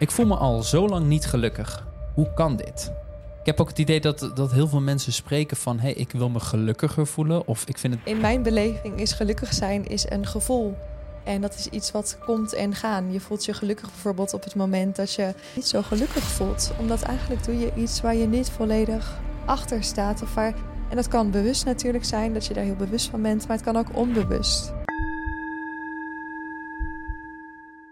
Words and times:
Ik 0.00 0.10
voel 0.10 0.26
me 0.26 0.36
al 0.36 0.62
zo 0.62 0.88
lang 0.88 1.06
niet 1.06 1.26
gelukkig. 1.26 1.86
Hoe 2.14 2.34
kan 2.34 2.56
dit? 2.56 2.92
Ik 3.40 3.46
heb 3.46 3.60
ook 3.60 3.68
het 3.68 3.78
idee 3.78 4.00
dat, 4.00 4.30
dat 4.34 4.52
heel 4.52 4.68
veel 4.68 4.80
mensen 4.80 5.12
spreken 5.12 5.56
van... 5.56 5.78
hé, 5.78 5.82
hey, 5.82 5.92
ik 5.92 6.12
wil 6.12 6.28
me 6.28 6.40
gelukkiger 6.40 7.06
voelen 7.06 7.46
of 7.46 7.66
ik 7.66 7.78
vind 7.78 7.94
het... 7.94 8.02
In 8.04 8.20
mijn 8.20 8.42
beleving 8.42 9.00
is 9.00 9.12
gelukkig 9.12 9.52
zijn 9.52 9.86
is 9.86 10.10
een 10.10 10.26
gevoel. 10.26 10.76
En 11.24 11.40
dat 11.40 11.54
is 11.54 11.66
iets 11.66 11.90
wat 11.90 12.18
komt 12.24 12.52
en 12.52 12.74
gaan. 12.74 13.12
Je 13.12 13.20
voelt 13.20 13.44
je 13.44 13.52
gelukkig 13.52 13.88
bijvoorbeeld 13.88 14.34
op 14.34 14.44
het 14.44 14.54
moment 14.54 14.96
dat 14.96 15.14
je 15.14 15.34
niet 15.54 15.66
zo 15.66 15.82
gelukkig 15.82 16.22
voelt. 16.22 16.72
Omdat 16.78 17.02
eigenlijk 17.02 17.44
doe 17.44 17.58
je 17.58 17.72
iets 17.74 18.00
waar 18.00 18.16
je 18.16 18.26
niet 18.26 18.50
volledig 18.50 19.18
achter 19.44 19.82
staat. 19.84 20.22
Of 20.22 20.34
waar, 20.34 20.54
en 20.88 20.96
dat 20.96 21.08
kan 21.08 21.30
bewust 21.30 21.64
natuurlijk 21.64 22.04
zijn, 22.04 22.32
dat 22.32 22.46
je 22.46 22.54
daar 22.54 22.64
heel 22.64 22.76
bewust 22.76 23.08
van 23.08 23.22
bent. 23.22 23.46
Maar 23.46 23.56
het 23.56 23.66
kan 23.66 23.76
ook 23.76 23.96
onbewust. 23.96 24.72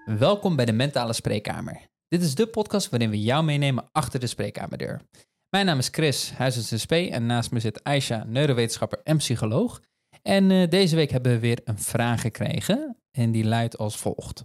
Welkom 0.04 0.56
bij 0.56 0.64
de 0.64 0.72
Mentale 0.72 1.12
Spreekkamer. 1.12 1.88
Dit 2.09 2.22
is 2.22 2.34
de 2.34 2.46
podcast 2.46 2.88
waarin 2.88 3.11
we 3.11 3.22
jou 3.22 3.45
meenemen 3.45 3.88
achter 3.92 4.20
de 4.20 4.27
spreekkamerdeur. 4.27 5.01
Mijn 5.48 5.66
naam 5.66 5.78
is 5.78 5.88
Chris, 5.88 6.30
huisarts 6.30 6.83
SP 6.83 6.92
en 6.92 7.27
naast 7.27 7.50
me 7.50 7.60
zit 7.60 7.84
Aisha, 7.84 8.24
neurowetenschapper 8.24 9.00
en 9.02 9.16
psycholoog. 9.16 9.83
En 10.23 10.50
uh, 10.50 10.69
deze 10.69 10.97
week 10.97 11.10
hebben 11.10 11.33
we 11.33 11.38
weer 11.38 11.60
een 11.64 11.78
vraag 11.78 12.20
gekregen 12.20 12.97
en 13.10 13.33
die 13.33 13.45
luidt 13.45 13.78
als 13.78 13.97
volgt. 13.97 14.45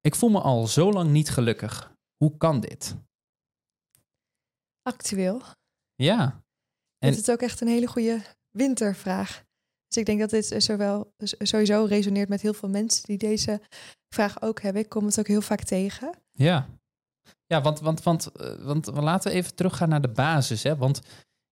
Ik 0.00 0.14
voel 0.14 0.30
me 0.30 0.40
al 0.40 0.66
zo 0.66 0.92
lang 0.92 1.10
niet 1.10 1.30
gelukkig. 1.30 1.94
Hoe 2.16 2.36
kan 2.36 2.60
dit? 2.60 2.96
Actueel. 4.82 5.42
Ja. 5.94 6.44
En... 6.98 7.08
Het 7.08 7.18
is 7.18 7.30
ook 7.30 7.40
echt 7.40 7.60
een 7.60 7.68
hele 7.68 7.86
goede 7.86 8.22
wintervraag. 8.50 9.44
Dus 9.86 9.96
ik 9.96 10.06
denk 10.06 10.20
dat 10.20 10.30
dit 10.30 10.62
zowel, 10.62 11.14
sowieso 11.24 11.84
resoneert 11.84 12.28
met 12.28 12.42
heel 12.42 12.54
veel 12.54 12.68
mensen 12.68 13.04
die 13.06 13.18
deze 13.18 13.60
vraag 14.14 14.42
ook 14.42 14.60
hebben. 14.60 14.82
Ik 14.82 14.88
kom 14.88 15.06
het 15.06 15.18
ook 15.18 15.26
heel 15.26 15.40
vaak 15.40 15.62
tegen. 15.62 16.18
Ja, 16.30 16.68
ja 17.46 17.60
want, 17.60 17.80
want, 17.80 18.02
want, 18.02 18.32
eh, 18.32 18.54
want 18.62 18.86
laten 18.86 19.30
we 19.30 19.36
even 19.36 19.54
teruggaan 19.54 19.88
naar 19.88 20.00
de 20.00 20.08
basis. 20.08 20.62
Hè? 20.62 20.76
Want 20.76 20.98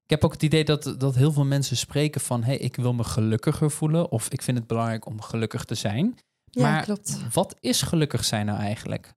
ik 0.05 0.11
heb 0.11 0.25
ook 0.25 0.33
het 0.33 0.43
idee 0.43 0.65
dat, 0.65 0.95
dat 0.99 1.15
heel 1.15 1.33
veel 1.33 1.45
mensen 1.45 1.77
spreken 1.77 2.21
van... 2.21 2.43
hé, 2.43 2.47
hey, 2.47 2.57
ik 2.57 2.77
wil 2.77 2.93
me 2.93 3.05
gelukkiger 3.05 3.71
voelen 3.71 4.11
of 4.11 4.31
ik 4.31 4.43
vind 4.43 4.59
het 4.59 4.67
belangrijk 4.67 5.07
om 5.07 5.21
gelukkig 5.21 5.65
te 5.65 5.75
zijn. 5.75 6.19
Ja, 6.51 6.63
maar 6.63 6.83
klopt. 6.83 7.33
wat 7.33 7.57
is 7.61 7.83
gelukkig 7.83 8.25
zijn 8.25 8.47
nou 8.47 8.59
eigenlijk? 8.59 9.13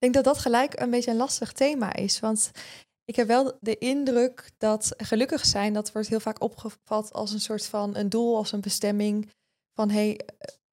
Ik 0.00 0.12
denk 0.12 0.14
dat 0.14 0.34
dat 0.34 0.38
gelijk 0.38 0.80
een 0.80 0.90
beetje 0.90 1.10
een 1.10 1.16
lastig 1.16 1.52
thema 1.52 1.94
is. 1.94 2.20
Want 2.20 2.50
ik 3.04 3.16
heb 3.16 3.26
wel 3.26 3.58
de 3.60 3.78
indruk 3.78 4.50
dat 4.58 4.94
gelukkig 4.96 5.46
zijn, 5.46 5.72
dat 5.72 5.92
wordt 5.92 6.08
heel 6.08 6.20
vaak 6.20 6.42
opgevat 6.42 7.12
als 7.12 7.32
een 7.32 7.40
soort 7.40 7.66
van 7.66 7.96
een 7.96 8.08
doel, 8.08 8.36
als 8.36 8.52
een 8.52 8.60
bestemming. 8.60 9.30
Van 9.74 9.90
hé, 9.90 9.96
hey, 9.96 10.20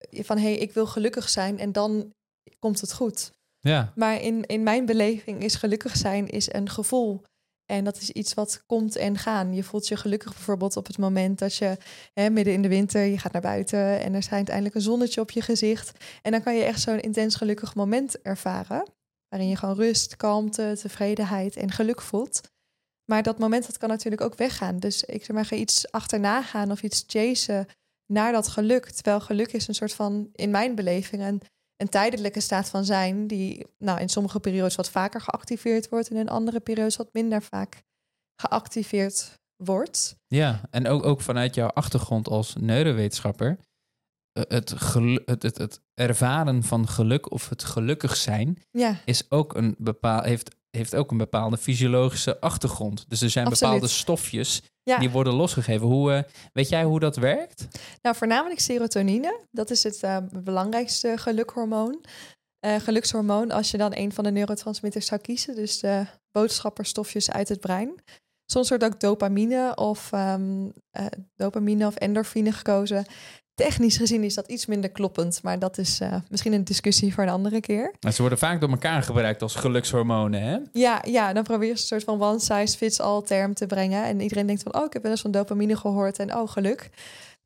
eh, 0.09 0.23
van, 0.23 0.37
hey, 0.37 0.53
ik 0.57 0.71
wil 0.71 0.87
gelukkig 0.87 1.29
zijn 1.29 1.59
en 1.59 1.71
dan 1.71 2.13
komt 2.59 2.81
het 2.81 2.93
goed. 2.93 3.31
Ja. 3.59 3.91
Maar 3.95 4.21
in, 4.21 4.45
in 4.45 4.63
mijn 4.63 4.85
beleving 4.85 5.43
is 5.43 5.55
gelukkig 5.55 5.95
zijn 5.95 6.27
is 6.27 6.53
een 6.53 6.69
gevoel. 6.69 7.21
En 7.65 7.83
dat 7.83 7.97
is 7.97 8.09
iets 8.09 8.33
wat 8.33 8.63
komt 8.65 8.95
en 8.95 9.17
gaan. 9.17 9.53
Je 9.53 9.63
voelt 9.63 9.87
je 9.87 9.97
gelukkig 9.97 10.33
bijvoorbeeld 10.33 10.77
op 10.77 10.87
het 10.87 10.97
moment 10.97 11.39
dat 11.39 11.55
je 11.55 11.77
hè, 12.13 12.29
midden 12.29 12.53
in 12.53 12.61
de 12.61 12.67
winter, 12.67 13.01
je 13.01 13.17
gaat 13.17 13.31
naar 13.31 13.41
buiten 13.41 13.99
en 13.99 14.13
er 14.13 14.23
schijnt 14.23 14.47
eindelijk 14.47 14.75
een 14.75 14.81
zonnetje 14.81 15.21
op 15.21 15.31
je 15.31 15.41
gezicht. 15.41 16.05
En 16.21 16.31
dan 16.31 16.43
kan 16.43 16.55
je 16.55 16.63
echt 16.63 16.81
zo'n 16.81 16.99
intens 16.99 17.35
gelukkig 17.35 17.75
moment 17.75 18.21
ervaren. 18.21 18.87
Waarin 19.29 19.49
je 19.49 19.55
gewoon 19.55 19.75
rust, 19.75 20.15
kalmte, 20.15 20.77
tevredenheid 20.81 21.55
en 21.55 21.71
geluk 21.71 22.01
voelt. 22.01 22.41
Maar 23.05 23.23
dat 23.23 23.39
moment 23.39 23.65
dat 23.65 23.77
kan 23.77 23.89
natuurlijk 23.89 24.21
ook 24.21 24.35
weggaan. 24.35 24.79
Dus 24.79 25.03
ik 25.03 25.25
zeg 25.25 25.35
maar, 25.35 25.45
ga 25.45 25.55
iets 25.55 25.91
achterna 25.91 26.41
gaan 26.41 26.71
of 26.71 26.83
iets 26.83 27.03
chasen 27.07 27.67
naar 28.05 28.31
dat 28.31 28.47
geluk. 28.47 28.89
Terwijl 28.89 29.19
geluk 29.19 29.53
is 29.53 29.67
een 29.67 29.75
soort 29.75 29.93
van, 29.93 30.29
in 30.31 30.51
mijn 30.51 30.75
beleving, 30.75 31.21
een, 31.21 31.41
een 31.77 31.89
tijdelijke 31.89 32.39
staat 32.39 32.69
van 32.69 32.85
zijn. 32.85 33.27
Die 33.27 33.65
nou, 33.77 33.99
in 33.99 34.09
sommige 34.09 34.39
periodes 34.39 34.75
wat 34.75 34.89
vaker 34.89 35.21
geactiveerd 35.21 35.89
wordt. 35.89 36.09
En 36.09 36.15
in 36.15 36.29
andere 36.29 36.59
periodes 36.59 36.95
wat 36.95 37.13
minder 37.13 37.41
vaak 37.41 37.83
geactiveerd 38.41 39.39
wordt. 39.55 40.15
Ja, 40.27 40.61
en 40.69 40.87
ook, 40.87 41.03
ook 41.05 41.21
vanuit 41.21 41.55
jouw 41.55 41.67
achtergrond 41.67 42.27
als 42.27 42.55
neurowetenschapper 42.55 43.59
eh, 44.37 44.43
het, 44.47 44.69
het, 45.25 45.43
het, 45.43 45.57
het, 45.57 45.81
ervaren 45.93 46.63
van 46.63 46.87
geluk 46.87 47.31
of 47.31 47.49
het 47.49 47.63
gelukkig 47.63 48.15
zijn 48.15 48.61
ja. 48.71 49.01
is 49.05 49.31
ook 49.31 49.55
een 49.55 49.75
bepaal, 49.77 50.21
heeft, 50.21 50.55
heeft 50.69 50.95
ook 50.95 51.11
een 51.11 51.17
bepaalde 51.17 51.57
fysiologische 51.57 52.39
achtergrond. 52.39 53.05
Dus 53.07 53.21
er 53.21 53.29
zijn 53.29 53.49
bepaalde 53.49 53.87
stofjes 53.87 54.61
die 54.83 55.09
worden 55.09 55.33
losgegeven. 55.33 55.87
Hoe, 55.87 56.11
uh, 56.11 56.21
weet 56.53 56.69
jij 56.69 56.83
hoe 56.83 56.99
dat 56.99 57.15
werkt? 57.15 57.67
Nou, 58.01 58.15
voornamelijk 58.15 58.59
serotonine. 58.59 59.39
Dat 59.51 59.69
is 59.69 59.83
het 59.83 60.03
uh, 60.03 60.17
belangrijkste 60.43 61.13
gelukhormoon. 61.17 62.05
Uh, 62.65 62.75
gelukshormoon, 62.75 63.51
als 63.51 63.71
je 63.71 63.77
dan 63.77 63.91
een 63.95 64.11
van 64.11 64.23
de 64.23 64.31
neurotransmitters 64.31 65.05
zou 65.05 65.21
kiezen, 65.21 65.55
dus 65.55 65.79
de 65.79 66.05
boodschapperstofjes 66.31 67.31
uit 67.31 67.49
het 67.49 67.59
brein. 67.59 68.03
Soms 68.51 68.69
wordt 68.69 68.83
ook 68.83 68.99
dopamine 68.99 69.75
of 69.75 70.11
um, 70.11 70.73
dopamine 71.35 71.87
of 71.87 71.95
endorfine 71.95 72.51
gekozen. 72.51 73.05
Technisch 73.57 73.97
gezien 73.97 74.23
is 74.23 74.33
dat 74.33 74.47
iets 74.47 74.65
minder 74.65 74.89
kloppend, 74.89 75.39
maar 75.43 75.59
dat 75.59 75.77
is 75.77 76.01
uh, 76.01 76.15
misschien 76.29 76.53
een 76.53 76.63
discussie 76.63 77.13
voor 77.13 77.23
een 77.23 77.29
andere 77.29 77.59
keer. 77.59 77.93
Maar 77.99 78.13
ze 78.13 78.21
worden 78.21 78.37
vaak 78.37 78.61
door 78.61 78.69
elkaar 78.69 79.03
gebruikt 79.03 79.41
als 79.41 79.55
gelukshormonen, 79.55 80.41
hè? 80.41 80.57
Ja, 80.71 81.01
ja 81.07 81.33
dan 81.33 81.43
probeer 81.43 81.67
je 81.67 81.71
een 81.71 81.77
soort 81.77 82.03
van 82.03 82.21
one 82.21 82.39
size 82.39 82.77
fits 82.77 82.99
all 82.99 83.21
term 83.21 83.53
te 83.53 83.65
brengen. 83.65 84.03
En 84.03 84.21
iedereen 84.21 84.45
denkt 84.45 84.63
van, 84.63 84.75
oh, 84.75 84.85
ik 84.85 84.93
heb 84.93 85.01
wel 85.01 85.11
eens 85.11 85.21
van 85.21 85.31
dopamine 85.31 85.77
gehoord 85.77 86.19
en 86.19 86.35
oh, 86.35 86.49
geluk. 86.49 86.89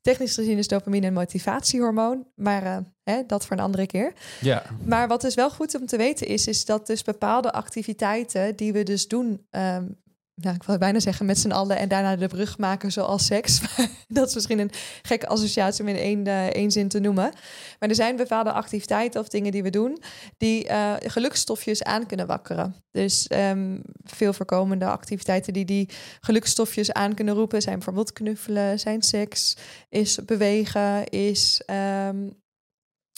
Technisch 0.00 0.34
gezien 0.34 0.58
is 0.58 0.68
dopamine 0.68 1.06
een 1.06 1.12
motivatiehormoon, 1.12 2.26
maar 2.34 2.62
uh, 2.62 2.76
hè, 3.02 3.22
dat 3.26 3.46
voor 3.46 3.56
een 3.56 3.62
andere 3.62 3.86
keer. 3.86 4.12
Ja. 4.40 4.62
Maar 4.84 5.08
wat 5.08 5.20
dus 5.20 5.34
wel 5.34 5.50
goed 5.50 5.80
om 5.80 5.86
te 5.86 5.96
weten 5.96 6.26
is, 6.26 6.46
is 6.46 6.64
dat 6.64 6.86
dus 6.86 7.02
bepaalde 7.02 7.52
activiteiten 7.52 8.56
die 8.56 8.72
we 8.72 8.82
dus 8.82 9.08
doen 9.08 9.46
um, 9.50 10.00
nou, 10.34 10.54
ik 10.54 10.62
wil 10.62 10.78
bijna 10.78 11.00
zeggen 11.00 11.26
met 11.26 11.38
z'n 11.38 11.50
allen 11.50 11.76
en 11.78 11.88
daarna 11.88 12.16
de 12.16 12.26
brug 12.26 12.58
maken 12.58 12.92
zoals 12.92 13.26
seks. 13.26 13.60
dat 14.08 14.28
is 14.28 14.34
misschien 14.34 14.58
een 14.58 14.70
gekke 15.02 15.26
associatie 15.26 15.82
om 15.82 15.88
in 15.88 15.96
één, 15.96 16.26
uh, 16.26 16.46
één 16.46 16.70
zin 16.70 16.88
te 16.88 16.98
noemen. 16.98 17.32
Maar 17.78 17.88
er 17.88 17.94
zijn 17.94 18.16
bepaalde 18.16 18.52
activiteiten 18.52 19.20
of 19.20 19.28
dingen 19.28 19.52
die 19.52 19.62
we 19.62 19.70
doen 19.70 20.02
die 20.36 20.68
uh, 20.68 20.94
gelukstofjes 20.98 21.82
aan 21.82 22.06
kunnen 22.06 22.26
wakkeren. 22.26 22.74
Dus 22.90 23.30
um, 23.30 23.82
veel 24.04 24.32
voorkomende 24.32 24.86
activiteiten 24.86 25.52
die 25.52 25.64
die 25.64 25.88
gelukstofjes 26.20 26.92
aan 26.92 27.14
kunnen 27.14 27.34
roepen 27.34 27.62
zijn 27.62 27.74
bijvoorbeeld 27.74 28.12
knuffelen, 28.12 28.80
zijn 28.80 29.02
seks, 29.02 29.56
is 29.88 30.18
bewegen, 30.24 31.08
is 31.08 31.62
um, 32.06 32.40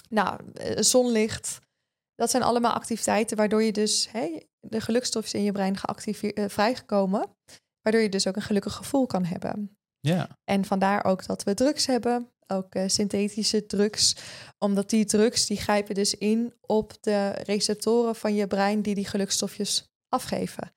nou, 0.08 0.40
zonlicht. 0.74 1.62
Dat 2.14 2.30
zijn 2.30 2.42
allemaal 2.42 2.72
activiteiten 2.72 3.36
waardoor 3.36 3.62
je 3.62 3.72
dus 3.72 4.08
hey, 4.10 4.48
de 4.60 4.80
gelukstofjes 4.80 5.34
in 5.34 5.42
je 5.42 5.52
brein 5.52 5.76
geactiveerd, 5.76 6.38
uh, 6.38 6.48
vrijgekomen. 6.48 7.36
Waardoor 7.80 8.02
je 8.02 8.08
dus 8.08 8.26
ook 8.26 8.36
een 8.36 8.42
gelukkig 8.42 8.74
gevoel 8.74 9.06
kan 9.06 9.24
hebben. 9.24 9.76
Ja. 10.00 10.38
En 10.44 10.64
vandaar 10.64 11.04
ook 11.04 11.26
dat 11.26 11.42
we 11.42 11.54
drugs 11.54 11.86
hebben, 11.86 12.30
ook 12.46 12.74
uh, 12.74 12.82
synthetische 12.86 13.66
drugs. 13.66 14.16
Omdat 14.58 14.90
die 14.90 15.04
drugs 15.04 15.46
die 15.46 15.56
grijpen 15.56 15.94
dus 15.94 16.14
in 16.14 16.54
op 16.60 17.02
de 17.02 17.28
receptoren 17.28 18.16
van 18.16 18.34
je 18.34 18.46
brein 18.46 18.82
die 18.82 18.94
die 18.94 19.06
gelukstofjes 19.06 19.92
afgeven. 20.08 20.72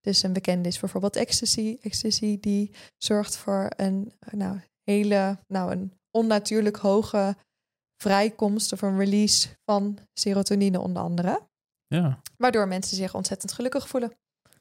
Dus 0.00 0.22
een 0.22 0.32
bekende 0.32 0.68
is 0.68 0.78
bijvoorbeeld 0.78 1.16
ecstasy. 1.16 1.78
Ecstasy 1.80 2.40
die 2.40 2.74
zorgt 2.96 3.36
voor 3.36 3.72
een 3.76 4.12
nou, 4.30 4.60
hele, 4.82 5.38
nou 5.46 5.72
een 5.72 5.92
onnatuurlijk 6.10 6.76
hoge 6.76 7.36
vrijkomst 8.02 8.72
of 8.72 8.82
een 8.82 8.98
release 8.98 9.48
van 9.64 9.98
serotonine 10.12 10.80
onder 10.80 11.02
andere. 11.02 11.40
Ja. 11.86 12.20
Waardoor 12.36 12.68
mensen 12.68 12.96
zich 12.96 13.14
ontzettend 13.14 13.52
gelukkig 13.52 13.88
voelen. 13.88 14.12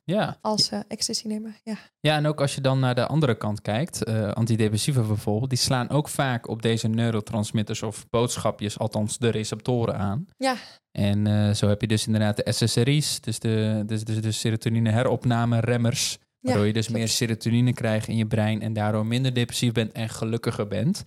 Ja. 0.04 0.38
Als 0.42 0.72
uh, 0.72 0.80
ecstasy 0.88 1.28
nemen. 1.28 1.56
Ja. 1.64 1.76
ja, 2.00 2.16
en 2.16 2.26
ook 2.26 2.42
als 2.42 2.56
je 2.56 2.62
dan 2.62 2.80
naar 2.80 2.96
de 2.96 3.08
andere 3.08 3.38
kant 3.38 3.62
kijkt, 3.62 4.08
uh, 4.08 4.32
antidepressiva 4.32 5.02
bijvoorbeeld, 5.02 5.50
die 5.50 5.60
slaan 5.60 5.90
ook 5.90 6.10
vaak 6.10 6.48
op 6.48 6.62
deze 6.62 6.88
neurotransmitters 6.88 7.84
of 7.84 8.10
boodschapjes, 8.10 8.80
althans 8.80 9.18
de 9.18 9.30
receptoren 9.30 9.98
aan. 9.98 10.26
Ja. 10.38 10.56
En 10.92 11.26
uh, 11.26 11.54
zo 11.54 11.68
heb 11.68 11.82
je 11.82 11.88
dus 11.88 12.06
inderdaad 12.06 12.36
de 12.36 12.52
SSRI's, 12.52 13.22
dus 13.22 13.40
de, 13.40 13.84
dus, 13.86 14.04
dus 14.04 14.22
de 14.22 14.32
serotonine 14.32 14.90
heropname 14.90 15.60
remmers. 15.60 16.18
Waardoor 16.40 16.66
je 16.66 16.74
dus 16.74 16.88
meer 16.90 17.08
serotonine 17.08 17.74
krijgt 17.74 18.08
in 18.08 18.16
je 18.16 18.28
brein 18.28 18.62
en 18.62 18.74
daardoor 18.74 19.06
minder 19.06 19.34
depressief 19.34 19.72
bent 19.72 19.92
en 19.92 20.10
gelukkiger 20.10 20.68
bent. 20.68 21.04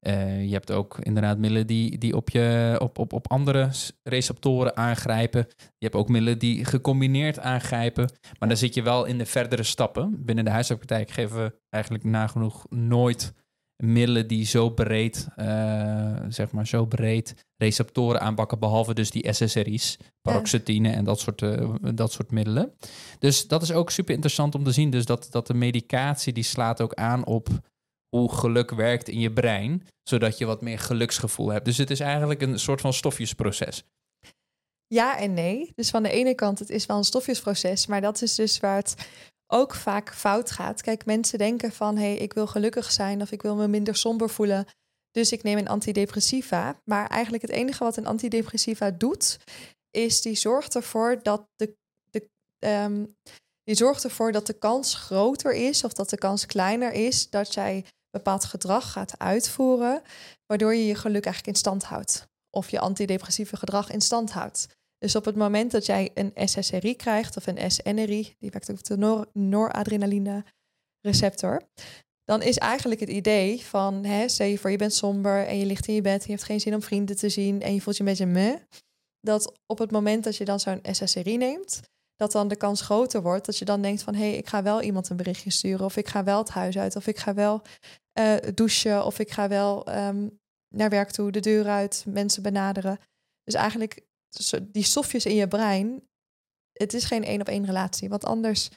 Uh, 0.00 0.44
je 0.44 0.52
hebt 0.52 0.72
ook 0.72 0.98
inderdaad 0.98 1.38
middelen 1.38 1.66
die, 1.66 1.98
die 1.98 2.16
op, 2.16 2.30
je, 2.30 2.76
op, 2.82 2.98
op, 2.98 3.12
op 3.12 3.30
andere 3.30 3.70
receptoren 4.02 4.76
aangrijpen. 4.76 5.46
Je 5.56 5.84
hebt 5.84 5.94
ook 5.94 6.08
middelen 6.08 6.38
die 6.38 6.64
gecombineerd 6.64 7.38
aangrijpen. 7.38 8.12
Maar 8.38 8.48
dan 8.48 8.58
zit 8.58 8.74
je 8.74 8.82
wel 8.82 9.04
in 9.04 9.18
de 9.18 9.26
verdere 9.26 9.62
stappen. 9.62 10.24
Binnen 10.24 10.44
de 10.44 10.50
huisartspraktijk 10.50 11.10
geven 11.10 11.44
we 11.44 11.58
eigenlijk 11.70 12.04
nagenoeg 12.04 12.66
nooit 12.68 13.32
middelen 13.76 14.26
die 14.26 14.46
zo 14.46 14.70
breed, 14.70 15.26
uh, 15.36 16.16
zeg 16.28 16.50
maar, 16.50 16.66
zo 16.66 16.84
breed 16.84 17.34
receptoren 17.56 18.20
aanbakken, 18.20 18.58
behalve 18.58 18.94
dus 18.94 19.10
die 19.10 19.32
SSRI's, 19.32 19.98
paroxetine 20.22 20.90
en 20.90 21.04
dat 21.04 21.20
soort, 21.20 21.42
uh, 21.42 21.74
dat 21.94 22.12
soort 22.12 22.30
middelen. 22.30 22.72
Dus 23.18 23.48
dat 23.48 23.62
is 23.62 23.72
ook 23.72 23.90
super 23.90 24.14
interessant 24.14 24.54
om 24.54 24.64
te 24.64 24.72
zien. 24.72 24.90
Dus 24.90 25.04
dat, 25.04 25.26
dat 25.30 25.46
de 25.46 25.54
medicatie 25.54 26.32
die 26.32 26.44
slaat 26.44 26.80
ook 26.80 26.94
aan 26.94 27.26
op 27.26 27.48
hoe 28.08 28.32
geluk 28.32 28.70
werkt 28.70 29.08
in 29.08 29.20
je 29.20 29.32
brein, 29.32 29.82
zodat 30.02 30.38
je 30.38 30.44
wat 30.44 30.62
meer 30.62 30.78
geluksgevoel 30.78 31.48
hebt. 31.48 31.64
Dus 31.64 31.76
het 31.76 31.90
is 31.90 32.00
eigenlijk 32.00 32.42
een 32.42 32.58
soort 32.58 32.80
van 32.80 32.92
stofjesproces. 32.92 33.84
Ja 34.86 35.18
en 35.18 35.34
nee. 35.34 35.72
Dus 35.74 35.90
van 35.90 36.02
de 36.02 36.10
ene 36.10 36.34
kant, 36.34 36.58
het 36.58 36.70
is 36.70 36.86
wel 36.86 36.96
een 36.96 37.04
stofjesproces, 37.04 37.86
maar 37.86 38.00
dat 38.00 38.22
is 38.22 38.34
dus 38.34 38.60
waar 38.60 38.76
het 38.76 39.08
ook 39.46 39.74
vaak 39.74 40.14
fout 40.14 40.50
gaat. 40.50 40.82
Kijk, 40.82 41.04
mensen 41.04 41.38
denken 41.38 41.72
van, 41.72 41.96
hé, 41.96 42.02
hey, 42.02 42.16
ik 42.16 42.32
wil 42.32 42.46
gelukkig 42.46 42.92
zijn 42.92 43.22
of 43.22 43.32
ik 43.32 43.42
wil 43.42 43.56
me 43.56 43.68
minder 43.68 43.96
somber 43.96 44.30
voelen, 44.30 44.66
dus 45.10 45.32
ik 45.32 45.42
neem 45.42 45.58
een 45.58 45.68
antidepressiva. 45.68 46.80
Maar 46.84 47.06
eigenlijk 47.06 47.42
het 47.42 47.52
enige 47.52 47.84
wat 47.84 47.96
een 47.96 48.06
antidepressiva 48.06 48.90
doet, 48.90 49.38
is 49.90 50.22
die 50.22 50.34
zorgt 50.34 50.74
ervoor 50.74 51.22
dat 51.22 51.48
de, 51.56 51.76
de 52.10 52.28
um, 52.58 53.16
die 53.66 53.74
zorgt 53.74 54.04
ervoor 54.04 54.32
dat 54.32 54.46
de 54.46 54.58
kans 54.58 54.94
groter 54.94 55.54
is 55.54 55.84
of 55.84 55.92
dat 55.92 56.10
de 56.10 56.18
kans 56.18 56.46
kleiner 56.46 56.92
is 56.92 57.30
dat 57.30 57.54
jij 57.54 57.84
bepaald 58.10 58.44
gedrag 58.44 58.92
gaat 58.92 59.18
uitvoeren, 59.18 60.02
waardoor 60.46 60.74
je 60.74 60.86
je 60.86 60.94
geluk 60.94 61.24
eigenlijk 61.24 61.56
in 61.56 61.60
stand 61.60 61.84
houdt. 61.84 62.28
Of 62.50 62.70
je 62.70 62.80
antidepressieve 62.80 63.56
gedrag 63.56 63.90
in 63.90 64.00
stand 64.00 64.32
houdt. 64.32 64.66
Dus 64.98 65.16
op 65.16 65.24
het 65.24 65.36
moment 65.36 65.70
dat 65.70 65.86
jij 65.86 66.10
een 66.14 66.32
SSRI 66.34 66.96
krijgt 66.96 67.36
of 67.36 67.46
een 67.46 67.70
SNRI, 67.70 68.34
die 68.38 68.50
werkt 68.50 68.68
op 68.68 68.84
de 68.84 68.96
nor 68.96 69.26
noradrenaline 69.32 70.44
receptor, 71.00 71.62
dan 72.24 72.42
is 72.42 72.58
eigenlijk 72.58 73.00
het 73.00 73.08
idee 73.08 73.64
van, 73.64 74.04
hè, 74.04 74.28
stel 74.28 74.46
je 74.46 74.58
voor 74.58 74.70
je 74.70 74.76
bent 74.76 74.94
somber 74.94 75.46
en 75.46 75.58
je 75.58 75.66
ligt 75.66 75.86
in 75.88 75.94
je 75.94 76.00
bed, 76.00 76.24
je 76.24 76.30
hebt 76.30 76.44
geen 76.44 76.60
zin 76.60 76.74
om 76.74 76.82
vrienden 76.82 77.16
te 77.16 77.28
zien 77.28 77.62
en 77.62 77.74
je 77.74 77.80
voelt 77.80 77.96
je 77.96 78.02
een 78.02 78.08
beetje 78.08 78.26
meh, 78.26 78.54
dat 79.20 79.52
op 79.66 79.78
het 79.78 79.90
moment 79.90 80.24
dat 80.24 80.36
je 80.36 80.44
dan 80.44 80.60
zo'n 80.60 80.80
SSRI 80.82 81.36
neemt, 81.36 81.80
dat 82.16 82.32
dan 82.32 82.48
de 82.48 82.56
kans 82.56 82.80
groter 82.80 83.22
wordt 83.22 83.46
dat 83.46 83.58
je 83.58 83.64
dan 83.64 83.82
denkt 83.82 84.02
van 84.02 84.14
hé, 84.14 84.28
hey, 84.28 84.36
ik 84.36 84.46
ga 84.46 84.62
wel 84.62 84.82
iemand 84.82 85.08
een 85.08 85.16
berichtje 85.16 85.50
sturen 85.50 85.84
of 85.84 85.96
ik 85.96 86.08
ga 86.08 86.24
wel 86.24 86.38
het 86.38 86.48
huis 86.48 86.78
uit 86.78 86.96
of 86.96 87.06
ik 87.06 87.18
ga 87.18 87.34
wel 87.34 87.62
uh, 88.18 88.34
douchen 88.54 89.04
of 89.04 89.18
ik 89.18 89.30
ga 89.30 89.48
wel 89.48 89.88
um, 89.96 90.38
naar 90.74 90.90
werk 90.90 91.10
toe, 91.10 91.30
de 91.30 91.40
deur 91.40 91.68
uit, 91.68 92.04
mensen 92.08 92.42
benaderen. 92.42 92.98
Dus 93.42 93.54
eigenlijk 93.54 94.04
die 94.62 94.82
stofjes 94.82 95.26
in 95.26 95.34
je 95.34 95.48
brein, 95.48 96.08
het 96.72 96.94
is 96.94 97.04
geen 97.04 97.24
één 97.24 97.40
op 97.40 97.48
één 97.48 97.64
relatie, 97.64 98.08
want 98.08 98.24
anders 98.24 98.70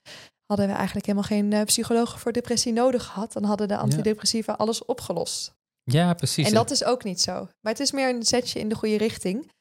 hadden 0.45 0.67
we 0.67 0.73
eigenlijk 0.73 1.05
helemaal 1.05 1.27
geen 1.27 1.51
uh, 1.51 1.63
psycholoog 1.63 2.19
voor 2.19 2.31
depressie 2.31 2.73
nodig 2.73 3.05
gehad. 3.05 3.33
Dan 3.33 3.43
hadden 3.43 3.67
de 3.67 3.77
antidepressiva 3.77 4.53
alles 4.53 4.85
opgelost. 4.85 5.53
Ja, 5.83 6.13
precies. 6.13 6.47
En 6.47 6.53
dat 6.53 6.71
is 6.71 6.83
ook 6.83 7.03
niet 7.03 7.21
zo. 7.21 7.33
Maar 7.33 7.71
het 7.71 7.79
is 7.79 7.91
meer 7.91 8.09
een 8.09 8.23
zetje 8.23 8.59
in 8.59 8.69
de 8.69 8.75
goede 8.75 8.97
richting. 8.97 9.51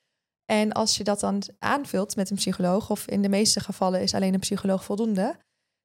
En 0.44 0.72
als 0.72 0.96
je 0.96 1.04
dat 1.04 1.20
dan 1.20 1.42
aanvult 1.58 2.16
met 2.16 2.30
een 2.30 2.36
psycholoog, 2.36 2.90
of 2.90 3.06
in 3.06 3.22
de 3.22 3.28
meeste 3.28 3.60
gevallen 3.60 4.02
is 4.02 4.14
alleen 4.14 4.34
een 4.34 4.40
psycholoog 4.40 4.84
voldoende, 4.84 5.36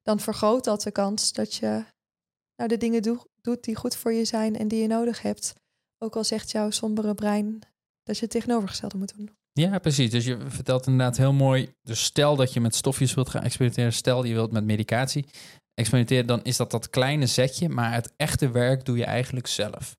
dan 0.02 0.20
vergroot 0.20 0.64
dat 0.64 0.82
de 0.82 0.90
kans 0.90 1.32
dat 1.32 1.54
je 1.54 1.84
nou, 2.56 2.68
de 2.68 2.76
dingen 2.76 3.02
doet 3.40 3.64
die 3.64 3.76
goed 3.76 3.96
voor 3.96 4.12
je 4.12 4.24
zijn 4.24 4.56
en 4.56 4.68
die 4.68 4.80
je 4.80 4.86
nodig 4.86 5.22
hebt. 5.22 5.54
Ook 5.98 6.16
al 6.16 6.24
zegt 6.24 6.50
jouw 6.50 6.70
sombere 6.70 7.14
brein 7.14 7.58
dat 8.02 8.16
je 8.16 8.22
het 8.22 8.30
tegenovergestelde 8.30 8.96
moet 8.96 9.16
doen. 9.16 9.36
Ja, 9.60 9.78
precies. 9.78 10.10
Dus 10.10 10.24
je 10.24 10.38
vertelt 10.46 10.86
inderdaad 10.86 11.16
heel 11.16 11.32
mooi. 11.32 11.74
Dus 11.82 12.04
stel 12.04 12.36
dat 12.36 12.52
je 12.52 12.60
met 12.60 12.74
stofjes 12.74 13.14
wilt 13.14 13.28
gaan 13.28 13.42
experimenteren, 13.42 13.92
stel 13.92 14.24
je 14.24 14.34
wilt 14.34 14.52
met 14.52 14.64
medicatie 14.64 15.26
experimenteren, 15.74 16.26
dan 16.26 16.42
is 16.42 16.56
dat 16.56 16.70
dat 16.70 16.90
kleine 16.90 17.26
zetje, 17.26 17.68
maar 17.68 17.92
het 17.92 18.12
echte 18.16 18.50
werk 18.50 18.84
doe 18.84 18.96
je 18.96 19.04
eigenlijk 19.04 19.46
zelf. 19.46 19.96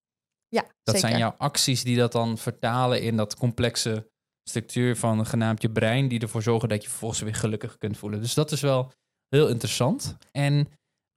Ja, 0.48 0.62
dat 0.62 0.96
zeker. 0.96 1.00
zijn 1.00 1.18
jouw 1.18 1.36
acties 1.38 1.84
die 1.84 1.98
dat 1.98 2.12
dan 2.12 2.38
vertalen 2.38 3.02
in 3.02 3.18
dat 3.18 3.36
complexe 3.36 4.12
structuur 4.50 4.96
van 4.96 5.26
genaamd 5.26 5.62
je 5.62 5.72
brein, 5.72 6.08
die 6.08 6.20
ervoor 6.20 6.42
zorgen 6.42 6.70
dat 6.70 6.84
je 6.84 6.90
vervolgens 6.90 7.22
weer 7.22 7.36
gelukkig 7.36 7.78
kunt 7.78 7.98
voelen. 7.98 8.22
Dus 8.22 8.34
dat 8.34 8.52
is 8.52 8.62
wel 8.62 8.92
heel 9.30 9.48
interessant. 9.48 10.18
En 10.32 10.68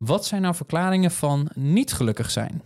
wat 0.04 0.26
zijn 0.26 0.42
nou 0.42 0.54
verklaringen 0.54 1.10
van 1.10 1.50
niet 1.54 1.92
gelukkig 1.92 2.30
zijn? 2.30 2.62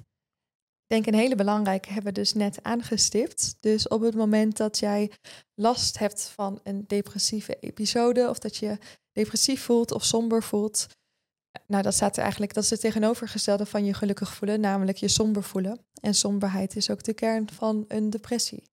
Denk 0.92 1.06
een 1.06 1.14
hele 1.14 1.34
belangrijke 1.34 1.92
hebben 1.92 2.12
we 2.12 2.20
dus 2.20 2.32
net 2.32 2.62
aangestipt. 2.62 3.56
Dus 3.60 3.88
op 3.88 4.00
het 4.00 4.14
moment 4.14 4.56
dat 4.56 4.78
jij 4.78 5.10
last 5.54 5.98
hebt 5.98 6.22
van 6.28 6.60
een 6.62 6.84
depressieve 6.86 7.56
episode 7.60 8.28
of 8.28 8.38
dat 8.38 8.56
je 8.56 8.78
depressief 9.12 9.62
voelt 9.62 9.92
of 9.92 10.04
somber 10.04 10.42
voelt, 10.42 10.86
nou 11.66 11.82
dat 11.82 11.94
staat 11.94 12.16
er 12.16 12.22
eigenlijk, 12.22 12.54
dat 12.54 12.64
is 12.64 12.70
het 12.70 12.80
tegenovergestelde 12.80 13.66
van 13.66 13.84
je 13.84 13.94
gelukkig 13.94 14.34
voelen, 14.34 14.60
namelijk 14.60 14.98
je 14.98 15.08
somber 15.08 15.42
voelen. 15.42 15.78
En 16.00 16.14
somberheid 16.14 16.76
is 16.76 16.90
ook 16.90 17.02
de 17.02 17.14
kern 17.14 17.50
van 17.50 17.84
een 17.88 18.10
depressie. 18.10 18.70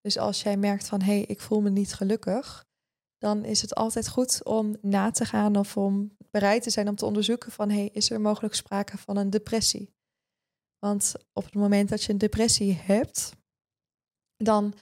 Dus 0.00 0.18
als 0.18 0.42
jij 0.42 0.56
merkt 0.56 0.88
van 0.88 1.02
hé, 1.02 1.12
hey, 1.12 1.24
ik 1.26 1.40
voel 1.40 1.60
me 1.60 1.70
niet 1.70 1.94
gelukkig, 1.94 2.64
dan 3.18 3.44
is 3.44 3.62
het 3.62 3.74
altijd 3.74 4.08
goed 4.08 4.44
om 4.44 4.76
na 4.80 5.10
te 5.10 5.24
gaan 5.24 5.56
of 5.56 5.76
om 5.76 6.16
bereid 6.30 6.62
te 6.62 6.70
zijn 6.70 6.88
om 6.88 6.96
te 6.96 7.06
onderzoeken 7.06 7.52
van 7.52 7.70
hé, 7.70 7.76
hey, 7.76 7.90
is 7.92 8.10
er 8.10 8.20
mogelijk 8.20 8.54
sprake 8.54 8.98
van 8.98 9.16
een 9.16 9.30
depressie? 9.30 10.00
Want 10.86 11.14
op 11.32 11.44
het 11.44 11.54
moment 11.54 11.88
dat 11.88 12.02
je 12.02 12.12
een 12.12 12.18
depressie 12.18 12.72
hebt, 12.74 13.32
dan 14.36 14.74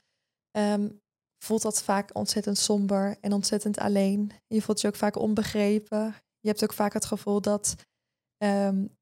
ehm, 0.51 0.89
voelt 1.43 1.61
dat 1.61 1.83
vaak 1.83 2.15
ontzettend 2.15 2.57
somber 2.57 3.17
en 3.19 3.33
ontzettend 3.33 3.77
alleen. 3.77 4.31
Je 4.47 4.61
voelt 4.61 4.81
je 4.81 4.87
ook 4.87 4.95
vaak 4.95 5.15
onbegrepen. 5.15 6.15
Je 6.39 6.47
hebt 6.47 6.63
ook 6.63 6.73
vaak 6.73 6.93
het 6.93 7.05
gevoel 7.05 7.41
dat 7.41 7.75
um, 8.43 8.97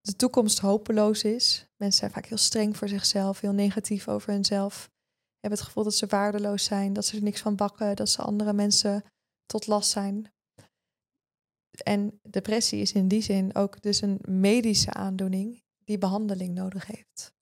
de 0.00 0.16
toekomst 0.16 0.58
hopeloos 0.58 1.24
is. 1.24 1.66
Mensen 1.76 1.98
zijn 1.98 2.10
vaak 2.10 2.26
heel 2.26 2.36
streng 2.36 2.76
voor 2.76 2.88
zichzelf, 2.88 3.40
heel 3.40 3.52
negatief 3.52 4.08
over 4.08 4.32
hunzelf 4.32 4.88
hebben 5.46 5.58
het 5.58 5.74
gevoel 5.74 5.84
dat 5.84 5.94
ze 5.94 6.06
waardeloos 6.06 6.64
zijn, 6.64 6.92
dat 6.92 7.04
ze 7.06 7.16
er 7.16 7.22
niks 7.22 7.40
van 7.40 7.56
bakken, 7.56 7.96
dat 7.96 8.08
ze 8.08 8.22
andere 8.22 8.52
mensen 8.52 9.04
tot 9.44 9.66
last 9.66 9.90
zijn. 9.90 10.32
En 11.82 12.20
depressie 12.22 12.80
is 12.80 12.92
in 12.92 13.08
die 13.08 13.22
zin 13.22 13.54
ook 13.54 13.82
dus 13.82 14.00
een 14.00 14.18
medische 14.28 14.92
aandoening 14.92 15.62
die 15.86 15.98
behandeling 15.98 16.54
nodig 16.54 16.86
heeft. 16.86 17.34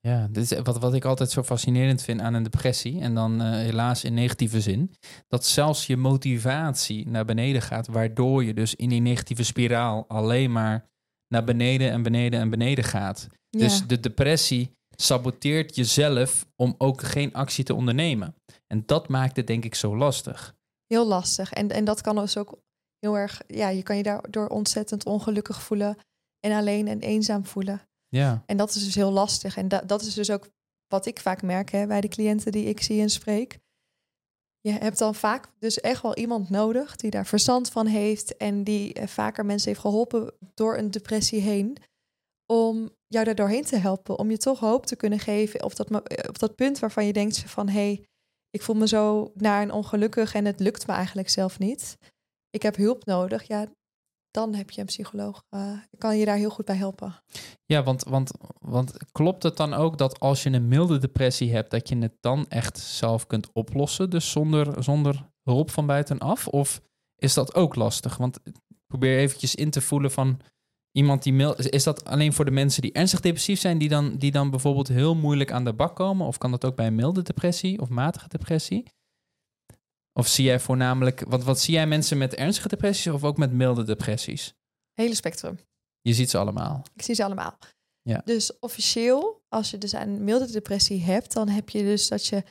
Ja, 0.00 0.28
dit 0.30 0.50
is 0.50 0.58
wat, 0.58 0.78
wat 0.78 0.94
ik 0.94 1.04
altijd 1.04 1.30
zo 1.30 1.42
fascinerend 1.42 2.02
vind 2.02 2.20
aan 2.20 2.34
een 2.34 2.42
depressie, 2.42 3.00
en 3.00 3.14
dan 3.14 3.42
uh, 3.42 3.50
helaas 3.50 4.04
in 4.04 4.14
negatieve 4.14 4.60
zin, 4.60 4.94
dat 5.28 5.44
zelfs 5.44 5.86
je 5.86 5.96
motivatie 5.96 7.08
naar 7.08 7.24
beneden 7.24 7.62
gaat, 7.62 7.86
waardoor 7.86 8.44
je 8.44 8.54
dus 8.54 8.74
in 8.74 8.88
die 8.88 9.00
negatieve 9.00 9.44
spiraal 9.44 10.04
alleen 10.08 10.52
maar 10.52 10.88
naar 11.28 11.44
beneden 11.44 11.90
en 11.90 12.02
beneden 12.02 12.40
en 12.40 12.50
beneden 12.50 12.84
gaat. 12.84 13.26
Ja. 13.48 13.58
Dus 13.58 13.86
de 13.86 14.00
depressie 14.00 14.70
saboteert 14.96 15.76
jezelf 15.76 16.46
om 16.56 16.74
ook 16.78 17.02
geen 17.02 17.32
actie 17.32 17.64
te 17.64 17.74
ondernemen. 17.74 18.34
En 18.66 18.82
dat 18.86 19.08
maakt 19.08 19.36
het 19.36 19.46
denk 19.46 19.64
ik 19.64 19.74
zo 19.74 19.96
lastig. 19.96 20.54
Heel 20.86 21.06
lastig. 21.06 21.52
En, 21.52 21.68
en 21.68 21.84
dat 21.84 22.00
kan 22.00 22.16
dus 22.16 22.36
ook 22.36 22.58
heel 22.98 23.16
erg, 23.16 23.42
ja, 23.46 23.68
je 23.68 23.82
kan 23.82 23.96
je 23.96 24.02
daardoor 24.02 24.46
ontzettend 24.46 25.04
ongelukkig 25.04 25.62
voelen 25.62 25.96
en 26.40 26.52
alleen 26.52 26.88
en 26.88 27.00
eenzaam 27.00 27.46
voelen. 27.46 27.80
Ja. 28.10 28.42
En 28.46 28.56
dat 28.56 28.74
is 28.74 28.84
dus 28.84 28.94
heel 28.94 29.10
lastig. 29.10 29.56
En 29.56 29.68
da 29.68 29.80
dat 29.80 30.02
is 30.02 30.14
dus 30.14 30.30
ook 30.30 30.48
wat 30.88 31.06
ik 31.06 31.20
vaak 31.20 31.42
merk 31.42 31.70
hè, 31.70 31.86
bij 31.86 32.00
de 32.00 32.08
cliënten 32.08 32.52
die 32.52 32.64
ik 32.64 32.82
zie 32.82 33.00
en 33.00 33.10
spreek. 33.10 33.58
Je 34.60 34.72
hebt 34.72 34.98
dan 34.98 35.14
vaak 35.14 35.48
dus 35.58 35.80
echt 35.80 36.02
wel 36.02 36.16
iemand 36.16 36.50
nodig 36.50 36.96
die 36.96 37.10
daar 37.10 37.26
verstand 37.26 37.70
van 37.70 37.86
heeft 37.86 38.36
en 38.36 38.64
die 38.64 38.92
eh, 38.92 39.06
vaker 39.06 39.46
mensen 39.46 39.68
heeft 39.68 39.80
geholpen 39.80 40.32
door 40.54 40.76
een 40.76 40.90
depressie 40.90 41.40
heen 41.40 41.76
om 42.46 42.90
jou 43.06 43.24
daar 43.24 43.34
doorheen 43.34 43.64
te 43.64 43.76
helpen. 43.76 44.18
Om 44.18 44.30
je 44.30 44.38
toch 44.38 44.58
hoop 44.58 44.86
te 44.86 44.96
kunnen 44.96 45.18
geven 45.18 45.64
op 45.64 45.76
dat, 45.76 45.90
op 46.28 46.38
dat 46.38 46.54
punt 46.54 46.78
waarvan 46.78 47.06
je 47.06 47.12
denkt 47.12 47.38
van... 47.38 47.68
hé, 47.68 47.72
hey, 47.72 48.04
ik 48.50 48.62
voel 48.62 48.76
me 48.76 48.88
zo 48.88 49.32
naar 49.34 49.62
een 49.62 49.72
ongelukkig 49.72 50.34
en 50.34 50.44
het 50.44 50.60
lukt 50.60 50.86
me 50.86 50.92
eigenlijk 50.92 51.28
zelf 51.28 51.58
niet. 51.58 51.96
Ik 52.50 52.62
heb 52.62 52.76
hulp 52.76 53.04
nodig. 53.04 53.42
Ja, 53.42 53.66
dan 54.30 54.54
heb 54.54 54.70
je 54.70 54.80
een 54.80 54.86
psycholoog. 54.86 55.44
Uh, 55.50 55.72
kan 55.98 56.18
je 56.18 56.24
daar 56.24 56.36
heel 56.36 56.50
goed 56.50 56.64
bij 56.64 56.76
helpen. 56.76 57.14
Ja, 57.66 57.82
want, 57.82 58.04
want, 58.04 58.32
want 58.58 58.92
klopt 59.12 59.42
het 59.42 59.56
dan 59.56 59.74
ook 59.74 59.98
dat 59.98 60.20
als 60.20 60.42
je 60.42 60.50
een 60.50 60.68
milde 60.68 60.98
depressie 60.98 61.52
hebt... 61.52 61.70
dat 61.70 61.88
je 61.88 61.98
het 61.98 62.16
dan 62.20 62.46
echt 62.48 62.78
zelf 62.78 63.26
kunt 63.26 63.52
oplossen? 63.52 64.10
Dus 64.10 64.30
zonder, 64.30 64.82
zonder 64.82 65.28
hulp 65.42 65.70
van 65.70 65.86
buitenaf? 65.86 66.48
Of 66.48 66.80
is 67.16 67.34
dat 67.34 67.54
ook 67.54 67.74
lastig? 67.74 68.16
Want 68.16 68.38
probeer 68.86 69.18
eventjes 69.18 69.54
in 69.54 69.70
te 69.70 69.80
voelen 69.80 70.10
van 70.10 70.40
iemand 70.92 71.22
die 71.22 71.32
mail, 71.32 71.56
is 71.56 71.84
dat 71.84 72.04
alleen 72.04 72.32
voor 72.32 72.44
de 72.44 72.50
mensen 72.50 72.82
die 72.82 72.92
ernstig 72.92 73.20
depressief 73.20 73.60
zijn, 73.60 73.78
die 73.78 73.88
dan, 73.88 74.16
die 74.16 74.30
dan 74.30 74.50
bijvoorbeeld 74.50 74.88
heel 74.88 75.14
moeilijk 75.14 75.52
aan 75.52 75.64
de 75.64 75.72
bak 75.72 75.96
komen? 75.96 76.26
Of 76.26 76.38
kan 76.38 76.50
dat 76.50 76.64
ook 76.64 76.76
bij 76.76 76.86
een 76.86 76.94
milde 76.94 77.22
depressie 77.22 77.80
of 77.80 77.88
matige 77.88 78.28
depressie? 78.28 78.84
Of 80.12 80.28
zie 80.28 80.44
jij 80.44 80.60
voornamelijk, 80.60 81.24
wat, 81.28 81.44
wat 81.44 81.60
zie 81.60 81.74
jij 81.74 81.86
mensen 81.86 82.18
met 82.18 82.34
ernstige 82.34 82.68
depressies 82.68 83.12
of 83.12 83.24
ook 83.24 83.36
met 83.36 83.52
milde 83.52 83.84
depressies? 83.84 84.54
Hele 84.94 85.14
spectrum. 85.14 85.58
Je 86.00 86.14
ziet 86.14 86.30
ze 86.30 86.38
allemaal. 86.38 86.84
Ik 86.94 87.02
zie 87.02 87.14
ze 87.14 87.24
allemaal. 87.24 87.58
Ja. 88.02 88.22
Dus 88.24 88.58
officieel, 88.58 89.42
als 89.48 89.70
je 89.70 89.78
dus 89.78 89.92
een 89.92 90.24
milde 90.24 90.50
depressie 90.50 91.02
hebt, 91.02 91.32
dan 91.32 91.48
heb 91.48 91.68
je 91.68 91.82
dus 91.82 92.08
dat 92.08 92.26
je 92.26 92.44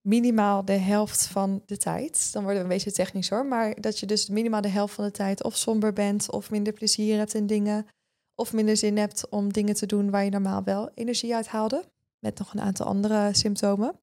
minimaal 0.00 0.64
de 0.64 0.72
helft 0.72 1.26
van 1.26 1.62
de 1.66 1.76
tijd. 1.76 2.32
Dan 2.32 2.42
worden 2.42 2.60
we 2.62 2.68
een 2.68 2.74
beetje 2.74 2.92
technisch 2.92 3.28
hoor. 3.28 3.46
Maar 3.46 3.80
dat 3.80 3.98
je 3.98 4.06
dus 4.06 4.28
minimaal 4.28 4.60
de 4.60 4.68
helft 4.68 4.94
van 4.94 5.04
de 5.04 5.10
tijd 5.10 5.42
of 5.42 5.56
somber 5.56 5.92
bent 5.92 6.30
of 6.30 6.50
minder 6.50 6.72
plezier 6.72 7.16
hebt 7.18 7.34
in 7.34 7.46
dingen. 7.46 7.86
Of 8.34 8.52
minder 8.52 8.76
zin 8.76 8.96
hebt 8.96 9.28
om 9.28 9.52
dingen 9.52 9.74
te 9.74 9.86
doen 9.86 10.10
waar 10.10 10.24
je 10.24 10.30
normaal 10.30 10.64
wel 10.64 10.90
energie 10.94 11.34
uit 11.34 11.46
haalde. 11.46 11.84
Met 12.18 12.38
nog 12.38 12.52
een 12.52 12.60
aantal 12.60 12.86
andere 12.86 13.30
symptomen. 13.32 14.00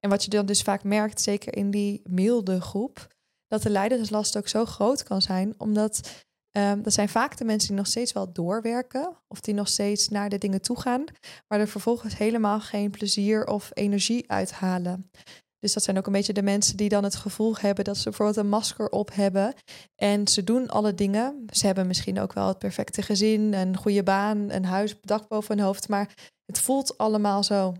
En 0.00 0.10
wat 0.10 0.24
je 0.24 0.30
dan 0.30 0.46
dus 0.46 0.62
vaak 0.62 0.84
merkt, 0.84 1.20
zeker 1.20 1.56
in 1.56 1.70
die 1.70 2.00
milde 2.04 2.60
groep, 2.60 3.08
dat 3.46 3.62
de 3.62 3.70
lijdenslast 3.70 4.36
ook 4.36 4.48
zo 4.48 4.64
groot 4.64 5.02
kan 5.02 5.22
zijn. 5.22 5.54
Omdat 5.58 6.24
um, 6.56 6.82
dat 6.82 6.92
zijn 6.92 7.08
vaak 7.08 7.36
de 7.36 7.44
mensen 7.44 7.68
die 7.68 7.76
nog 7.76 7.86
steeds 7.86 8.12
wel 8.12 8.32
doorwerken. 8.32 9.16
Of 9.28 9.40
die 9.40 9.54
nog 9.54 9.68
steeds 9.68 10.08
naar 10.08 10.28
de 10.28 10.38
dingen 10.38 10.62
toe 10.62 10.80
gaan. 10.80 11.04
Maar 11.48 11.60
er 11.60 11.68
vervolgens 11.68 12.16
helemaal 12.16 12.60
geen 12.60 12.90
plezier 12.90 13.46
of 13.46 13.70
energie 13.74 14.30
uithalen. 14.30 15.10
Dus 15.58 15.72
dat 15.72 15.82
zijn 15.82 15.98
ook 15.98 16.06
een 16.06 16.12
beetje 16.12 16.32
de 16.32 16.42
mensen 16.42 16.76
die 16.76 16.88
dan 16.88 17.04
het 17.04 17.14
gevoel 17.14 17.56
hebben 17.56 17.84
dat 17.84 17.96
ze 17.96 18.04
bijvoorbeeld 18.04 18.36
een 18.36 18.48
masker 18.48 18.88
op 18.88 19.14
hebben. 19.14 19.54
En 19.94 20.28
ze 20.28 20.44
doen 20.44 20.68
alle 20.68 20.94
dingen. 20.94 21.44
Ze 21.52 21.66
hebben 21.66 21.86
misschien 21.86 22.20
ook 22.20 22.32
wel 22.32 22.48
het 22.48 22.58
perfecte 22.58 23.02
gezin, 23.02 23.54
een 23.54 23.76
goede 23.76 24.02
baan, 24.02 24.50
een 24.50 24.64
huis, 24.64 24.96
dak 25.00 25.28
boven 25.28 25.56
hun 25.56 25.66
hoofd. 25.66 25.88
Maar 25.88 26.14
het 26.44 26.60
voelt 26.60 26.98
allemaal 26.98 27.44
zo 27.44 27.74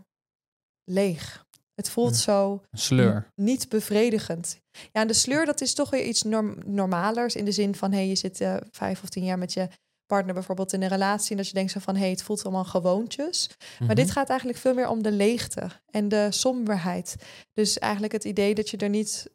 leeg. 0.85 1.49
Het 1.80 1.90
voelt 1.90 2.16
zo 2.16 2.62
sleur. 2.72 3.32
niet 3.34 3.68
bevredigend. 3.68 4.60
Ja, 4.70 5.00
en 5.00 5.06
de 5.06 5.12
sleur 5.12 5.46
dat 5.46 5.60
is 5.60 5.75
toch 5.75 5.90
weer 5.90 6.04
iets 6.04 6.22
norm 6.22 6.56
normalers 6.64 7.34
in 7.34 7.44
de 7.44 7.52
zin 7.52 7.75
van 7.75 7.92
hey, 7.92 8.08
je 8.08 8.14
zit 8.14 8.40
uh, 8.40 8.56
vijf 8.70 9.02
of 9.02 9.08
tien 9.08 9.25
jaar 9.25 9.38
met 9.38 9.52
je 9.52 9.68
partner 10.06 10.34
bijvoorbeeld 10.34 10.72
in 10.72 10.82
een 10.82 10.88
relatie 10.88 11.30
en 11.30 11.37
dat 11.37 11.46
je 11.46 11.54
denkt 11.54 11.72
zo 11.72 11.80
van 11.80 11.96
hey, 11.96 12.10
het 12.10 12.22
voelt 12.22 12.44
allemaal 12.44 12.64
gewoontjes. 12.64 13.50
Maar 13.78 13.94
dit 13.94 14.04
mhm. 14.04 14.14
gaat 14.14 14.28
eigenlijk 14.28 14.58
veel 14.58 14.75
meer 14.75 14.88
om 14.88 15.02
de 15.02 15.12
leegte 15.12 15.70
en 15.90 16.08
de 16.08 16.26
somberheid. 16.30 17.16
Dus 17.52 17.78
eigenlijk 17.78 18.12
het 18.12 18.25
idee 18.25 18.54
dat 18.54 18.70
je 18.70 18.76
er 18.76 18.88
niet 18.88 19.30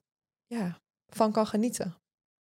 ja, 0.46 0.80
van 1.08 1.32
kan 1.32 1.48
genieten. 1.48 1.96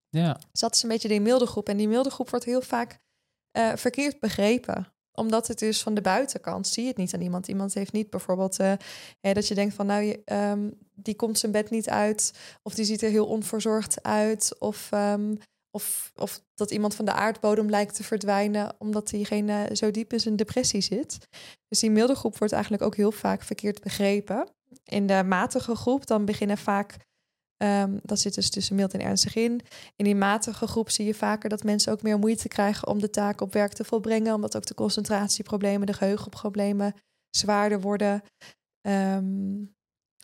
Ja. 0.09 0.33
Dus 0.51 0.61
dat 0.61 0.75
is 0.75 0.83
een 0.83 0.89
beetje 0.89 1.09
die 1.09 1.21
milde 1.21 1.47
groep. 1.47 1.69
En 1.69 1.77
die 1.77 1.89
milde 1.89 2.11
groep 2.11 2.31
wordt 2.31 2.45
heel 2.45 2.63
vaak 2.63 2.99
uh, 3.59 3.73
verkeerd 3.77 4.21
begrepen 4.21 4.94
omdat 5.15 5.49
het 5.49 5.59
dus 5.59 5.83
van 5.83 5.95
de 5.95 6.01
buitenkant 6.01 6.67
zie 6.67 6.83
je 6.83 6.89
het 6.89 6.99
niet 6.99 7.15
aan 7.15 7.21
iemand. 7.21 7.49
Iemand 7.49 7.75
heeft 7.75 7.93
niet 7.93 8.11
bijvoorbeeld 8.11 8.61
uh, 8.61 8.73
dat 9.21 9.49
je 9.49 9.55
denkt 9.55 9.75
van 9.75 9.87
nou, 9.87 10.23
um, 10.25 10.79
die 10.95 11.17
komt 11.17 11.39
zijn 11.39 11.53
bed 11.53 11.71
niet 11.71 11.89
uit. 11.89 12.33
Of 12.63 12.75
die 12.75 12.85
ziet 12.85 13.03
er 13.03 13.11
heel 13.11 13.27
onverzorgd 13.27 14.03
uit. 14.03 14.57
Of, 14.59 14.91
um, 14.93 15.39
of, 15.71 16.13
of 16.15 16.43
dat 16.55 16.71
iemand 16.71 16.95
van 16.95 17.05
de 17.05 17.13
aardbodem 17.13 17.71
lijkt 17.71 17.95
te 17.95 18.05
verdwijnen 18.05 18.75
omdat 18.79 19.09
diegene 19.09 19.69
zo 19.73 19.91
diep 19.91 20.13
in 20.13 20.21
zijn 20.21 20.37
depressie 20.37 20.81
zit. 20.81 21.19
Dus 21.69 21.81
die 21.81 21.91
milde 21.91 22.15
groep 22.15 22.39
wordt 22.39 22.53
eigenlijk 22.53 22.83
ook 22.83 22.97
heel 22.97 23.13
vaak 23.13 23.43
verkeerd 23.43 23.81
begrepen. 23.83 24.49
In 24.85 25.07
de 25.07 25.23
matige 25.23 25.75
groep 25.75 26.07
dan 26.07 26.25
beginnen 26.25 26.59
vaak 26.59 26.97
Um, 27.63 28.01
dat 28.03 28.21
zit 28.21 28.35
dus 28.35 28.51
tussen 28.51 28.77
mild 28.77 28.95
en 28.95 29.01
ernstig 29.01 29.35
in. 29.35 29.61
In 29.97 30.05
die 30.05 30.15
matige 30.15 30.67
groep 30.67 30.91
zie 30.91 31.07
je 31.07 31.15
vaker 31.15 31.49
dat 31.49 31.63
mensen 31.63 31.93
ook 31.93 32.03
meer 32.03 32.19
moeite 32.19 32.49
krijgen 32.49 32.89
om 32.89 33.01
de 33.01 33.11
taak 33.11 33.41
op 33.41 33.53
werk 33.53 33.73
te 33.73 33.85
volbrengen, 33.85 34.35
omdat 34.35 34.57
ook 34.57 34.67
de 34.67 34.75
concentratieproblemen, 34.75 35.87
de 35.87 35.93
geheugenproblemen 35.93 36.95
zwaarder 37.31 37.81
worden. 37.81 38.23
Um, 38.87 39.75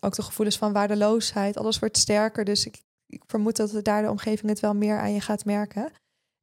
ook 0.01 0.15
de 0.15 0.23
gevoelens 0.23 0.59
van 0.59 0.73
waardeloosheid, 0.73 1.57
alles 1.57 1.79
wordt 1.79 1.99
sterker. 1.99 2.45
Dus 2.45 2.67
ik, 2.67 2.83
ik 3.07 3.23
vermoed 3.27 3.57
dat 3.57 3.85
daar 3.85 4.03
de 4.03 4.11
omgeving 4.11 4.49
het 4.49 4.61
wel 4.61 4.75
meer 4.75 4.99
aan 4.99 5.13
je 5.13 5.21
gaat 5.21 5.45
merken. 5.45 5.93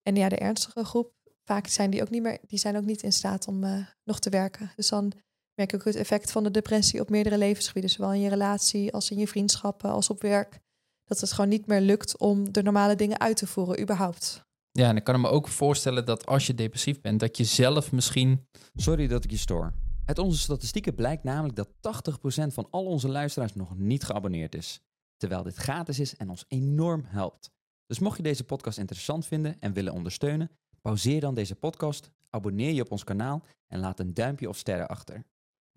En 0.01 0.15
ja, 0.15 0.29
de 0.29 0.38
ernstige 0.38 0.84
groep, 0.84 1.13
vaak 1.44 1.67
zijn 1.67 1.89
die 1.89 2.01
ook 2.01 2.10
niet 2.10 2.22
meer, 2.22 2.39
die 2.48 2.60
zijn 2.60 2.77
ook 2.77 2.86
niet 2.86 3.03
in 3.03 3.13
staat 3.13 3.48
om 3.48 3.63
uh, 3.63 3.86
nog 4.03 4.20
te 4.20 4.29
werken. 4.29 4.72
Dus 4.75 4.89
dan 4.89 5.12
merk 5.53 5.74
ik 5.74 5.79
ook 5.79 5.86
het 5.86 5.96
effect 5.96 6.32
van 6.32 6.44
de 6.44 6.51
depressie 6.51 7.01
op 7.01 7.10
meerdere 7.10 7.38
levensgebieden, 7.38 7.91
zowel 7.91 8.13
in 8.13 8.22
je 8.22 8.29
relatie 8.29 8.94
als 8.94 9.12
in 9.12 9.17
je 9.17 9.27
vriendschappen 9.27 9.89
als 9.89 10.10
op 10.10 10.22
werk 10.22 10.60
dat 11.08 11.20
het 11.20 11.32
gewoon 11.32 11.50
niet 11.50 11.68
meer 11.68 11.82
lukt 11.82 12.18
om 12.18 12.52
de 12.52 12.64
normale 12.64 12.96
dingen 12.96 13.20
uit 13.20 13.38
te 13.38 13.48
voeren, 13.48 13.82
überhaupt. 13.82 14.46
Ja, 14.72 14.90
en 14.90 14.96
ik 14.96 15.04
kan 15.04 15.22
me 15.22 15.30
ook 15.30 15.48
voorstellen 15.48 16.06
dat 16.06 16.26
als 16.26 16.48
je 16.48 16.54
depressief 16.54 17.02
bent, 17.02 17.20
dat 17.20 17.38
je 17.38 17.44
zelf 17.44 17.92
misschien. 17.92 18.48
Sorry 18.76 19.08
dat 19.08 19.24
ik 19.24 19.32
je 19.32 19.38
stoor. 19.38 19.74
Uit 20.06 20.20
onze 20.20 20.40
statistieken 20.40 20.96
blijkt 20.96 21.24
namelijk 21.24 21.56
dat 21.56 21.70
80% 21.70 22.54
van 22.54 22.68
al 22.70 22.86
onze 22.86 23.10
luisteraars 23.10 23.54
nog 23.54 23.78
niet 23.78 24.04
geabonneerd 24.04 24.56
is. 24.56 24.82
Terwijl 25.18 25.44
dit 25.44 25.56
gratis 25.56 26.00
is 26.00 26.16
en 26.16 26.30
ons 26.30 26.46
enorm 26.48 27.04
helpt. 27.06 27.50
Dus 27.86 28.00
mocht 28.00 28.18
je 28.18 28.24
deze 28.24 28.44
podcast 28.44 28.78
interessant 28.78 29.26
vinden 29.26 29.60
en 29.60 29.74
willen 29.74 29.94
ondersteunen, 29.94 30.52
pauzeer 30.82 31.20
dan 31.20 31.36
deze 31.36 31.56
podcast, 31.56 32.12
abonneer 32.30 32.72
je 32.74 32.82
op 32.82 32.92
ons 32.92 33.04
kanaal 33.04 33.44
en 33.68 33.80
laat 33.80 34.00
een 34.00 34.14
duimpje 34.14 34.50
of 34.50 34.58
sterren 34.58 34.88
achter. 34.88 35.26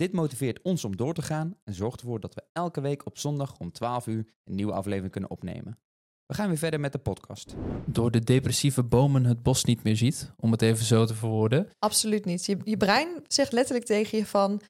Dit 0.00 0.12
motiveert 0.12 0.62
ons 0.62 0.85
om 0.85 0.97
door 0.97 1.14
te 1.14 1.23
gaan 1.23 1.57
en 1.64 1.75
zorgt 1.75 2.00
ervoor 2.00 2.21
dat 2.21 2.35
we 2.35 2.42
elke 2.52 2.80
week 2.80 3.07
op 3.07 3.19
zondag 3.19 3.59
om 3.59 3.73
12 3.73 4.07
uur 4.07 4.26
een 4.45 4.54
nieuwe 4.54 4.73
aflevering 4.73 5.12
kunnen 5.12 5.30
opnemen. 5.30 5.78
We 6.26 6.35
gaan 6.35 6.49
weer 6.49 6.59
verder 6.59 6.80
met 6.80 6.92
de 6.92 6.99
podcast. 6.99 7.54
Door 7.87 8.11
de 8.11 8.19
depressieve 8.19 8.83
bomen 8.83 9.25
het 9.25 9.42
bos 9.42 9.64
niet 9.64 9.83
meer 9.83 9.97
ziet, 9.97 10.33
om 10.37 10.50
het 10.50 10.62
even 10.62 10.85
zo 10.85 11.04
te 11.04 11.14
verwoorden. 11.14 11.69
Absoluut 11.78 12.25
niet. 12.25 12.47
Je, 12.47 12.57
je 12.64 12.76
brein 12.76 13.09
zegt 13.26 13.52
letterlijk 13.52 13.87
tegen 13.87 14.19
je 14.19 14.26
van 14.26 14.61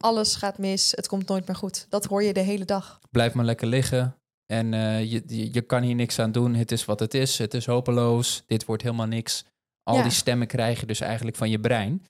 alles 0.00 0.34
gaat 0.34 0.58
mis, 0.58 0.90
het 0.90 1.08
komt 1.08 1.28
nooit 1.28 1.46
meer 1.46 1.56
goed. 1.56 1.86
Dat 1.88 2.04
hoor 2.04 2.22
je 2.22 2.32
de 2.32 2.40
hele 2.40 2.64
dag. 2.64 3.00
Blijf 3.10 3.34
maar 3.34 3.44
lekker 3.44 3.66
liggen 3.66 4.16
en 4.46 4.72
uh, 4.72 5.00
je, 5.12 5.22
je, 5.26 5.52
je, 5.52 5.60
kan 5.60 5.82
hier 5.82 5.94
niks 5.94 6.18
aan 6.18 6.32
doen. 6.32 6.54
Het 6.54 6.72
is 6.72 6.84
wat 6.84 7.00
het 7.00 7.14
is, 7.14 7.38
het 7.38 7.54
is 7.54 7.66
hopeloos, 7.66 8.42
dit 8.46 8.64
wordt 8.64 8.82
helemaal 8.82 9.06
niks. 9.06 9.44
Al 9.82 10.02
die 10.02 10.10
stemmen 10.10 10.46
krijg 10.46 10.80
je 10.80 10.86
dus 10.86 11.00
eigenlijk 11.00 11.36
van 11.36 11.50
je 11.50 11.60
brein. 11.60 12.02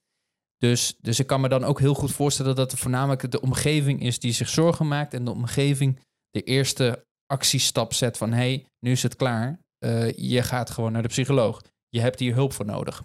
Dus, 0.64 0.96
dus 1.00 1.18
ik 1.18 1.26
kan 1.26 1.40
me 1.40 1.48
dan 1.48 1.64
ook 1.64 1.80
heel 1.80 1.94
goed 1.94 2.12
voorstellen 2.12 2.56
dat 2.56 2.70
het 2.70 2.80
voornamelijk 2.80 3.30
de 3.30 3.40
omgeving 3.40 4.02
is 4.02 4.18
die 4.18 4.32
zich 4.32 4.48
zorgen 4.48 4.88
maakt 4.88 5.14
en 5.14 5.24
de 5.24 5.30
omgeving 5.30 6.00
de 6.30 6.42
eerste 6.42 7.04
actiestap 7.26 7.92
zet 7.92 8.16
van 8.16 8.30
hé, 8.32 8.36
hey, 8.36 8.66
nu 8.80 8.90
is 8.90 9.02
het 9.02 9.16
klaar. 9.16 9.58
Uh, 9.84 10.12
je 10.12 10.42
gaat 10.42 10.70
gewoon 10.70 10.92
naar 10.92 11.02
de 11.02 11.08
psycholoog. 11.08 11.62
Je 11.88 12.00
hebt 12.00 12.18
hier 12.18 12.34
hulp 12.34 12.52
voor 12.52 12.64
nodig. 12.64 13.02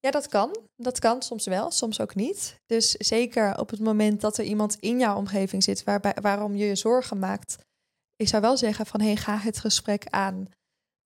Ja, 0.00 0.10
dat 0.10 0.28
kan. 0.28 0.56
Dat 0.76 0.98
kan 0.98 1.22
soms 1.22 1.46
wel, 1.46 1.70
soms 1.70 2.00
ook 2.00 2.14
niet. 2.14 2.54
Dus 2.66 2.90
zeker 2.90 3.58
op 3.58 3.70
het 3.70 3.80
moment 3.80 4.20
dat 4.20 4.38
er 4.38 4.44
iemand 4.44 4.76
in 4.80 4.98
jouw 4.98 5.16
omgeving 5.16 5.62
zit 5.62 5.84
waarbij, 5.84 6.16
waarom 6.20 6.56
je 6.56 6.66
je 6.66 6.76
zorgen 6.76 7.18
maakt. 7.18 7.58
Ik 8.16 8.28
zou 8.28 8.42
wel 8.42 8.56
zeggen 8.56 8.86
van 8.86 9.00
hé, 9.00 9.06
hey, 9.06 9.16
ga 9.16 9.36
het 9.36 9.58
gesprek 9.58 10.06
aan. 10.06 10.48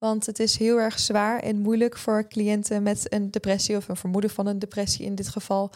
Want 0.04 0.26
het 0.26 0.38
is 0.38 0.56
heel 0.56 0.80
erg 0.80 0.98
zwaar 0.98 1.40
en 1.40 1.58
moeilijk 1.58 1.96
voor 1.96 2.28
cliënten 2.28 2.82
met 2.82 3.12
een 3.12 3.30
depressie 3.30 3.76
of 3.76 3.88
een 3.88 3.96
vermoeden 3.96 4.30
van 4.30 4.46
een 4.46 4.58
depressie 4.58 5.04
in 5.04 5.14
dit 5.14 5.28
geval. 5.28 5.70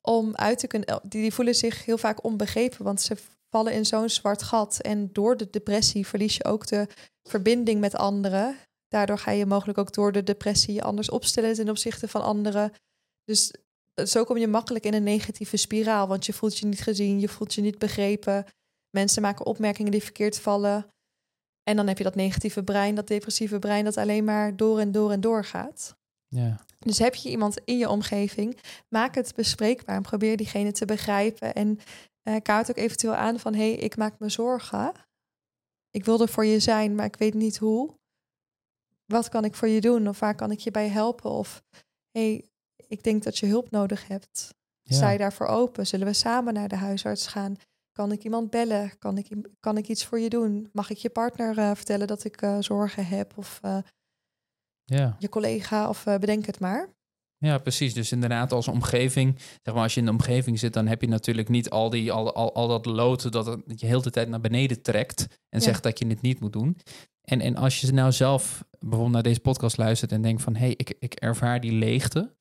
Om 0.00 0.34
uit 0.34 0.58
te 0.58 0.66
kunnen. 0.66 1.00
Die, 1.02 1.32
voelen 1.32 1.54
zich 1.54 1.84
heel 1.84 1.98
vaak 1.98 2.24
onbegrepen, 2.24 2.84
want 2.84 3.00
ze 3.00 3.16
vallen 3.50 3.72
in 3.72 3.86
zo'n 3.86 4.08
zwart 4.08 4.42
gat. 4.42 4.80
En 4.80 5.12
door 5.12 5.36
de 5.36 5.50
depressie 5.50 6.06
verlies 6.06 6.36
je 6.36 6.44
ook 6.44 6.66
de 6.66 6.86
verbinding 7.22 7.80
met 7.80 7.94
anderen. 7.94 8.56
Daardoor 8.88 9.18
ga 9.18 9.30
je 9.30 9.46
mogelijk 9.46 9.78
ook 9.78 9.92
door 9.92 10.12
de 10.12 10.22
depressie 10.22 10.74
je 10.74 10.82
anders 10.82 11.10
opstellen 11.10 11.54
ten 11.54 11.68
opzichte 11.68 12.08
van 12.08 12.22
anderen. 12.22 12.72
Dus 13.24 13.52
zo 14.04 14.24
kom 14.24 14.36
je 14.36 14.48
makkelijk 14.48 14.84
in 14.84 14.94
een 14.94 15.02
negatieve 15.02 15.56
spiraal, 15.56 16.08
want 16.08 16.26
je 16.26 16.32
voelt 16.32 16.58
je 16.58 16.66
niet 16.66 16.82
gezien, 16.82 17.20
je 17.20 17.28
voelt 17.28 17.54
je 17.54 17.60
niet 17.60 17.78
begrepen. 17.78 18.44
Mensen 18.90 19.22
maken 19.22 19.46
opmerkingen 19.46 19.90
die 19.90 20.02
verkeerd 20.02 20.38
vallen. 20.38 20.86
En 21.68 21.76
dan 21.76 21.86
heb 21.86 21.98
je 21.98 22.04
dat 22.04 22.14
negatieve 22.14 22.62
brein, 22.62 22.94
dat 22.94 23.08
depressieve 23.08 23.58
brein, 23.58 23.84
dat 23.84 23.96
alleen 23.96 24.24
maar 24.24 24.56
door 24.56 24.78
en 24.78 24.92
door 24.92 25.12
en 25.12 25.20
door 25.20 25.44
gaat. 25.44 25.96
Ja. 26.28 26.60
Dus 26.78 26.98
heb 26.98 27.14
je 27.14 27.30
iemand 27.30 27.58
in 27.64 27.78
je 27.78 27.88
omgeving, 27.88 28.58
maak 28.88 29.14
het 29.14 29.34
bespreekbaar 29.34 29.96
en 29.96 30.02
probeer 30.02 30.36
diegene 30.36 30.72
te 30.72 30.84
begrijpen. 30.84 31.54
En 31.54 31.78
uh, 32.22 32.36
kaart 32.42 32.70
ook 32.70 32.76
eventueel 32.76 33.14
aan 33.14 33.38
van, 33.38 33.54
hé, 33.54 33.70
hey, 33.70 33.78
ik 33.78 33.96
maak 33.96 34.18
me 34.18 34.28
zorgen. 34.28 34.92
Ik 35.90 36.04
wil 36.04 36.20
er 36.20 36.28
voor 36.28 36.44
je 36.44 36.60
zijn, 36.60 36.94
maar 36.94 37.06
ik 37.06 37.16
weet 37.16 37.34
niet 37.34 37.56
hoe. 37.56 37.94
Wat 39.04 39.28
kan 39.28 39.44
ik 39.44 39.54
voor 39.54 39.68
je 39.68 39.80
doen? 39.80 40.08
Of 40.08 40.18
waar 40.18 40.34
kan 40.34 40.50
ik 40.50 40.58
je 40.58 40.70
bij 40.70 40.88
helpen? 40.88 41.30
Of, 41.30 41.62
hé, 42.10 42.30
hey, 42.30 42.48
ik 42.88 43.02
denk 43.02 43.22
dat 43.22 43.38
je 43.38 43.46
hulp 43.46 43.70
nodig 43.70 44.08
hebt. 44.08 44.54
Ja. 44.82 44.96
Sta 44.96 45.10
je 45.10 45.18
daarvoor 45.18 45.46
open? 45.46 45.86
Zullen 45.86 46.06
we 46.06 46.12
samen 46.12 46.54
naar 46.54 46.68
de 46.68 46.76
huisarts 46.76 47.26
gaan? 47.26 47.56
Kan 47.96 48.12
ik 48.12 48.24
iemand 48.24 48.50
bellen? 48.50 48.98
Kan 48.98 49.18
ik, 49.18 49.36
kan 49.60 49.76
ik 49.76 49.88
iets 49.88 50.04
voor 50.04 50.18
je 50.18 50.28
doen? 50.28 50.68
Mag 50.72 50.90
ik 50.90 50.96
je 50.96 51.10
partner 51.10 51.58
uh, 51.58 51.70
vertellen 51.74 52.06
dat 52.06 52.24
ik 52.24 52.42
uh, 52.42 52.56
zorgen 52.60 53.06
heb? 53.06 53.32
Of 53.36 53.60
uh, 53.64 53.78
ja. 54.84 55.16
je 55.18 55.28
collega? 55.28 55.88
Of 55.88 56.04
bedenk 56.04 56.46
het 56.46 56.60
maar. 56.60 56.94
Ja, 57.38 57.58
precies. 57.58 57.94
Dus 57.94 58.12
inderdaad, 58.12 58.52
als 58.52 58.68
omgeving, 58.68 59.38
zeg 59.62 59.74
maar, 59.74 59.82
als 59.82 59.94
je 59.94 60.00
in 60.00 60.06
de 60.06 60.12
omgeving 60.12 60.58
zit, 60.58 60.72
dan 60.72 60.86
heb 60.86 61.00
je 61.00 61.08
natuurlijk 61.08 61.48
niet 61.48 61.70
al, 61.70 61.90
die, 61.90 62.12
al, 62.12 62.34
al, 62.34 62.54
al 62.54 62.68
dat 62.68 62.86
lood 62.86 63.32
dat 63.32 63.46
het 63.46 63.80
je 63.80 63.86
heel 63.86 64.02
de 64.02 64.10
tijd 64.10 64.28
naar 64.28 64.40
beneden 64.40 64.82
trekt 64.82 65.20
en 65.28 65.58
ja. 65.58 65.60
zegt 65.60 65.82
dat 65.82 65.98
je 65.98 66.06
het 66.06 66.20
niet 66.20 66.40
moet 66.40 66.52
doen. 66.52 66.76
En, 67.20 67.40
en 67.40 67.56
als 67.56 67.80
je 67.80 67.92
nou 67.92 68.12
zelf 68.12 68.64
bijvoorbeeld 68.78 69.12
naar 69.12 69.22
deze 69.22 69.40
podcast 69.40 69.76
luistert 69.76 70.12
en 70.12 70.22
denkt 70.22 70.42
van 70.42 70.54
hé, 70.54 70.60
hey, 70.60 70.74
ik, 70.76 70.94
ik 70.98 71.14
ervaar 71.14 71.60
die 71.60 71.72
leegte. 71.72 72.34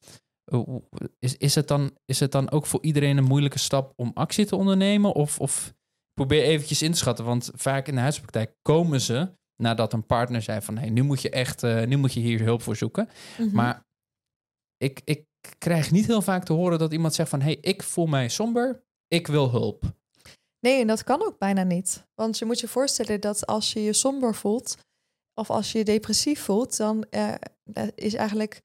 Is, 1.20 1.38
is, 1.38 1.56
het 1.56 1.68
dan, 1.68 1.98
is 2.06 2.20
het 2.20 2.32
dan 2.32 2.52
ook 2.52 2.66
voor 2.66 2.84
iedereen 2.84 3.18
een 3.18 3.24
moeilijke 3.24 3.60
stap 3.60 3.94
om 3.96 4.12
actie 4.14 4.46
te 4.46 4.56
ondernemen? 4.56 5.14
Of, 5.14 5.40
of 5.40 5.74
probeer 6.14 6.44
eventjes 6.44 6.82
in 6.82 6.92
te 6.92 6.98
schatten, 6.98 7.26
want 7.26 7.52
vaak 7.54 7.88
in 7.88 7.96
de 7.96 8.02
huispraktijk 8.02 8.56
komen 8.62 9.02
ze 9.02 9.34
nadat 9.56 9.94
een 9.94 10.06
partner 10.06 10.42
zei 10.42 10.62
van 10.62 10.78
hey, 10.78 10.90
nu 10.90 11.02
moet 11.02 11.22
je 11.22 11.30
echt, 11.30 11.64
uh, 11.64 11.86
nu 11.86 11.98
moet 11.98 12.14
je 12.14 12.20
hier 12.20 12.42
hulp 12.42 12.62
voor 12.62 12.76
zoeken. 12.76 13.10
Mm 13.38 13.46
-hmm. 13.46 13.56
Maar 13.56 13.86
ik, 14.78 15.02
ik 15.04 15.26
krijg 15.58 15.92
niet 15.92 16.06
heel 16.06 16.22
vaak 16.22 16.46
te 16.46 16.54
horen 16.54 16.80
dat 16.80 16.94
iemand 16.94 17.14
zegt 17.14 17.30
van 17.30 17.42
hey, 17.42 17.58
ik 17.62 17.84
voel 17.84 18.06
mij 18.06 18.30
somber, 18.30 18.84
ik 19.08 19.28
wil 19.28 19.50
hulp. 19.50 19.84
Nee, 20.60 20.82
en 20.82 20.88
dat 20.88 21.04
kan 21.04 21.26
ook 21.26 21.38
bijna 21.38 21.64
niet. 21.64 22.08
Want 22.16 22.38
je 22.38 22.46
moet 22.46 22.60
je 22.60 22.68
voorstellen 22.68 23.22
dat 23.22 23.46
als 23.46 23.74
je 23.74 23.84
je 23.84 23.94
somber 23.94 24.36
voelt, 24.36 24.78
of 25.34 25.50
als 25.50 25.72
je 25.72 25.78
je 25.78 25.84
depressief 25.84 26.42
voelt, 26.42 26.78
dan 26.78 27.06
uh, 27.12 27.34
is 27.96 28.14
eigenlijk 28.14 28.62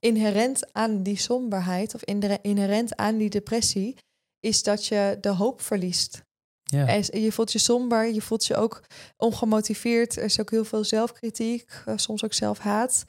inherent 0.00 0.72
aan 0.72 1.02
die 1.02 1.18
somberheid 1.18 1.94
of 1.94 2.02
inherent 2.42 2.96
aan 2.96 3.16
die 3.16 3.30
depressie, 3.30 3.96
is 4.40 4.62
dat 4.62 4.86
je 4.86 5.18
de 5.20 5.28
hoop 5.28 5.60
verliest. 5.60 6.22
Ja. 6.62 7.02
Je 7.12 7.32
voelt 7.32 7.52
je 7.52 7.58
somber, 7.58 8.12
je 8.12 8.22
voelt 8.22 8.46
je 8.46 8.56
ook 8.56 8.82
ongemotiveerd. 9.16 10.16
Er 10.16 10.24
is 10.24 10.40
ook 10.40 10.50
heel 10.50 10.64
veel 10.64 10.84
zelfkritiek, 10.84 11.82
eh, 11.86 11.96
soms 11.96 12.24
ook 12.24 12.32
zelfhaat. 12.32 13.04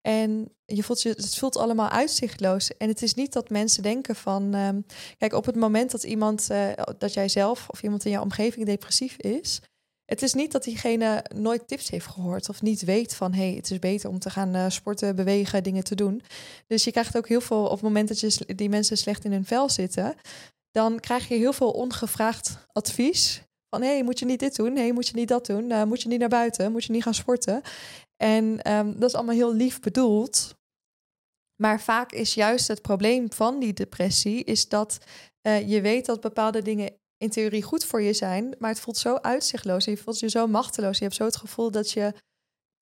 En 0.00 0.54
je 0.64 0.82
voelt 0.82 1.02
je, 1.02 1.08
het 1.08 1.36
voelt 1.36 1.56
allemaal 1.56 1.88
uitzichtloos. 1.88 2.76
En 2.76 2.88
het 2.88 3.02
is 3.02 3.14
niet 3.14 3.32
dat 3.32 3.50
mensen 3.50 3.82
denken 3.82 4.16
van. 4.16 4.54
ehm, 4.54 4.80
kijk, 5.18 5.32
op 5.32 5.44
het 5.44 5.56
moment 5.56 5.90
dat 5.90 6.02
iemand, 6.02 6.50
eh, 6.50 6.72
dat 6.98 7.12
jij 7.14 7.28
zelf 7.28 7.68
of 7.68 7.82
iemand 7.82 8.04
in 8.04 8.10
jouw 8.10 8.22
omgeving 8.22 8.66
depressief 8.66 9.16
is. 9.16 9.60
Het 10.08 10.22
is 10.22 10.34
niet 10.34 10.52
dat 10.52 10.64
diegene 10.64 11.24
nooit 11.34 11.68
tips 11.68 11.90
heeft 11.90 12.06
gehoord 12.06 12.48
of 12.48 12.62
niet 12.62 12.82
weet 12.82 13.14
van 13.14 13.32
hé, 13.32 13.46
hey, 13.46 13.54
het 13.54 13.70
is 13.70 13.78
beter 13.78 14.10
om 14.10 14.18
te 14.18 14.30
gaan 14.30 14.54
eh, 14.54 14.64
sporten, 14.68 15.16
bewegen, 15.16 15.62
dingen 15.62 15.84
te 15.84 15.94
doen. 15.94 16.22
Dus 16.66 16.84
je 16.84 16.90
krijgt 16.90 17.16
ook 17.16 17.28
heel 17.28 17.40
veel 17.40 17.64
op 17.64 17.70
het 17.70 17.82
moment 17.82 18.08
dat 18.08 18.20
je 18.20 18.54
die 18.54 18.68
mensen 18.68 18.96
slecht 18.96 19.24
in 19.24 19.32
hun 19.32 19.44
vel 19.44 19.68
zitten, 19.68 20.14
dan 20.70 21.00
krijg 21.00 21.28
je 21.28 21.34
heel 21.34 21.52
veel 21.52 21.70
ongevraagd 21.70 22.66
advies. 22.72 23.42
Van 23.70 23.82
hé, 23.82 23.88
hey, 23.88 24.02
moet 24.02 24.18
je 24.18 24.24
niet 24.24 24.38
dit 24.38 24.56
doen? 24.56 24.72
Nee, 24.72 24.92
moet 24.92 25.08
je 25.08 25.14
niet 25.14 25.28
dat 25.28 25.46
doen? 25.46 25.70
Eh, 25.70 25.82
moet 25.84 26.02
je 26.02 26.08
niet 26.08 26.20
naar 26.20 26.28
buiten? 26.28 26.72
Moet 26.72 26.84
je 26.84 26.92
niet 26.92 27.02
gaan 27.02 27.14
sporten? 27.14 27.62
En 28.16 28.62
ehm, 28.62 28.92
dat 28.98 29.08
is 29.08 29.14
allemaal 29.14 29.34
heel 29.34 29.54
lief 29.54 29.80
bedoeld. 29.80 30.54
Maar 31.62 31.80
vaak 31.80 32.12
is 32.12 32.34
juist 32.34 32.68
het 32.68 32.82
probleem 32.82 33.32
van 33.32 33.58
die 33.58 33.72
depressie, 33.72 34.44
is 34.44 34.68
dat 34.68 34.98
eh, 35.40 35.68
je 35.68 35.80
weet 35.80 36.06
dat 36.06 36.20
bepaalde 36.20 36.62
dingen 36.62 36.92
in 37.18 37.30
theorie 37.30 37.62
goed 37.62 37.84
voor 37.84 38.02
je 38.02 38.12
zijn, 38.12 38.54
maar 38.58 38.70
het 38.70 38.80
voelt 38.80 38.96
zo 38.96 39.14
uitzichtloos 39.14 39.86
en 39.86 39.92
je 39.92 39.98
voelt 39.98 40.18
je 40.18 40.28
zo 40.28 40.46
machteloos. 40.46 40.98
Je 40.98 41.04
hebt 41.04 41.16
zo 41.16 41.24
het 41.24 41.36
gevoel 41.36 41.70
dat 41.70 41.90
je 41.90 42.14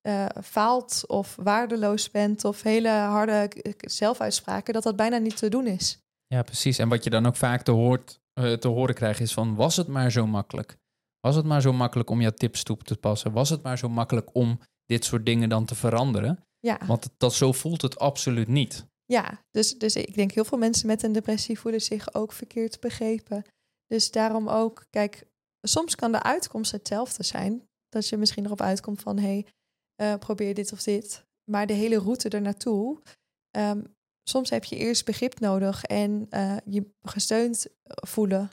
eh, 0.00 0.26
faalt 0.44 1.04
of 1.06 1.36
waardeloos 1.42 2.10
bent 2.10 2.44
of 2.44 2.62
hele 2.62 2.88
harde 2.88 3.50
zelfuitspraken, 3.78 4.74
dat 4.74 4.82
dat 4.82 4.96
bijna 4.96 5.16
niet 5.16 5.36
te 5.36 5.48
doen 5.48 5.66
is. 5.66 5.98
Ja, 6.26 6.42
precies. 6.42 6.78
En 6.78 6.88
wat 6.88 7.04
je 7.04 7.10
dan 7.10 7.26
ook 7.26 7.36
vaak 7.36 7.62
te, 7.62 7.70
hoort, 7.70 8.20
eh, 8.32 8.52
te 8.52 8.68
horen 8.68 8.94
krijgt 8.94 9.20
is 9.20 9.32
van... 9.32 9.54
was 9.54 9.76
het 9.76 9.86
maar 9.86 10.10
zo 10.10 10.26
makkelijk? 10.26 10.76
Was 11.20 11.36
het 11.36 11.44
maar 11.44 11.60
zo 11.60 11.72
makkelijk 11.72 12.10
om 12.10 12.20
jouw 12.20 12.30
tips 12.30 12.62
toe 12.62 12.76
te 12.76 12.96
passen? 12.96 13.32
Was 13.32 13.50
het 13.50 13.62
maar 13.62 13.78
zo 13.78 13.88
makkelijk 13.88 14.30
om 14.32 14.60
dit 14.84 15.04
soort 15.04 15.26
dingen 15.26 15.48
dan 15.48 15.64
te 15.64 15.74
veranderen? 15.74 16.44
Ja, 16.58 16.78
Want 16.86 17.08
dat, 17.16 17.34
zo 17.34 17.52
voelt 17.52 17.82
het 17.82 17.98
absoluut 17.98 18.48
niet. 18.48 18.86
ja 19.04 19.44
dus, 19.50 19.78
dus 19.78 19.96
ik 19.96 20.14
denk 20.14 20.32
heel 20.32 20.44
veel 20.44 20.58
mensen 20.58 20.86
met 20.86 21.02
een 21.02 21.12
depressie 21.12 21.58
voelen 21.58 21.80
zich 21.80 22.14
ook 22.14 22.32
verkeerd 22.32 22.80
begrepen. 22.80 23.44
Dus 23.86 24.10
daarom 24.10 24.48
ook, 24.48 24.86
kijk, 24.90 25.26
soms 25.62 25.94
kan 25.94 26.12
de 26.12 26.22
uitkomst 26.22 26.72
hetzelfde 26.72 27.22
zijn. 27.22 27.68
Dat 27.88 28.08
je 28.08 28.16
misschien 28.16 28.44
erop 28.44 28.60
uitkomt 28.60 29.00
van, 29.00 29.18
hé, 29.18 29.26
hey, 29.26 29.46
eh, 29.94 30.18
probeer 30.18 30.54
dit 30.54 30.72
of 30.72 30.82
dit. 30.82 31.24
Maar 31.50 31.66
de 31.66 31.72
hele 31.72 31.98
route 31.98 32.28
er 32.28 32.40
naartoe, 32.40 33.02
ehm, 33.50 33.82
soms 34.22 34.50
heb 34.50 34.64
je 34.64 34.76
eerst 34.76 35.04
begrip 35.04 35.40
nodig 35.40 35.84
en 35.84 36.26
eh, 36.30 36.56
je 36.64 36.90
gesteund 37.02 37.66
voelen. 37.84 38.50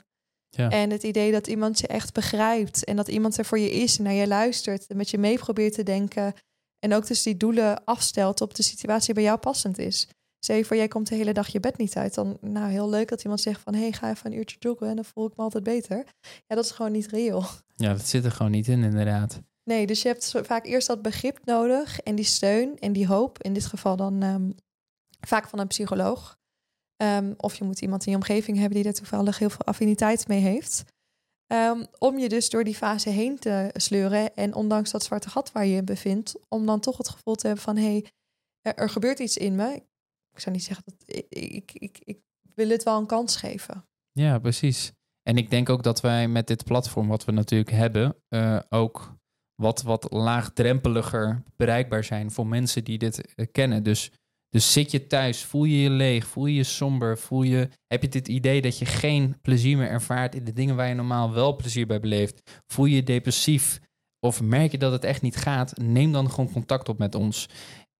Ja. 0.48 0.70
En 0.70 0.90
het 0.90 1.02
idee 1.02 1.32
dat 1.32 1.46
iemand 1.46 1.78
je 1.78 1.86
echt 1.86 2.12
begrijpt 2.12 2.84
en 2.84 2.96
dat 2.96 3.08
iemand 3.08 3.36
er 3.36 3.44
voor 3.44 3.58
je 3.58 3.70
is 3.70 3.98
en 3.98 4.04
naar 4.04 4.12
je 4.12 4.26
luistert 4.26 4.86
en 4.86 4.96
met 4.96 5.10
je 5.10 5.18
mee 5.18 5.38
probeert 5.38 5.74
te 5.74 5.82
denken. 5.82 6.34
En 6.78 6.94
ook 6.94 7.06
dus 7.06 7.22
die 7.22 7.36
doelen 7.36 7.84
afstelt 7.84 8.40
op 8.40 8.54
de 8.54 8.62
situatie 8.62 9.06
die 9.06 9.14
bij 9.14 9.22
jou 9.22 9.38
passend 9.38 9.78
is. 9.78 10.08
Je 10.46 10.64
voor, 10.64 10.76
jij 10.76 10.88
komt 10.88 11.08
de 11.08 11.14
hele 11.14 11.32
dag 11.32 11.48
je 11.48 11.60
bed 11.60 11.76
niet 11.76 11.96
uit. 11.96 12.14
Dan, 12.14 12.36
nou, 12.40 12.70
heel 12.70 12.88
leuk 12.88 13.08
dat 13.08 13.22
iemand 13.22 13.40
zegt 13.40 13.60
van, 13.60 13.74
hé, 13.74 13.80
hey, 13.80 13.92
ga 13.92 14.10
even 14.10 14.32
een 14.32 14.38
uurtje 14.38 14.56
joggen 14.58 14.88
en 14.88 14.94
dan 14.94 15.04
voel 15.04 15.26
ik 15.26 15.36
me 15.36 15.42
altijd 15.42 15.64
beter. 15.64 15.96
Ja, 16.46 16.54
dat 16.54 16.64
is 16.64 16.70
gewoon 16.70 16.92
niet 16.92 17.06
reëel. 17.06 17.44
Ja, 17.76 17.92
dat 17.92 18.06
zit 18.06 18.24
er 18.24 18.30
gewoon 18.30 18.52
niet 18.52 18.68
in, 18.68 18.82
inderdaad. 18.82 19.40
Nee, 19.64 19.86
dus 19.86 20.02
je 20.02 20.08
hebt 20.08 20.34
vaak 20.42 20.66
eerst 20.66 20.86
dat 20.86 21.02
begrip 21.02 21.40
nodig 21.44 22.00
en 22.00 22.14
die 22.14 22.24
steun 22.24 22.78
en 22.78 22.92
die 22.92 23.06
hoop. 23.06 23.42
In 23.42 23.52
dit 23.52 23.66
geval 23.66 23.96
dan 23.96 24.22
ehm, 24.22 24.50
vaak 25.20 25.48
van 25.48 25.58
een 25.58 25.66
psycholoog. 25.66 26.38
Ehm, 26.96 27.32
of 27.36 27.54
je 27.54 27.64
moet 27.64 27.80
iemand 27.80 28.06
in 28.06 28.10
je 28.10 28.16
omgeving 28.16 28.56
hebben 28.56 28.74
die 28.74 28.84
daar 28.84 28.92
toevallig 28.92 29.38
heel 29.38 29.50
veel 29.50 29.64
affiniteit 29.64 30.28
mee 30.28 30.40
heeft. 30.40 30.84
Ehm, 31.46 31.84
om 31.98 32.18
je 32.18 32.28
dus 32.28 32.50
door 32.50 32.64
die 32.64 32.74
fase 32.74 33.10
heen 33.10 33.38
te 33.38 33.70
sleuren. 33.72 34.34
En 34.34 34.54
ondanks 34.54 34.90
dat 34.90 35.04
zwarte 35.04 35.28
gat 35.28 35.52
waar 35.52 35.66
je 35.66 35.74
je 35.74 35.82
bevindt, 35.82 36.34
om 36.48 36.66
dan 36.66 36.80
toch 36.80 36.96
het 36.96 37.08
gevoel 37.08 37.34
te 37.34 37.46
hebben 37.46 37.64
van 37.64 37.76
hé, 37.76 37.82
hey, 37.82 38.06
er, 38.60 38.74
er 38.74 38.90
gebeurt 38.90 39.18
iets 39.18 39.36
in 39.36 39.54
me. 39.54 39.82
Ik 40.34 40.40
zou 40.40 40.54
niet 40.54 40.64
zeggen 40.64 40.84
dat 40.86 41.24
ik, 41.28 41.72
ik, 41.72 41.98
ik, 42.04 42.18
wil 42.54 42.68
het 42.68 42.82
wel 42.82 42.98
een 42.98 43.06
kans 43.06 43.36
geven. 43.36 43.84
Ja, 44.12 44.38
precies. 44.38 44.92
En 45.22 45.36
ik 45.36 45.50
denk 45.50 45.68
ook 45.68 45.82
dat 45.82 46.00
wij 46.00 46.28
met 46.28 46.46
dit 46.46 46.64
platform 46.64 47.08
wat 47.08 47.24
we 47.24 47.32
natuurlijk 47.32 47.70
hebben, 47.70 48.16
eh, 48.28 48.58
ook 48.68 49.16
wat, 49.54 49.82
wat 49.82 50.12
laagdrempeliger 50.12 51.42
bereikbaar 51.56 52.04
zijn 52.04 52.30
voor 52.30 52.46
mensen 52.46 52.84
die 52.84 52.98
dit 52.98 53.34
eh, 53.34 53.46
kennen. 53.52 53.82
Dus, 53.82 54.10
dus 54.48 54.72
zit 54.72 54.90
je 54.90 55.06
thuis, 55.06 55.44
voel 55.44 55.64
je 55.64 55.80
je 55.80 55.90
leeg, 55.90 56.26
voel 56.26 56.46
je 56.46 56.54
je 56.54 56.64
somber, 56.64 57.18
voel 57.18 57.42
je, 57.42 57.68
heb 57.86 58.02
je 58.02 58.08
dit 58.08 58.28
idee 58.28 58.62
dat 58.62 58.78
je 58.78 58.86
geen 58.86 59.40
plezier 59.40 59.76
meer 59.76 59.88
ervaart 59.88 60.34
in 60.34 60.44
de 60.44 60.52
dingen 60.52 60.76
waar 60.76 60.88
je 60.88 60.94
normaal 60.94 61.32
wel 61.32 61.56
plezier 61.56 61.86
bij 61.86 62.00
beleeft? 62.00 62.62
Voel 62.66 62.86
je 62.86 62.94
je 62.94 63.02
depressief 63.02 63.80
of 64.20 64.40
merk 64.42 64.70
je 64.70 64.78
dat 64.78 64.92
het 64.92 65.04
echt 65.04 65.22
niet 65.22 65.36
gaat? 65.36 65.78
Neem 65.78 66.12
dan 66.12 66.30
gewoon 66.30 66.52
contact 66.52 66.88
op 66.88 66.98
met 66.98 67.14
ons. 67.14 67.48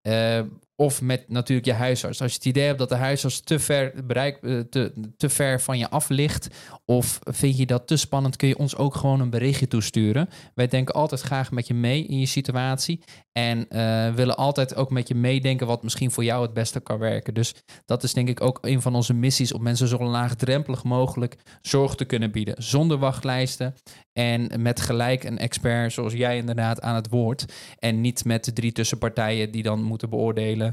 Eh, 0.01 0.40
of 0.77 1.03
met 1.03 1.29
natuurlijk 1.29 1.67
je 1.67 1.73
huisarts. 1.73 2.23
Als 2.23 2.31
je 2.31 2.37
het 2.37 2.47
idee 2.47 2.67
hebt 2.67 2.79
dat 2.79 2.89
de 2.89 2.95
huisarts 2.95 3.41
te 3.41 3.59
ver, 3.59 4.07
bereik, 4.07 4.37
eh, 4.37 4.59
te, 4.61 4.93
te 5.17 5.29
ver 5.29 5.61
van 5.61 5.79
je 5.79 5.91
af 5.91 6.09
ligt. 6.09 6.49
Of 6.85 7.19
vind 7.23 7.57
je 7.57 7.67
dat 7.67 7.87
te 7.87 7.97
spannend, 7.97 8.37
kun 8.37 8.49
je 8.49 8.59
ons 8.59 8.77
ook 8.77 8.95
gewoon 8.95 9.21
een 9.21 9.31
berichtje 9.31 9.69
toesturen. 9.69 10.29
Wij 10.55 10.67
denken 10.67 10.95
altijd 10.95 11.21
graag 11.21 11.51
met 11.51 11.67
je 11.67 11.75
mee 11.75 12.07
in 12.07 12.19
je 12.19 12.27
situatie. 12.27 13.03
En 13.33 13.69
eh, 13.69 14.15
willen 14.15 14.37
altijd 14.37 14.75
ook 14.75 14.91
met 14.91 15.09
je 15.09 15.15
meedenken 15.15 15.67
wat 15.67 15.83
misschien 15.83 16.11
voor 16.11 16.25
jou 16.25 16.43
het 16.43 16.55
beste 16.55 16.81
kan 16.81 16.99
werken. 16.99 17.35
Dus 17.35 17.55
dat 17.85 18.03
is 18.03 18.13
denk 18.13 18.29
ik 18.29 18.41
ook 18.41 18.59
een 18.61 18.83
van 18.83 18.95
onze 18.95 19.15
missies 19.15 19.53
om 19.53 19.63
mensen 19.63 19.89
zo 19.89 20.05
laagdrempelig 20.05 20.85
mogelijk 20.85 21.37
zorg 21.63 21.95
te 21.95 22.05
kunnen 22.05 22.31
bieden. 22.31 22.55
Zonder 22.63 22.99
wachtlijsten 22.99 23.75
en 24.13 24.63
met 24.63 24.81
gelijk 24.81 25.25
een 25.25 25.39
expert 25.39 25.93
zoals 25.93 26.13
jij 26.13 26.37
inderdaad 26.37 26.81
aan 26.81 26.95
het 26.95 27.09
woord. 27.09 27.45
En 27.79 28.01
niet 28.01 28.25
met 28.25 28.45
de 28.45 28.53
drie 28.53 28.73
tussenpartijen 28.73 29.51
die 29.51 29.63
dan 29.63 29.83
moeten 29.83 30.11
beoordelen, 30.11 30.63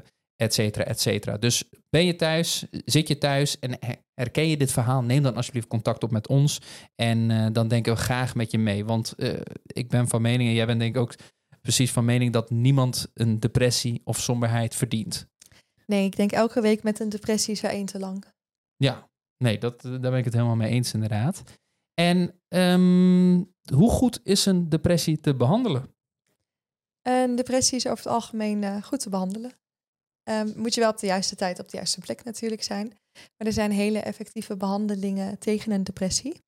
et 0.42 0.54
cetera, 0.54 0.84
et 0.86 1.00
cetera. 1.00 1.38
Dus 1.38 1.64
ben 1.90 2.06
je 2.06 2.16
thuis, 2.16 2.66
zit 2.86 3.08
je 3.08 3.18
thuis 3.18 3.60
en 3.60 3.72
her- 3.80 4.04
herken 4.14 4.48
je 4.48 4.58
dit 4.58 4.72
verhaal, 4.72 5.02
neem 5.04 5.24
dan 5.24 5.36
alsjeblieft 5.36 5.68
contact 5.68 6.04
op 6.04 6.12
met 6.12 6.28
ons. 6.28 6.62
En 6.96 7.32
eh, 7.32 7.48
dan 7.52 7.68
denken 7.68 7.94
we 7.94 8.00
graag 8.00 8.36
met 8.36 8.52
je 8.52 8.58
mee. 8.58 8.86
Want 8.86 9.14
eh, 9.18 9.40
ik 9.66 9.90
ben 9.90 10.08
van 10.08 10.22
mening, 10.22 10.50
en 10.50 10.56
jij 10.56 10.66
bent 10.66 10.80
denk 10.80 10.96
ik 10.96 11.02
ook 11.02 11.16
precies 11.62 11.92
van 11.92 12.06
mening, 12.06 12.34
dat 12.34 12.50
niemand 12.50 13.12
een 13.14 13.40
depressie 13.40 14.02
of 14.04 14.20
somberheid 14.20 14.76
verdient. 14.76 15.28
Nee, 15.86 16.06
ik 16.06 16.16
denk 16.16 16.32
elke 16.32 16.62
week 16.62 16.84
met 16.84 17.00
een 17.00 17.10
depressie 17.10 17.54
is 17.54 17.64
er 17.64 17.70
één 17.70 17.86
te 17.86 18.00
lang. 18.00 18.26
Ja, 18.76 19.10
nee, 19.38 19.58
dat, 19.58 19.82
daar 19.82 20.00
ben 20.00 20.18
ik 20.18 20.26
het 20.26 20.34
helemaal 20.34 20.56
mee 20.56 20.72
eens 20.72 20.94
inderdaad. 20.94 21.44
En 21.94 22.42
ehm, 22.48 23.44
hoe 23.76 23.90
goed 23.90 24.20
is 24.24 24.46
een 24.46 24.70
depressie 24.70 25.20
te 25.20 25.36
behandelen? 25.36 25.96
Een 27.02 27.36
depressie 27.36 27.78
is 27.78 27.88
over 27.88 28.04
het 28.04 28.14
algemeen 28.14 28.64
eh, 28.64 28.84
goed 28.84 29.00
te 29.00 29.10
behandelen. 29.10 29.52
Ehm, 30.24 30.50
moet 30.56 30.74
je 30.74 30.82
wel 30.82 30.90
op 30.90 31.00
de 31.00 31.06
juiste 31.06 31.36
tijd 31.36 31.60
op 31.60 31.70
de 31.70 31.78
juiste 31.78 32.00
plek 32.00 32.24
natuurlijk 32.24 32.64
zijn. 32.64 32.88
Maar 33.14 33.48
er 33.48 33.54
zijn 33.54 33.72
hele 33.72 34.00
effectieve 34.00 34.58
behandelingen 34.58 35.40
tegen 35.40 35.72
een 35.72 35.84
depressie. 35.84 36.42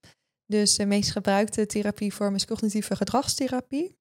Dus 0.45 0.75
de 0.75 0.85
meest 0.85 1.11
gebruikte 1.11 1.65
therapievorm 1.65 2.35
is 2.35 2.45
cognitieve 2.45 2.95
gedragstherapie. 2.95 3.97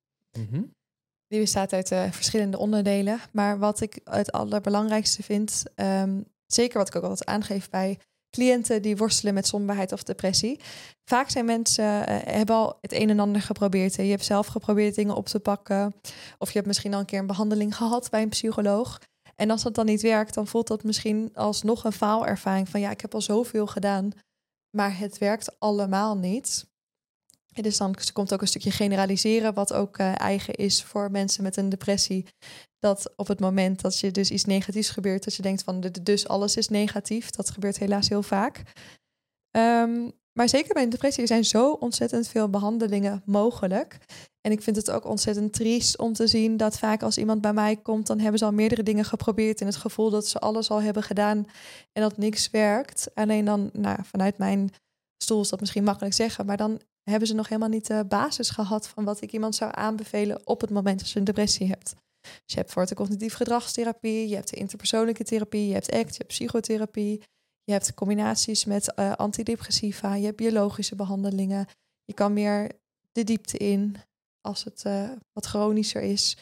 Die 1.29 1.41
bestaat 1.41 1.73
uit 1.73 1.91
eh, 1.91 2.11
verschillende 2.11 2.59
onderdelen. 2.59 3.21
Maar 3.33 3.59
wat 3.59 3.81
ik 3.81 4.01
het 4.05 4.33
allerbelangrijkste 4.33 5.23
vind, 5.23 5.63
ehm, 5.75 6.21
zeker 6.47 6.79
wat 6.79 6.89
ik 6.89 6.97
ook 6.97 7.03
altijd 7.03 7.29
aangeef 7.29 7.71
bij 7.71 7.99
cliënten 8.31 8.83
die 8.83 8.97
worstelen 8.97 9.35
met 9.35 9.47
somberheid 9.47 9.93
of 9.93 10.03
depressie. 10.03 10.61
Vaak 11.05 11.31
zijn 11.31 11.45
mensen, 11.45 12.07
eh, 12.07 12.35
hebben 12.35 12.57
al 12.57 12.79
het 12.81 12.93
een 12.93 13.11
en 13.11 13.21
ander 13.21 13.43
geprobeerd. 13.43 13.97
hè. 13.97 14.03
Je 14.03 14.11
hebt 14.11 14.25
zelf 14.25 14.47
geprobeerd 14.47 14.95
dingen 14.95 15.15
op 15.15 15.27
te 15.27 15.41
pakken. 15.41 15.95
Of 16.39 16.49
je 16.49 16.55
hebt 16.55 16.67
misschien 16.67 16.95
al 16.95 17.01
een 17.01 17.07
keer 17.07 17.19
een 17.19 17.27
behandeling 17.27 17.77
gehad 17.77 18.11
bij 18.11 18.23
een 18.23 18.29
psycholoog. 18.29 18.99
En 19.37 19.51
als 19.51 19.63
dat 19.63 19.75
dan 19.75 19.87
niet 19.87 20.03
werkt, 20.03 20.35
dan 20.35 20.47
voelt 20.47 20.67
dat 20.67 20.85
misschien 20.85 21.31
alsnog 21.35 21.85
een 21.85 21.93
faalervaring. 21.93 22.69
Van 22.69 22.81
ja, 22.81 22.91
ik 22.91 23.01
heb 23.01 23.15
al 23.15 23.21
zoveel 23.21 23.67
gedaan, 23.67 24.11
maar 24.77 24.99
het 24.99 25.19
werkt 25.19 25.61
allemaal 25.61 26.17
niet. 26.17 26.71
En 27.53 27.63
dus 27.63 27.77
dan 27.77 27.95
komt 28.13 28.33
ook 28.33 28.41
een 28.41 28.47
stukje 28.47 28.71
generaliseren, 28.71 29.55
wat 29.55 29.73
ook 29.73 29.99
eh, 29.99 30.19
eigen 30.21 30.55
is 30.55 30.83
voor 30.83 31.11
mensen 31.11 31.43
met 31.43 31.57
een 31.57 31.69
depressie. 31.69 32.27
Dat 32.79 33.13
op 33.17 33.27
het 33.27 33.41
moment 33.41 33.81
dat 33.81 33.99
je 33.99 34.11
dus 34.11 34.31
iets 34.31 34.45
negatiefs 34.45 34.91
gebeurt, 34.91 35.25
dat 35.25 35.35
je 35.35 35.43
denkt 35.43 35.63
van 35.63 35.81
dus 36.03 36.29
alles 36.29 36.57
is 36.57 36.69
negatief. 36.69 37.31
Dat 37.31 37.51
gebeurt 37.51 37.79
helaas 37.79 38.09
heel 38.09 38.23
vaak. 38.23 38.63
Ehm, 39.51 40.09
maar 40.33 40.49
zeker 40.49 40.75
bij 40.75 40.83
een 40.83 40.91
depressie 40.91 41.27
zijn 41.27 41.45
zo 41.45 41.73
ontzettend 41.73 42.29
veel 42.29 42.49
behandelingen 42.49 43.23
mogelijk. 43.25 43.99
En 44.41 44.53
ik 44.53 44.63
vind 44.63 44.77
het 44.77 44.91
ook 44.91 45.05
ontzettend 45.05 45.53
triest 45.53 45.99
om 45.99 46.13
te 46.13 46.27
zien 46.27 46.57
dat 46.57 46.79
vaak 46.79 47.03
als 47.03 47.19
iemand 47.19 47.41
bij 47.41 47.53
mij 47.53 47.77
komt, 47.77 48.07
dan 48.07 48.19
hebben 48.19 48.39
ze 48.39 48.45
al 48.45 48.53
meerdere 48.53 48.83
dingen 48.83 49.05
geprobeerd 49.05 49.61
en 49.61 49.67
het 49.67 49.77
gevoel 49.77 50.11
dat 50.11 50.27
ze 50.27 50.39
alles 50.39 50.71
al 50.71 50.83
hebben 50.83 51.03
gedaan 51.03 51.47
en 51.93 52.03
dat 52.03 52.17
niks 52.17 52.51
werkt. 52.51 53.11
Alleen 53.15 53.45
dan, 53.45 53.71
nou, 53.73 53.99
vanuit 54.03 54.39
mijn 54.39 54.71
stoel 55.23 55.41
is 55.41 55.49
dat 55.49 55.61
misschien 55.61 55.85
makkelijk 55.85 56.15
zeggen, 56.15 56.47
maar 56.47 56.57
dan 56.57 56.81
hebben 57.03 57.29
ze 57.29 57.35
nog 57.35 57.49
helemaal 57.49 57.69
niet 57.69 57.87
de 57.87 58.05
basis 58.09 58.51
gehad 58.51 58.89
van 58.89 59.05
wat 59.05 59.21
ik 59.21 59.33
iemand 59.33 59.55
zou 59.55 59.71
aanbevelen 59.75 60.41
op 60.45 60.61
het 60.61 60.71
moment 60.71 60.99
dat 60.99 61.11
je 61.11 61.19
een 61.19 61.25
depressie 61.25 61.69
hebt. 61.69 61.95
Dus 62.21 62.55
je 62.55 62.57
hebt 62.57 62.73
voor 62.73 62.87
de 62.87 62.95
cognitief 62.95 63.35
gedragstherapie, 63.35 64.29
je 64.29 64.35
hebt 64.35 64.51
de 64.51 64.57
interpersoonlijke 64.57 65.25
therapie, 65.25 65.67
je 65.67 65.73
hebt 65.73 65.93
ACT, 65.93 66.11
je 66.11 66.17
hebt 66.17 66.27
psychotherapie, 66.27 67.23
je 67.65 67.73
hebt 67.73 67.95
combinaties 67.95 68.65
met 68.65 68.95
eh, 68.95 69.13
antidepressiva, 69.13 70.15
je 70.15 70.25
hebt 70.25 70.37
biologische 70.37 70.97
behandelingen. 70.97 71.67
Je 72.05 72.15
kan 72.15 72.33
meer 72.33 72.71
de 73.13 73.25
diepte 73.25 73.57
in 73.59 73.97
als 74.41 74.65
het 74.65 74.85
eh, 74.85 75.11
wat 75.33 75.47
chronischer 75.47 76.03
is. 76.03 76.37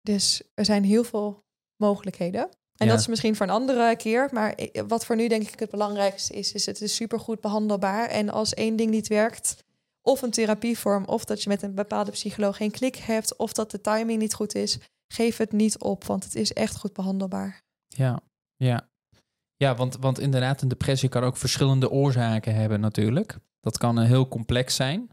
Dus 0.00 0.42
er 0.54 0.64
zijn 0.64 0.84
heel 0.84 1.04
veel 1.04 1.44
mogelijkheden. 1.76 2.42
En 2.76 2.86
Ja. 2.86 2.92
dat 2.92 3.00
is 3.00 3.06
misschien 3.06 3.36
voor 3.36 3.46
een 3.46 3.52
andere 3.52 3.96
keer. 3.96 4.28
Maar 4.32 4.58
wat 4.86 5.04
voor 5.04 5.16
nu 5.16 5.28
denk 5.28 5.48
ik 5.48 5.58
het 5.58 5.70
belangrijkste 5.70 6.34
is, 6.34 6.52
is 6.52 6.66
het 6.66 6.80
is 6.80 6.94
supergoed 6.94 7.40
behandelbaar. 7.40 8.08
En 8.08 8.28
als 8.28 8.54
één 8.54 8.76
ding 8.76 8.90
niet 8.90 9.08
werkt, 9.08 9.64
of 10.02 10.22
een 10.22 10.30
therapievorm, 10.30 11.04
of 11.04 11.24
dat 11.24 11.42
je 11.42 11.48
met 11.48 11.62
een 11.62 11.74
bepaalde 11.74 12.10
psycholoog 12.10 12.56
geen 12.56 12.70
klik 12.70 12.96
hebt, 12.96 13.36
of 13.36 13.52
dat 13.52 13.70
de 13.70 13.80
timing 13.80 14.18
niet 14.20 14.34
goed 14.34 14.54
is, 14.54 14.78
geef 15.12 15.36
het 15.36 15.52
niet 15.52 15.78
op, 15.78 16.04
want 16.04 16.24
het 16.24 16.34
is 16.34 16.52
echt 16.52 16.76
goed 16.76 16.92
behandelbaar. 16.92 17.62
Ja, 17.88 18.20
ja. 18.56 18.90
Ja, 19.62 19.74
want, 19.74 19.96
want 20.00 20.18
inderdaad, 20.18 20.62
een 20.62 20.68
depressie 20.68 21.08
kan 21.08 21.22
ook 21.22 21.36
verschillende 21.36 21.90
oorzaken 21.90 22.54
hebben 22.54 22.80
natuurlijk. 22.80 23.36
Dat 23.60 23.78
kan 23.78 23.96
een 23.96 24.06
heel 24.06 24.28
complex 24.28 24.74
zijn. 24.74 25.10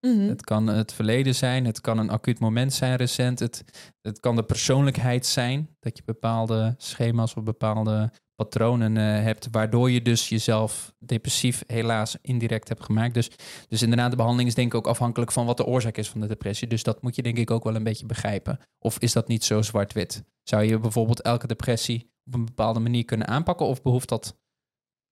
Mhm. 0.00 0.28
Het 0.28 0.44
kan 0.44 0.66
het 0.66 0.92
verleden 0.92 1.34
zijn, 1.34 1.64
het 1.64 1.80
kan 1.80 1.98
een 1.98 2.10
acuut 2.10 2.38
moment 2.38 2.72
zijn 2.72 2.96
recent. 2.96 3.38
Het, 3.38 3.64
het 4.00 4.20
kan 4.20 4.36
de 4.36 4.42
persoonlijkheid 4.42 5.26
zijn, 5.26 5.76
dat 5.80 5.96
je 5.96 6.02
bepaalde 6.04 6.74
schema's 6.76 7.34
of 7.34 7.42
bepaalde 7.42 8.10
patronen 8.34 8.96
eh, 8.96 9.02
hebt, 9.02 9.48
waardoor 9.50 9.90
je 9.90 10.02
dus 10.02 10.28
jezelf 10.28 10.92
depressief 10.98 11.62
helaas 11.66 12.16
indirect 12.22 12.68
hebt 12.68 12.84
gemaakt. 12.84 13.14
Dus, 13.14 13.30
dus 13.68 13.82
inderdaad, 13.82 14.10
de 14.10 14.16
behandeling 14.16 14.48
is 14.48 14.54
denk 14.54 14.72
ik 14.72 14.78
ook 14.78 14.86
afhankelijk 14.86 15.32
van 15.32 15.46
wat 15.46 15.56
de 15.56 15.66
oorzaak 15.66 15.96
is 15.96 16.08
van 16.08 16.20
de 16.20 16.26
depressie. 16.26 16.68
Dus 16.68 16.82
dat 16.82 17.02
moet 17.02 17.16
je 17.16 17.22
denk 17.22 17.38
ik 17.38 17.50
ook 17.50 17.64
wel 17.64 17.74
een 17.74 17.84
beetje 17.84 18.06
begrijpen. 18.06 18.58
Of 18.78 18.98
is 18.98 19.12
dat 19.12 19.28
niet 19.28 19.44
zo 19.44 19.62
zwart-wit? 19.62 20.24
Zou 20.42 20.62
je 20.62 20.78
bijvoorbeeld 20.78 21.20
elke 21.20 21.46
depressie 21.46 22.11
op 22.26 22.34
een 22.34 22.44
bepaalde 22.44 22.80
manier 22.80 23.04
kunnen 23.04 23.26
aanpakken 23.26 23.66
of 23.66 23.82
behoeft 23.82 24.08
dat 24.08 24.36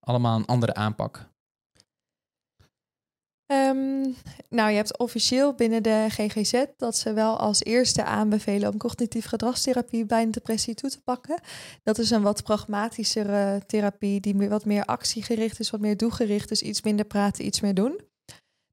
allemaal 0.01 0.37
een 0.38 0.46
andere 0.46 0.75
aanpak? 0.75 1.31
Ehm, 3.51 4.12
nou, 4.49 4.70
je 4.70 4.77
hebt 4.77 4.99
officieel 4.99 5.55
binnen 5.55 5.83
de 5.83 6.07
GGZ 6.09 6.64
dat 6.77 6.96
ze 6.96 7.12
wel 7.12 7.38
als 7.38 7.64
eerste 7.64 8.05
aanbevelen 8.05 8.73
om 8.73 8.79
cognitief 8.79 9.27
gedragstherapie 9.27 10.07
bij 10.07 10.23
een 10.23 10.31
depressie 10.31 10.75
toe 10.75 10.90
te 10.90 11.03
pakken. 11.03 11.40
Dat 11.83 11.99
is 11.99 12.11
een 12.11 12.23
wat 12.23 12.42
pragmatischere 12.42 13.62
therapie 13.66 14.20
die 14.20 14.35
meer, 14.35 14.49
wat 14.49 14.64
meer 14.64 14.85
actiegericht 14.85 15.61
is, 15.61 15.70
wat 15.70 15.81
meer 15.81 15.96
doelgericht, 15.96 16.49
dus 16.49 16.62
iets 16.62 16.83
minder 16.83 17.05
praten, 17.05 17.46
iets 17.46 17.61
meer 17.61 17.75
doen. 17.75 18.01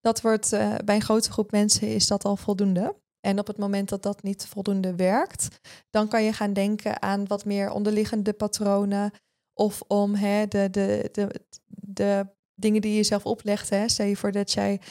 Dat 0.02 0.22
wordt 0.22 0.54
eh, 0.54 0.76
bij 0.86 0.96
een 0.96 1.02
grote 1.02 1.32
groep 1.32 1.52
mensen 1.52 1.88
is 1.88 2.08
dat 2.08 2.26
al 2.26 2.36
voldoende. 2.36 2.96
En 3.28 3.40
op 3.40 3.48
het 3.48 3.58
moment 3.58 3.90
dat 3.90 4.04
dat 4.04 4.24
niet 4.24 4.46
voldoende 4.46 4.96
werkt, 4.96 5.48
dan 5.90 6.08
kan 6.08 6.24
je 6.24 6.34
gaan 6.34 6.54
denken 6.54 7.02
aan 7.02 7.28
wat 7.28 7.46
meer 7.46 7.72
onderliggende 7.72 8.34
patronen 8.34 9.12
of 9.54 9.82
om 9.88 10.16
hè, 10.16 10.48
de, 10.48 10.70
de, 10.70 11.10
de, 11.12 11.42
de 11.68 12.28
dingen 12.56 12.82
die 12.82 12.96
je 12.96 13.04
zelf 13.04 13.26
oplegt. 13.26 13.70
Hè. 13.70 13.90
Stel 13.90 14.06
je 14.06 14.16
voor 14.16 14.32
dat 14.32 14.52
jij 14.52 14.82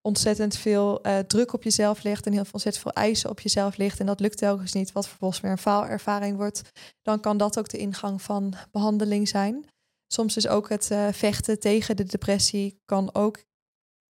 ontzettend 0.00 0.56
veel 0.56 1.02
eh, 1.02 1.18
druk 1.18 1.52
op 1.52 1.62
jezelf 1.62 2.02
legt 2.02 2.26
en 2.26 2.32
heel 2.32 2.44
ontzettend 2.52 2.82
veel 2.82 2.92
eisen 2.92 3.30
op 3.30 3.40
jezelf 3.40 3.76
ligt 3.76 4.00
en 4.00 4.06
dat 4.06 4.20
lukt 4.20 4.38
telkens 4.38 4.72
niet, 4.72 4.92
wat 4.92 5.08
vervolgens 5.08 5.40
weer 5.40 5.50
een 5.50 5.58
faalervaring 5.58 6.36
wordt, 6.36 6.62
dan 7.02 7.20
kan 7.20 7.36
dat 7.36 7.58
ook 7.58 7.68
de 7.68 7.78
ingang 7.78 8.22
van 8.22 8.54
behandeling 8.70 9.28
zijn. 9.28 9.64
Soms 10.06 10.36
is 10.36 10.48
ook 10.48 10.68
het 10.68 10.90
eh, 10.90 11.08
vechten 11.12 11.60
tegen 11.60 11.96
de 11.96 12.04
depressie 12.04 12.80
kan 12.84 13.14
ook 13.14 13.44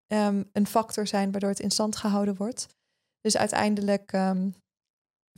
ehm, 0.06 0.42
een 0.52 0.66
factor 0.66 1.06
zijn 1.06 1.30
waardoor 1.30 1.50
het 1.50 1.60
in 1.60 1.70
stand 1.70 1.96
gehouden 1.96 2.36
wordt. 2.36 2.80
Dus 3.22 3.36
uiteindelijk 3.36 4.12
ehm, 4.12 4.50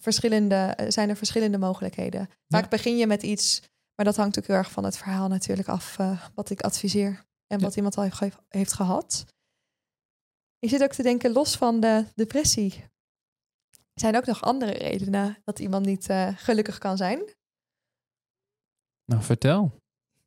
verschillende, 0.01 0.55
eh, 0.55 0.91
zijn 0.91 1.09
er 1.09 1.17
verschillende 1.17 1.59
mogelijkheden. 1.59 2.29
Vaak 2.49 2.71
begin 2.71 2.97
je 2.97 3.07
met 3.07 3.23
iets, 3.23 3.61
maar 3.95 4.05
dat 4.05 4.17
hangt 4.17 4.39
ook 4.39 4.47
heel 4.47 4.57
erg 4.57 4.71
van 4.71 4.85
het 4.85 4.97
verhaal 4.97 5.29
natuurlijk 5.29 5.69
af 5.69 5.99
eh, 5.99 6.27
wat 6.35 6.51
ik 6.51 6.61
adviseer 6.61 7.25
en 7.47 7.61
wat 7.61 7.77
iemand 7.77 7.97
al 7.97 8.03
heeft, 8.03 8.37
heeft 8.49 8.73
gehad. 8.73 9.25
Ik 10.59 10.69
zit 10.69 10.83
ook 10.83 10.93
te 10.93 11.03
denken, 11.03 11.33
los 11.33 11.57
van 11.57 11.81
de 11.81 12.07
depressie, 12.15 12.85
zijn 13.95 14.17
ook 14.17 14.27
nog 14.27 14.43
andere 14.43 14.73
redenen 14.73 15.37
dat 15.45 15.59
iemand 15.59 15.87
niet 15.87 16.09
eh, 16.09 16.29
gelukkig 16.37 16.79
kan 16.79 16.97
zijn. 16.97 17.35
Nou, 19.05 19.23
vertel. 19.23 19.81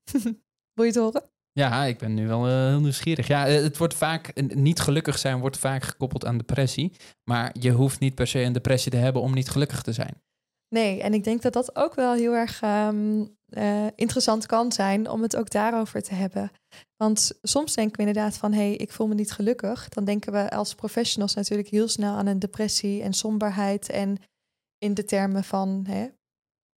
Wil 0.74 0.86
je 0.86 0.92
het 0.92 0.96
horen? 0.96 1.30
Ja, 1.58 1.86
ik 1.86 1.98
ben 1.98 2.14
nu 2.14 2.28
wel 2.28 2.48
eh, 2.48 2.54
heel 2.54 2.80
nieuwsgierig. 2.80 3.28
Ja, 3.28 3.48
eh, 3.48 3.62
het 3.62 3.78
wordt 3.78 3.94
vaak, 3.94 4.32
een 4.34 4.52
niet 4.56 4.80
gelukkig 4.80 5.18
zijn 5.18 5.40
wordt 5.40 5.58
vaak 5.58 5.84
gekoppeld 5.84 6.26
aan 6.26 6.38
depressie. 6.38 6.92
Maar 7.24 7.56
je 7.60 7.72
hoeft 7.72 8.00
niet 8.00 8.16
per 8.16 8.28
se 8.28 8.40
een 8.40 8.54
depressie 8.54 8.92
te 8.92 8.98
hebben 8.98 9.22
om 9.22 9.34
niet 9.34 9.50
gelukkig 9.50 9.82
te 9.82 9.94
zijn. 9.94 10.22
Nee, 10.70 11.02
en 11.02 11.14
ik 11.14 11.24
denk 11.24 11.42
dat 11.42 11.54
dat 11.54 11.76
ook 11.76 11.96
wel 11.96 12.14
heel 12.14 12.34
erg 12.34 12.62
ehm, 12.62 13.26
eh, 13.50 13.86
interessant 13.96 14.46
kan 14.46 14.72
zijn 14.72 15.10
om 15.10 15.22
het 15.22 15.36
ook 15.36 15.50
daarover 15.50 16.02
te 16.02 16.14
hebben. 16.14 16.52
Want 16.96 17.40
soms 17.42 17.74
denken 17.74 17.96
we 17.96 18.08
inderdaad 18.08 18.38
van, 18.38 18.54
hé, 18.54 18.68
hey, 18.68 18.76
ik 18.76 18.92
voel 18.92 19.08
me 19.08 19.14
niet 19.14 19.32
gelukkig. 19.32 19.90
Dan 19.90 20.06
denken 20.06 20.32
we 20.32 20.50
als 20.50 20.76
professionals 20.76 21.34
natuurlijk 21.34 21.70
heel 21.70 21.88
snel 21.88 22.16
aan 22.16 22.28
een 22.28 22.40
depressie 22.40 23.02
en 23.02 23.14
somberheid 23.14 23.90
en 23.90 24.18
in 24.78 24.94
de 24.94 25.06
termen 25.06 25.44
van 25.44 25.86
hè, 25.88 26.08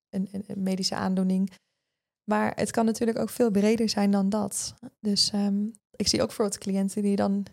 een, 0.09 0.29
een 0.33 0.63
medische 0.63 0.95
aandoening. 0.95 1.53
Maar 2.31 2.53
het 2.55 2.71
kan 2.71 2.85
natuurlijk 2.85 3.19
ook 3.19 3.31
veel 3.31 3.51
breder 3.51 3.89
zijn 3.89 4.11
dan 4.11 4.29
dat. 4.29 4.75
Dus 5.01 5.31
ehm, 5.31 5.69
ik 5.97 6.09
zie 6.09 6.21
ook 6.21 6.27
bijvoorbeeld 6.27 6.59
cliënten 6.59 7.03
die 7.03 7.17
dan 7.17 7.47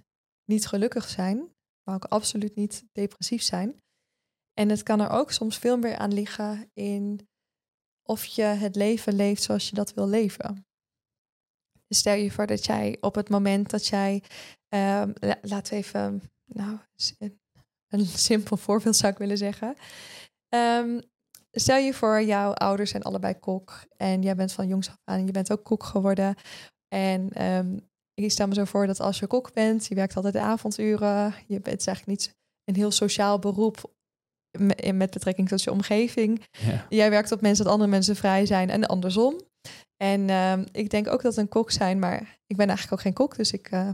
niet 0.46 0.68
gelukkig 0.68 1.10
zijn, 1.10 1.56
maar 1.84 1.96
ook 1.96 2.06
absoluut 2.06 2.56
niet 2.56 2.86
depressief 2.92 3.42
zijn. 3.42 3.82
En 4.54 4.70
het 4.70 4.84
kan 4.84 5.00
er 5.00 5.10
ook 5.10 5.32
soms 5.32 5.58
veel 5.58 5.78
meer 5.78 5.98
aan 5.98 6.14
liggen 6.14 6.70
in 6.74 7.30
of 8.04 8.26
je 8.26 8.42
het 8.42 8.76
leven 8.76 9.16
leeft 9.16 9.44
zoals 9.44 9.70
je 9.70 9.76
dat 9.76 9.94
wil 9.94 10.08
leven. 10.08 10.68
Dus 11.88 11.98
stel 11.98 12.14
je 12.14 12.32
voor 12.32 12.48
dat 12.48 12.66
jij 12.66 12.98
op 13.00 13.16
het 13.16 13.30
moment 13.30 13.70
dat 13.70 13.88
jij, 13.88 14.24
la- 14.70 15.40
laten 15.42 15.74
we 15.74 15.80
even, 15.80 16.22
nou, 16.46 16.78
een 17.88 18.06
simpel 18.06 18.58
voorbeeld 18.58 18.96
zou 18.96 19.12
ik 19.12 19.18
willen 19.18 19.38
zeggen. 19.38 19.76
Ehm, 20.50 21.00
stel 21.60 21.78
je 21.78 21.94
voor, 21.94 22.22
jouw 22.22 22.54
ouders 22.54 22.90
zijn 22.90 23.04
allebei 23.04 23.40
kok 23.40 23.86
en 23.98 24.22
jij 24.22 24.36
bent 24.36 24.52
van 24.52 24.68
jongs 24.68 24.90
af 24.90 24.98
aan, 25.04 25.26
je 25.26 25.32
bent 25.32 25.52
ook 25.52 25.64
kok 25.64 25.84
geworden. 25.84 26.36
En 26.88 27.30
ehm, 27.30 27.78
ik 28.14 28.32
stel 28.32 28.48
me 28.48 28.54
zo 28.54 28.66
voor 28.66 28.88
dat 28.88 29.00
als 29.00 29.20
je 29.20 29.28
kok 29.28 29.54
bent, 29.54 29.86
je 29.86 29.96
werkt 29.96 30.16
altijd 30.16 30.34
de 30.34 30.40
avonduren, 30.40 31.34
je 31.48 31.60
bent 31.60 31.88
eigenlijk 31.88 32.06
niet 32.08 32.36
een 32.64 32.76
heel 32.76 32.92
sociaal 32.92 33.40
beroep 33.40 33.94
me- 34.60 34.94
met 34.94 35.10
betrekking 35.10 35.48
tot 35.48 35.64
je 35.64 35.72
omgeving. 35.72 36.46
Ja. 36.52 36.86
Jij 36.90 37.10
werkt 37.10 37.32
op 37.32 37.42
mensen 37.42 37.64
dat 37.64 37.74
andere 37.74 37.90
mensen 37.92 38.16
vrij 38.16 38.46
zijn 38.46 38.70
en 38.70 38.86
andersom. 38.86 39.42
En 39.98 40.30
ehm, 40.30 40.66
ik 40.72 40.90
denk 40.90 41.08
ook 41.08 41.22
dat 41.22 41.38
een 41.38 41.48
kok 41.48 41.72
zijn, 41.72 42.00
maar 42.00 42.40
ik 42.46 42.58
ben 42.58 42.68
eigenlijk 42.68 42.94
ook 42.94 43.02
geen 43.02 43.14
kok, 43.14 43.36
dus 43.36 43.52
ik, 43.52 43.68
eh, 43.72 43.90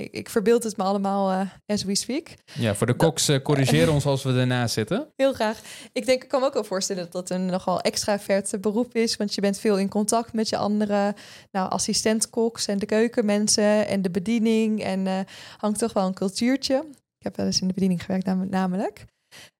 ik, 0.00 0.12
ik 0.12 0.30
verbeeld 0.30 0.62
het 0.62 0.76
me 0.76 0.82
allemaal 0.82 1.30
eh, 1.30 1.40
as 1.66 1.84
we 1.84 1.94
speak. 1.94 2.28
ja, 2.54 2.74
voor 2.74 2.86
de 2.86 2.94
koks 2.94 3.28
eh, 3.28 3.42
corrigeer 3.42 3.92
ons 3.92 4.06
als 4.06 4.22
we 4.22 4.32
ernaast 4.32 4.74
zitten. 4.74 5.08
Heel 5.16 5.32
graag. 5.32 5.60
Ik 5.92 6.06
denk, 6.06 6.22
ik 6.22 6.28
kan 6.28 6.40
me 6.40 6.46
ook 6.46 6.54
wel 6.54 6.64
voorstellen 6.64 7.02
dat 7.02 7.12
dat 7.12 7.30
een 7.30 7.46
nogal 7.46 7.80
extravert 7.80 8.60
beroep 8.60 8.94
is, 8.94 9.16
want 9.16 9.34
je 9.34 9.40
bent 9.40 9.58
veel 9.58 9.78
in 9.78 9.88
contact 9.88 10.32
met 10.32 10.48
je 10.48 10.56
andere 10.56 11.14
nou, 11.50 11.70
assistentkoks 11.70 12.66
en 12.66 12.78
de 12.78 12.86
keukenmensen 12.86 13.86
en 13.86 14.02
de 14.02 14.10
bediening 14.10 14.82
en 14.82 15.06
eh, 15.06 15.18
hangt 15.56 15.78
toch 15.78 15.92
wel 15.92 16.06
een 16.06 16.14
cultuurtje. 16.14 16.84
Ik 17.18 17.26
heb 17.26 17.36
wel 17.36 17.46
eens 17.46 17.60
in 17.60 17.68
de 17.68 17.74
bediening 17.74 18.04
gewerkt 18.04 18.26
nam- 18.26 18.48
namelijk. 18.48 19.04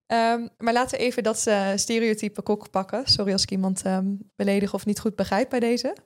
Ehm, 0.07 0.47
maar 0.59 0.73
laten 0.73 0.99
we 0.99 1.05
even 1.05 1.23
dat 1.23 1.51
stereotype 1.75 2.43
kok 2.43 2.71
pakken. 2.71 3.07
Sorry 3.07 3.33
als 3.33 3.43
ik 3.43 3.51
iemand 3.51 3.83
ehm, 3.83 4.07
beledig 4.37 4.75
of 4.75 4.87
niet 4.87 5.01
goed 5.01 5.15
begrijp 5.15 5.51
bij 5.51 5.61
deze. 5.61 5.97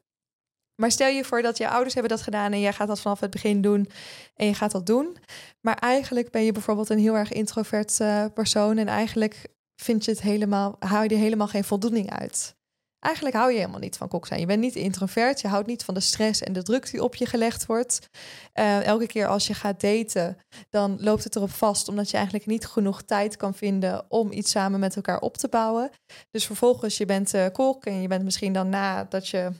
Maar 0.77 0.91
stel 0.91 1.09
je 1.09 1.25
voor 1.25 1.43
dat 1.43 1.59
je 1.59 1.69
ouders 1.69 1.95
hebben 1.95 2.13
dat 2.13 2.23
gedaan 2.23 2.53
en 2.53 2.61
jij 2.61 2.73
gaat 2.73 2.89
dat 2.89 3.01
vanaf 3.01 3.21
het 3.21 3.31
begin 3.31 3.61
doen 3.61 3.89
en 4.35 4.47
je 4.47 4.55
gaat 4.55 4.71
dat 4.71 4.87
doen. 4.87 5.17
Maar 5.61 5.77
eigenlijk 5.77 6.31
ben 6.31 6.45
je 6.45 6.53
bijvoorbeeld 6.53 6.91
een 6.91 6.99
heel 6.99 7.17
erg 7.17 7.33
introvert 7.33 8.01
eh, 8.01 8.25
persoon 8.35 8.79
en 8.79 8.89
eigenlijk 8.89 9.47
vind 9.83 10.05
je 10.05 10.11
het 10.11 10.21
helemaal, 10.21 10.77
hou 10.79 11.03
je 11.03 11.09
er 11.09 11.17
helemaal 11.17 11.49
geen 11.49 11.65
voldoening 11.65 12.11
uit. 12.11 12.55
Eigenlijk 12.99 13.37
hou 13.37 13.51
je 13.51 13.59
helemaal 13.59 13.81
niet 13.81 13.97
van 13.97 14.09
kok 14.09 14.27
zijn. 14.27 14.41
Je 14.41 14.47
bent 14.47 14.61
niet 14.61 14.75
introvert, 14.75 15.41
je 15.41 15.49
houdt 15.49 15.67
niet 15.67 15.85
van 15.85 15.95
de 15.95 16.01
stress 16.01 16.43
en 16.43 16.53
de 16.53 16.63
druk 16.63 16.91
die 16.91 17.03
op 17.03 17.15
je 17.15 17.27
gelegd 17.27 17.67
wordt. 17.67 18.09
Eh, 18.53 18.87
elke 18.87 19.07
keer 19.07 19.27
als 19.27 19.47
je 19.47 19.55
gaat 19.55 19.81
daten, 19.81 20.37
dan 20.71 20.97
loopt 21.01 21.25
het 21.25 21.37
erop 21.37 21.51
vast, 21.51 21.89
omdat 21.89 22.11
je 22.11 22.17
eigenlijk 22.17 22.47
niet 22.47 22.67
genoeg 22.67 23.03
tijd 23.03 23.37
kan 23.37 23.55
vinden 23.55 24.05
om 24.09 24.33
iets 24.33 24.51
samen 24.51 24.81
met 24.81 24.97
elkaar 24.97 25.21
op 25.21 25.37
te 25.37 25.49
bouwen. 25.49 25.91
Dus 26.31 26.47
vervolgens, 26.47 26.97
je 26.97 27.07
bent 27.07 27.35
eh, 27.35 27.47
kok 27.53 27.85
en 27.85 28.03
je 28.03 28.09
bent 28.09 28.25
misschien 28.25 28.53
dan 28.53 28.69
nadat 28.69 29.29
je 29.29 29.51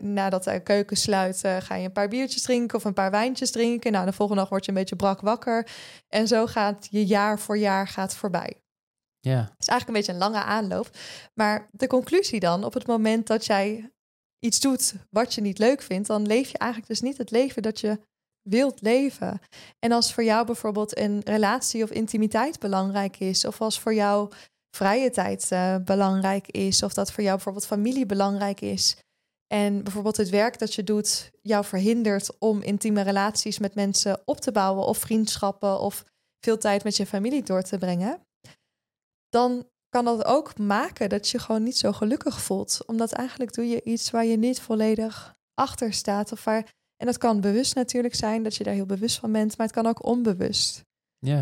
nadat 0.00 0.44
de 0.44 0.60
keuken 0.60 0.96
sluit, 0.96 1.44
eh, 1.44 1.56
ga 1.56 1.74
je 1.74 1.84
een 1.84 1.92
paar 1.92 2.08
biertjes 2.08 2.42
drinken 2.42 2.78
of 2.78 2.84
een 2.84 2.94
paar 2.94 3.10
wijntjes 3.10 3.50
drinken. 3.50 3.92
Nou, 3.92 4.06
de 4.06 4.12
volgende 4.12 4.40
dag 4.40 4.50
word 4.50 4.64
je 4.64 4.70
een 4.70 4.76
beetje 4.76 4.96
brak 4.96 5.20
wakker. 5.20 5.68
En 6.08 6.28
zo 6.28 6.46
gaat 6.46 6.88
je 6.90 7.06
jaar 7.06 7.38
voor 7.38 7.58
jaar 7.58 7.88
gaat 7.88 8.14
voorbij. 8.14 8.56
Ja, 9.20 9.38
Het 9.38 9.58
is 9.58 9.66
eigenlijk 9.66 9.88
een 9.88 9.94
beetje 9.94 10.12
een 10.12 10.32
lange 10.32 10.46
aanloop. 10.46 10.90
Maar 11.34 11.68
de 11.72 11.86
conclusie 11.86 12.40
dan, 12.40 12.64
op 12.64 12.74
het 12.74 12.86
moment 12.86 13.26
dat 13.26 13.46
jij 13.46 13.90
iets 14.38 14.60
doet 14.60 14.94
wat 15.10 15.34
je 15.34 15.40
niet 15.40 15.58
leuk 15.58 15.82
vindt, 15.82 16.08
dan 16.08 16.26
leef 16.26 16.50
je 16.50 16.58
eigenlijk 16.58 16.90
dus 16.90 17.00
niet 17.00 17.18
het 17.18 17.30
leven 17.30 17.62
dat 17.62 17.80
je 17.80 18.00
wilt 18.42 18.80
leven. 18.80 19.40
En 19.78 19.92
als 19.92 20.14
voor 20.14 20.24
jou 20.24 20.46
bijvoorbeeld 20.46 20.98
een 20.98 21.20
relatie 21.24 21.82
of 21.82 21.90
intimiteit 21.90 22.58
belangrijk 22.58 23.18
is, 23.18 23.44
of 23.44 23.60
als 23.60 23.80
voor 23.80 23.94
jou 23.94 24.32
vrije 24.76 25.10
tijd 25.10 25.50
eh, 25.50 25.76
belangrijk 25.76 26.48
is, 26.48 26.82
of 26.82 26.94
dat 26.94 27.12
voor 27.12 27.22
jou 27.22 27.34
bijvoorbeeld 27.34 27.66
familie 27.66 28.06
belangrijk 28.06 28.60
is. 28.60 28.96
En 29.52 29.82
bijvoorbeeld 29.82 30.16
het 30.16 30.28
werk 30.28 30.58
dat 30.58 30.74
je 30.74 30.84
doet 30.84 31.30
jou 31.42 31.64
verhindert 31.64 32.38
om 32.38 32.62
intieme 32.62 33.02
relaties 33.02 33.58
met 33.58 33.74
mensen 33.74 34.22
op 34.24 34.40
te 34.40 34.52
bouwen, 34.52 34.86
of 34.86 34.98
vriendschappen, 34.98 35.80
of 35.80 36.04
veel 36.40 36.58
tijd 36.58 36.84
met 36.84 36.96
je 36.96 37.06
familie 37.06 37.42
door 37.42 37.62
te 37.62 37.78
brengen 37.78 38.22
dan 39.32 39.66
kan 39.88 40.04
dat 40.04 40.24
ook 40.24 40.58
maken 40.58 41.08
dat 41.08 41.28
je 41.28 41.38
gewoon 41.38 41.62
niet 41.62 41.76
zo 41.76 41.92
gelukkig 41.92 42.40
voelt. 42.40 42.82
Omdat 42.86 43.12
eigenlijk 43.12 43.54
doe 43.54 43.68
je 43.68 43.82
iets 43.82 44.10
waar 44.10 44.24
je 44.24 44.36
niet 44.36 44.60
volledig 44.60 45.34
achter 45.54 45.92
staat. 45.92 46.32
Of 46.32 46.44
waar, 46.44 46.72
en 46.96 47.06
dat 47.06 47.18
kan 47.18 47.40
bewust 47.40 47.74
natuurlijk 47.74 48.14
zijn, 48.14 48.42
dat 48.42 48.56
je 48.56 48.64
daar 48.64 48.74
heel 48.74 48.86
bewust 48.86 49.18
van 49.18 49.32
bent, 49.32 49.56
maar 49.56 49.66
het 49.66 49.76
kan 49.76 49.86
ook 49.86 50.04
onbewust. 50.04 50.84
Ja. 51.18 51.38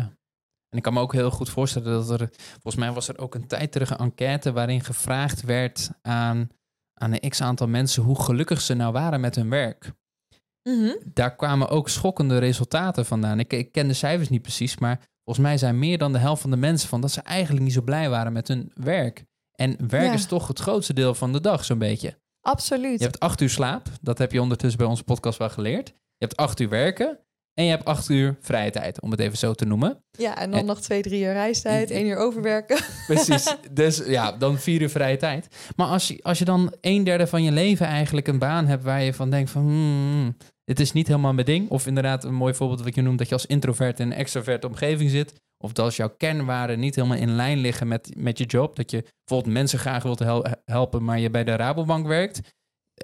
En 0.69 0.77
ik 0.77 0.83
kan 0.83 0.93
me 0.93 0.99
ook 0.99 1.13
heel 1.13 1.31
goed 1.31 1.49
voorstellen 1.49 1.91
dat 1.91 2.19
er, 2.19 2.29
volgens 2.51 2.75
mij 2.75 2.91
was 2.91 3.07
er 3.07 3.17
ook 3.17 3.35
een 3.35 3.47
tijd 3.47 3.71
terug 3.71 3.89
een 3.89 3.97
enquête 3.97 4.51
waarin 4.51 4.83
gevraagd 4.83 5.41
werd 5.41 5.89
aan, 6.01 6.49
aan 7.01 7.13
een 7.19 7.29
x 7.29 7.41
aantal 7.41 7.67
mensen 7.67 8.03
hoe 8.03 8.21
gelukkig 8.21 8.61
ze 8.61 8.73
nou 8.73 8.91
waren 8.93 9.21
met 9.21 9.35
hun 9.35 9.49
werk. 9.49 9.91
Mhm. 10.63 10.91
Daar 11.13 11.35
kwamen 11.35 11.69
ook 11.69 11.89
schokkende 11.89 12.37
resultaten 12.37 13.05
vandaan. 13.05 13.39
Ik, 13.39 13.53
ik 13.53 13.71
ken 13.71 13.87
de 13.87 13.93
cijfers 13.93 14.29
niet 14.29 14.41
precies, 14.41 14.77
maar 14.77 14.99
volgens 15.23 15.45
mij 15.45 15.57
zijn 15.57 15.79
meer 15.79 15.97
dan 15.97 16.11
de 16.13 16.19
helft 16.19 16.41
van 16.41 16.51
de 16.51 16.57
mensen 16.57 16.89
van 16.89 17.01
dat 17.01 17.11
ze 17.11 17.21
eigenlijk 17.21 17.63
niet 17.65 17.73
zo 17.73 17.81
blij 17.81 18.09
waren 18.09 18.33
met 18.33 18.47
hun 18.47 18.71
werk. 18.73 19.25
En 19.51 19.75
werk 19.87 20.05
Ja. 20.05 20.13
is 20.13 20.25
toch 20.25 20.47
het 20.47 20.59
grootste 20.59 20.93
deel 20.93 21.13
van 21.13 21.31
de 21.33 21.41
dag, 21.41 21.65
zo'n 21.65 21.77
beetje. 21.77 22.19
Absoluut. 22.41 22.99
Je 22.99 23.05
hebt 23.05 23.19
acht 23.19 23.41
uur 23.41 23.49
slaap. 23.49 23.87
Dat 24.01 24.17
heb 24.17 24.31
je 24.31 24.41
ondertussen 24.41 24.79
bij 24.79 24.87
onze 24.87 25.03
podcast 25.03 25.37
wel 25.37 25.49
geleerd. 25.49 25.87
Je 25.87 26.25
hebt 26.27 26.35
acht 26.37 26.59
uur 26.59 26.69
werken. 26.69 27.19
En 27.53 27.63
je 27.63 27.69
hebt 27.69 27.85
acht 27.85 28.09
uur 28.09 28.37
vrije 28.41 28.69
tijd, 28.71 29.01
om 29.01 29.11
het 29.11 29.19
even 29.19 29.37
zo 29.37 29.53
te 29.53 29.65
noemen. 29.65 30.03
Ja, 30.11 30.37
en 30.37 30.51
dan 30.51 30.59
En- 30.59 30.65
nog 30.65 30.81
twee, 30.81 31.01
drie 31.01 31.21
uur 31.23 31.33
reistijd, 31.33 31.91
één 31.91 32.05
uur 32.07 32.17
overwerken. 32.17 32.79
Precies. 33.07 33.55
dus 33.71 34.01
ja, 34.05 34.31
dan 34.31 34.57
vier 34.59 34.81
uur 34.81 34.89
vrije 34.89 35.17
tijd. 35.17 35.47
Maar 35.75 35.87
als 35.87 36.07
je, 36.07 36.19
als 36.21 36.39
je 36.39 36.45
dan 36.45 36.73
een 36.81 37.03
derde 37.03 37.27
van 37.27 37.43
je 37.43 37.51
leven 37.51 37.85
eigenlijk 37.85 38.27
een 38.27 38.39
baan 38.39 38.67
hebt 38.67 38.83
waar 38.83 39.01
je 39.03 39.13
van 39.13 39.29
denkt 39.29 39.49
van... 39.49 39.61
Hmm, 39.61 40.37
dit 40.63 40.79
is 40.79 40.91
niet 40.91 41.07
helemaal 41.07 41.33
mijn 41.33 41.45
ding. 41.45 41.69
Of 41.69 41.87
inderdaad 41.87 42.23
een 42.23 42.33
mooi 42.33 42.53
voorbeeld 42.53 42.81
wat 42.83 42.95
je 42.95 43.01
noemt... 43.01 43.17
dat 43.17 43.27
je 43.27 43.33
als 43.33 43.45
introvert 43.45 43.99
in 43.99 44.11
een 44.11 44.17
extrovert 44.17 44.65
omgeving 44.65 45.09
zit. 45.09 45.33
Of 45.63 45.73
dat 45.73 45.85
als 45.85 45.95
jouw 45.95 46.13
kernwaarden 46.17 46.79
niet 46.79 46.95
helemaal 46.95 47.17
in 47.17 47.35
lijn 47.35 47.57
liggen 47.57 47.87
met, 47.87 48.13
met 48.17 48.37
je 48.37 48.45
job. 48.45 48.75
Dat 48.75 48.91
je 48.91 49.03
bijvoorbeeld 49.23 49.53
mensen 49.57 49.79
graag 49.79 50.03
wilt 50.03 50.19
hel- 50.19 50.45
helpen... 50.65 51.03
maar 51.03 51.19
je 51.19 51.29
bij 51.29 51.43
de 51.43 51.55
Rabobank 51.55 52.07
werkt. 52.07 52.39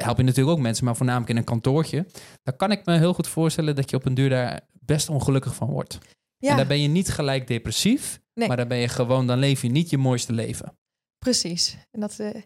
Help 0.04 0.18
je 0.18 0.24
natuurlijk 0.24 0.58
ook 0.58 0.64
mensen, 0.64 0.86
maar 0.86 0.96
voornamelijk 0.96 1.30
in 1.30 1.38
een 1.38 1.44
kantoortje. 1.44 2.06
Dan 2.44 2.56
kan 2.56 2.72
ik 2.72 2.86
me 2.86 2.98
heel 2.98 3.14
goed 3.14 3.28
voorstellen 3.28 3.76
dat 3.76 3.90
je 3.90 3.96
op 3.96 4.06
een 4.06 4.14
duur 4.14 4.30
daar 4.30 4.62
best 4.72 5.10
ongelukkig 5.10 5.56
van 5.56 5.70
wordt. 5.70 5.98
Ja, 6.38 6.52
En 6.52 6.58
dan 6.58 6.68
ben 6.68 6.82
je 6.82 6.88
niet 6.88 7.10
gelijk 7.10 7.48
depressief... 7.48 8.20
Nee. 8.34 8.48
maar 8.48 8.58
dan 8.58 8.68
ben 8.68 8.78
je 8.78 8.88
gewoon... 8.88 9.28
dan 9.28 9.40
leef 9.40 9.62
je 9.62 9.70
niet 9.70 9.90
je 9.90 9.98
mooiste 9.98 10.34
leven. 10.34 10.78
precies. 11.20 11.78
En 11.92 12.00
dat, 12.00 12.20
eh, 12.20 12.42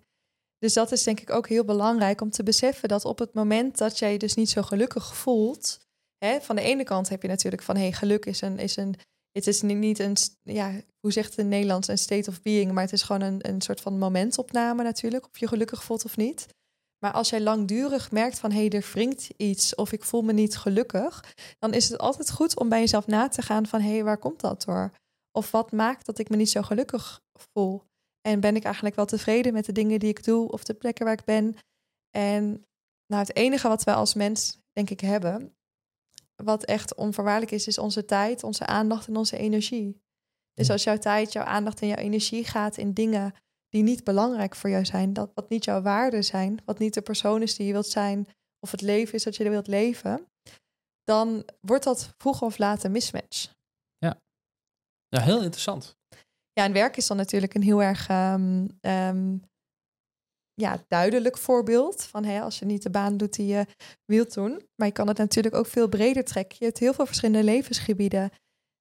dus 0.58 0.74
dat 0.74 0.92
is 0.92 1.04
denk 1.04 1.20
ik 1.20 1.30
ook 1.30 1.48
heel 1.48 1.66
belangrijk 1.66 2.22
om 2.22 2.30
te 2.30 2.44
beseffen 2.44 2.90
dat 2.90 3.06
op 3.06 3.20
het 3.20 3.34
moment 3.34 3.78
dat 3.78 4.00
jij 4.00 4.12
je 4.12 4.18
dus 4.18 4.34
niet 4.34 4.50
zo 4.50 4.62
gelukkig 4.62 5.16
voelt, 5.16 5.80
hè, 6.18 6.42
van 6.42 6.56
de 6.56 6.62
ene 6.62 6.84
kant 6.84 7.10
heb 7.10 7.22
je 7.22 7.28
natuurlijk 7.28 7.62
van 7.62 7.78
hey, 7.78 7.92
geluk 7.92 8.26
is 8.26 8.42
een, 8.42 8.58
is 8.58 8.78
een 8.78 8.96
het 9.32 9.48
is 9.48 9.62
ni- 9.62 9.74
niet 9.74 10.00
een, 10.00 10.16
ja, 10.44 10.72
hoe 11.00 11.12
zegt 11.12 11.30
het 11.30 11.38
in 11.40 11.48
Nederlands, 11.48 11.88
een 11.88 11.98
state 11.98 12.30
of 12.30 12.42
being, 12.42 12.72
maar 12.72 12.84
het 12.84 12.94
is 12.94 13.02
gewoon 13.02 13.22
een, 13.22 13.50
een 13.50 13.62
soort 13.62 13.82
van 13.82 13.98
momentopname 13.98 14.84
natuurlijk, 14.84 15.26
of 15.26 15.38
je 15.38 15.48
gelukkig 15.48 15.84
voelt 15.84 16.06
of 16.06 16.18
niet. 16.18 16.48
Maar 17.04 17.12
als 17.12 17.30
jij 17.30 17.42
langdurig 17.42 18.12
merkt 18.12 18.40
van 18.40 18.52
hé, 18.52 18.68
hey, 18.68 18.70
er 18.70 18.90
wringt 18.94 19.30
iets 19.38 19.76
of 19.76 19.92
ik 19.92 20.04
voel 20.04 20.22
me 20.22 20.34
niet 20.34 20.58
gelukkig, 20.58 21.34
dan 21.60 21.74
is 21.74 21.90
het 21.90 22.00
altijd 22.00 22.32
goed 22.32 22.60
om 22.60 22.70
bij 22.70 22.80
jezelf 22.80 23.08
na 23.08 23.28
te 23.28 23.42
gaan 23.42 23.66
van 23.66 23.82
hé, 23.82 23.92
hey, 23.92 24.04
waar 24.04 24.18
komt 24.18 24.40
dat 24.40 24.64
door? 24.64 24.92
Of 25.32 25.52
wat 25.52 25.72
maakt 25.72 26.06
dat 26.06 26.18
ik 26.18 26.30
me 26.30 26.36
niet 26.36 26.50
zo 26.50 26.62
gelukkig 26.62 27.22
voel? 27.34 27.84
En 28.22 28.40
ben 28.40 28.56
ik 28.56 28.64
eigenlijk 28.64 28.96
wel 28.96 29.06
tevreden 29.06 29.54
met 29.54 29.66
de 29.66 29.72
dingen 29.72 30.00
die 30.00 30.10
ik 30.10 30.24
doe 30.24 30.52
of 30.52 30.64
de 30.64 30.74
plekken 30.74 31.06
waar 31.06 31.14
ik 31.14 31.24
ben? 31.24 31.56
En 32.10 32.66
nou, 33.08 33.22
het 33.22 33.36
enige 33.36 33.68
wat 33.68 33.84
wij 33.84 33.94
als 33.94 34.14
mens, 34.14 34.60
denk 34.72 34.90
ik, 34.90 35.00
hebben, 35.00 35.56
wat 36.44 36.64
echt 36.64 36.96
onvoorwaardelijk 36.96 37.52
is, 37.52 37.68
is 37.68 37.78
onze 37.78 38.06
tijd, 38.06 38.44
onze 38.44 38.66
aandacht 38.66 39.08
en 39.08 39.18
onze 39.18 39.38
energie. 39.38 40.02
Dus 40.54 40.70
als 40.70 40.84
jouw 40.84 40.98
tijd, 40.98 41.32
jouw 41.32 41.44
aandacht 41.44 41.82
en 41.82 41.88
jouw 41.88 41.98
energie 41.98 42.46
gaat 42.46 42.78
in 42.78 42.94
dingen 42.94 43.34
die 43.72 43.84
niet 43.84 44.04
belangrijk 44.04 44.56
voor 44.56 44.70
jou 44.70 44.86
zijn, 44.86 45.14
dat 45.14 45.32
wat 45.34 45.50
niet 45.50 45.66
jouw 45.66 45.82
waarden 45.82 46.24
zijn, 46.24 46.62
wat 46.66 46.80
niet 46.80 46.94
de 46.94 47.02
persoon 47.02 47.42
is 47.42 47.56
die 47.56 47.66
je 47.66 47.72
wilt 47.72 47.88
zijn, 47.88 48.28
of 48.60 48.72
het 48.72 48.82
leven 48.82 49.14
is 49.14 49.24
dat 49.24 49.36
je 49.36 49.50
wilt 49.50 49.68
leven, 49.68 50.28
dan 51.04 51.46
wordt 51.62 51.84
dat 51.84 52.14
vroeg 52.18 52.42
of 52.42 52.58
laat 52.58 52.84
een 52.84 52.92
mismatch. 52.92 53.54
Ja, 55.16 55.22
heel 55.22 55.42
interessant. 55.42 55.98
Ja, 56.54 56.64
en 56.64 56.74
werk 56.74 56.98
is 56.98 57.08
dan 57.08 57.18
natuurlijk 57.18 57.54
een 57.54 57.62
heel 57.62 57.82
erg 57.82 58.08
ehm, 58.08 58.68
ehm, 58.82 59.38
ja, 60.54 60.84
duidelijk 60.88 61.38
voorbeeld 61.38 62.04
van 62.04 62.24
hè, 62.24 62.42
als 62.42 62.60
je 62.60 62.66
niet 62.66 62.84
de 62.84 62.90
baan 62.90 63.18
doet 63.18 63.34
die 63.34 63.48
je 63.48 63.66
wilt 64.06 64.34
doen. 64.34 64.62
Maar 64.76 64.88
je 64.88 64.94
kan 64.94 65.08
het 65.08 65.18
natuurlijk 65.18 65.56
ook 65.56 65.66
veel 65.66 65.88
breder 65.88 66.24
trekken. 66.24 66.56
Je 66.60 66.66
hebt 66.66 66.78
heel 66.78 66.94
veel 66.94 67.06
verschillende 67.06 67.44
levensgebieden. 67.44 68.32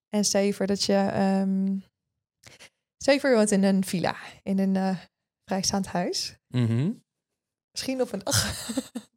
En 0.09 0.25
stel 0.25 0.41
je 0.41 0.55
voor 0.55 0.67
dat 0.67 0.83
je, 0.83 0.95
ehm 0.95 1.79
je 3.31 3.37
woont 3.37 3.51
in 3.51 3.65
een 3.65 3.85
villa, 3.85 4.17
in 4.43 4.59
een 4.59 4.77
eh, 4.77 4.97
vrijstaand 5.45 5.87
huis. 5.87 6.39
Mhm. 6.47 6.93
Misschien 7.71 8.01
op 8.01 8.13
een 8.13 8.21
dag. 8.25 8.69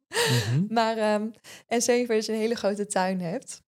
Mhm. 0.08 0.64
Maar, 0.74 0.96
ehm, 0.96 1.30
en 1.66 1.80
dat 2.16 2.26
je 2.26 2.32
een 2.32 2.38
hele 2.38 2.54
grote 2.54 2.86
tuin 2.86 3.20
hebt. 3.20 3.62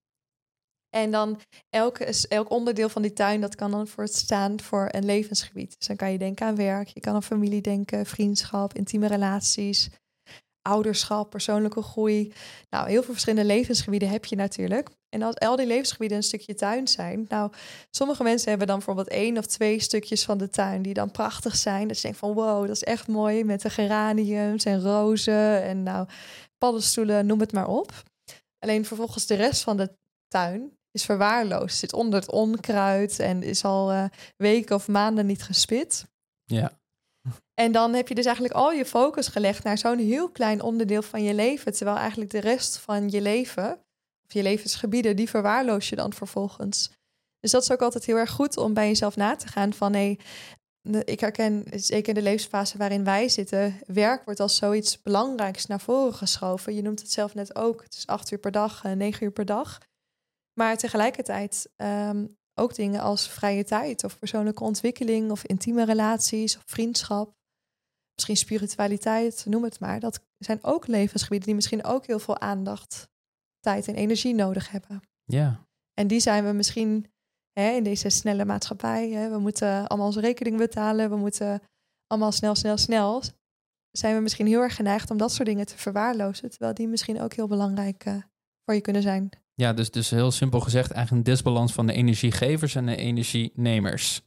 En 0.96 1.10
dan 1.10 1.40
elk, 1.70 1.98
elk 2.28 2.50
onderdeel 2.50 2.88
van 2.88 3.02
die 3.02 3.12
tuin, 3.12 3.40
dat 3.40 3.54
kan 3.54 3.70
dan 3.70 3.86
voor 3.86 4.08
staan 4.08 4.60
voor 4.60 4.88
een 4.90 5.04
levensgebied. 5.04 5.74
Dus 5.78 5.86
dan 5.86 5.96
kan 5.96 6.12
je 6.12 6.18
denken 6.18 6.46
aan 6.46 6.56
werk, 6.56 6.88
je 6.88 7.00
kan 7.00 7.14
aan 7.14 7.22
familie 7.22 7.60
denken, 7.60 8.06
vriendschap, 8.06 8.74
intieme 8.74 9.06
relaties, 9.06 9.90
ouderschap, 10.62 11.30
persoonlijke 11.30 11.82
groei. 11.82 12.32
Nou, 12.70 12.88
heel 12.88 13.02
veel 13.02 13.12
verschillende 13.12 13.54
levensgebieden 13.54 14.08
heb 14.08 14.24
je 14.24 14.36
natuurlijk. 14.36 14.90
En 15.16 15.22
als 15.22 15.38
al 15.38 15.56
die 15.56 15.66
levensgebieden 15.66 16.16
een 16.16 16.22
stukje 16.22 16.54
tuin 16.54 16.88
zijn, 16.88 17.26
nou, 17.28 17.52
sommige 17.90 18.22
mensen 18.22 18.48
hebben 18.48 18.66
dan 18.66 18.76
bijvoorbeeld 18.76 19.08
één 19.08 19.38
of 19.38 19.46
twee 19.46 19.80
stukjes 19.80 20.24
van 20.24 20.38
de 20.38 20.48
tuin 20.48 20.82
die 20.82 20.94
dan 20.94 21.10
prachtig 21.10 21.56
zijn. 21.56 21.88
Dat 21.88 21.96
je 21.96 22.02
denkt 22.02 22.18
van 22.18 22.32
wow, 22.32 22.66
dat 22.66 22.76
is 22.76 22.82
echt 22.82 23.08
mooi 23.08 23.44
met 23.44 23.62
de 23.62 23.70
geraniums 23.70 24.64
en 24.64 24.80
rozen 24.80 25.62
en 25.62 25.82
nou, 25.82 26.08
paddenstoelen, 26.58 27.26
noem 27.26 27.40
het 27.40 27.52
maar 27.52 27.68
op. 27.68 27.92
Alleen 28.58 28.84
vervolgens 28.84 29.26
de 29.26 29.34
rest 29.34 29.62
van 29.62 29.76
de 29.76 29.96
tuin 30.28 30.76
is 30.90 31.04
verwaarloosd. 31.04 31.78
Zit 31.78 31.92
onder 31.92 32.20
het 32.20 32.30
onkruid 32.30 33.18
en 33.18 33.42
is 33.42 33.64
al 33.64 33.90
eh, 33.90 34.04
weken 34.36 34.74
of 34.74 34.88
maanden 34.88 35.26
niet 35.26 35.42
gespit. 35.42 36.06
Ja. 36.44 36.72
En 37.54 37.72
dan 37.72 37.94
heb 37.94 38.08
je 38.08 38.14
dus 38.14 38.24
eigenlijk 38.24 38.54
al 38.54 38.72
je 38.72 38.84
focus 38.84 39.28
gelegd 39.28 39.64
naar 39.64 39.78
zo'n 39.78 39.98
heel 39.98 40.30
klein 40.30 40.62
onderdeel 40.62 41.02
van 41.02 41.22
je 41.22 41.34
leven. 41.34 41.72
Terwijl 41.72 41.96
eigenlijk 41.96 42.30
de 42.30 42.40
rest 42.40 42.78
van 42.78 43.10
je 43.10 43.20
leven, 43.20 43.80
of 44.26 44.32
je 44.32 44.42
levensgebieden, 44.42 45.16
die 45.16 45.28
verwaarloos 45.28 45.88
je 45.88 45.96
dan 45.96 46.12
vervolgens. 46.12 46.90
Dus 47.40 47.50
dat 47.50 47.62
is 47.62 47.72
ook 47.72 47.82
altijd 47.82 48.04
heel 48.04 48.16
erg 48.16 48.30
goed 48.30 48.56
om 48.56 48.74
bij 48.74 48.86
jezelf 48.86 49.16
na 49.16 49.36
te 49.36 49.48
gaan 49.48 49.72
van 49.72 49.94
hé, 49.94 50.16
ik 51.04 51.20
herken 51.20 51.64
zeker 51.70 52.08
in 52.08 52.14
de 52.14 52.22
levensfase 52.22 52.78
waarin 52.78 53.04
wij 53.04 53.28
zitten, 53.28 53.80
werk 53.86 54.24
wordt 54.24 54.40
als 54.40 54.56
zoiets 54.56 55.02
belangrijks 55.02 55.66
naar 55.66 55.80
voren 55.80 56.14
geschoven. 56.14 56.74
Je 56.74 56.82
noemt 56.82 57.00
het 57.00 57.12
zelf 57.12 57.34
net 57.34 57.56
ook. 57.56 57.82
Het 57.82 57.94
is 57.94 58.06
acht 58.06 58.30
uur 58.30 58.38
per 58.38 58.52
dag, 58.52 58.84
eh, 58.84 58.92
negen 58.92 59.24
uur 59.24 59.32
per 59.32 59.44
dag. 59.44 59.78
Maar 60.52 60.76
tegelijkertijd 60.76 61.72
ehm, 61.76 62.26
ook 62.54 62.74
dingen 62.74 63.00
als 63.00 63.28
vrije 63.28 63.64
tijd 63.64 64.04
of 64.04 64.18
persoonlijke 64.18 64.64
ontwikkeling 64.64 65.30
of 65.30 65.44
intieme 65.44 65.84
relaties 65.84 66.56
of 66.56 66.62
vriendschap. 66.66 67.34
Misschien 68.14 68.36
spiritualiteit, 68.36 69.44
noem 69.46 69.64
het 69.64 69.80
maar. 69.80 70.00
Dat 70.00 70.20
zijn 70.38 70.58
ook 70.62 70.86
levensgebieden 70.86 71.46
die 71.46 71.54
misschien 71.54 71.84
ook 71.84 72.06
heel 72.06 72.18
veel 72.18 72.38
aandacht, 72.38 73.08
tijd 73.66 73.88
en 73.88 73.94
energie 73.94 74.34
nodig 74.34 74.70
hebben. 74.70 75.00
Ja. 75.24 75.66
En 75.94 76.06
die 76.06 76.20
zijn 76.20 76.44
we 76.44 76.52
misschien 76.52 77.06
hè, 77.52 77.70
in 77.70 77.82
deze 77.82 78.08
snelle 78.08 78.44
maatschappij. 78.44 79.10
Hè, 79.10 79.30
we 79.30 79.38
moeten 79.38 79.86
allemaal 79.86 80.06
onze 80.06 80.20
rekening 80.20 80.56
betalen. 80.56 81.10
We 81.10 81.16
moeten 81.16 81.62
allemaal 82.06 82.32
snel, 82.32 82.54
snel, 82.54 82.76
snel. 82.76 83.22
Zijn 83.90 84.14
we 84.14 84.20
misschien 84.20 84.46
heel 84.46 84.60
erg 84.60 84.74
geneigd 84.76 85.10
om 85.10 85.16
dat 85.16 85.32
soort 85.32 85.48
dingen 85.48 85.66
te 85.66 85.78
verwaarlozen. 85.78 86.50
Terwijl 86.50 86.74
die 86.74 86.88
misschien 86.88 87.20
ook 87.20 87.32
heel 87.34 87.46
belangrijk 87.46 88.04
eh, 88.04 88.14
voor 88.64 88.74
je 88.74 88.80
kunnen 88.80 89.02
zijn. 89.02 89.28
Ja, 89.54 89.72
dus, 89.72 89.90
dus 89.90 90.10
heel 90.10 90.30
simpel 90.30 90.60
gezegd 90.60 90.90
eigenlijk 90.90 91.26
een 91.26 91.32
disbalans 91.32 91.72
van 91.72 91.86
de 91.86 91.92
energiegevers 91.92 92.74
en 92.74 92.86
de 92.86 92.96
energienemers. 92.96 94.22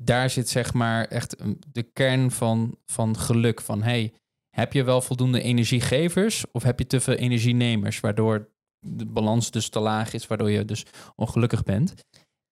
Daar 0.00 0.30
zit 0.30 0.48
zeg 0.48 0.72
maar 0.72 1.04
echt 1.04 1.40
een- 1.40 1.62
de 1.72 1.82
kern 1.82 2.30
van, 2.30 2.78
van 2.86 3.16
geluk. 3.18 3.60
Van 3.60 3.82
hey, 3.82 4.12
heb 4.56 4.72
je 4.72 4.84
wel 4.84 5.00
voldoende 5.00 5.40
energiegevers 5.42 6.50
of 6.52 6.62
heb 6.62 6.78
je 6.78 6.86
te 6.86 7.00
veel 7.00 7.14
energienemers? 7.14 8.00
Waardoor 8.00 8.52
de 8.84 9.06
balans 9.06 9.50
dus 9.50 9.68
te 9.68 9.80
laag 9.80 10.12
is, 10.12 10.26
waardoor 10.26 10.50
je 10.50 10.64
dus 10.64 10.86
ongelukkig 11.16 11.62
bent. 11.62 11.94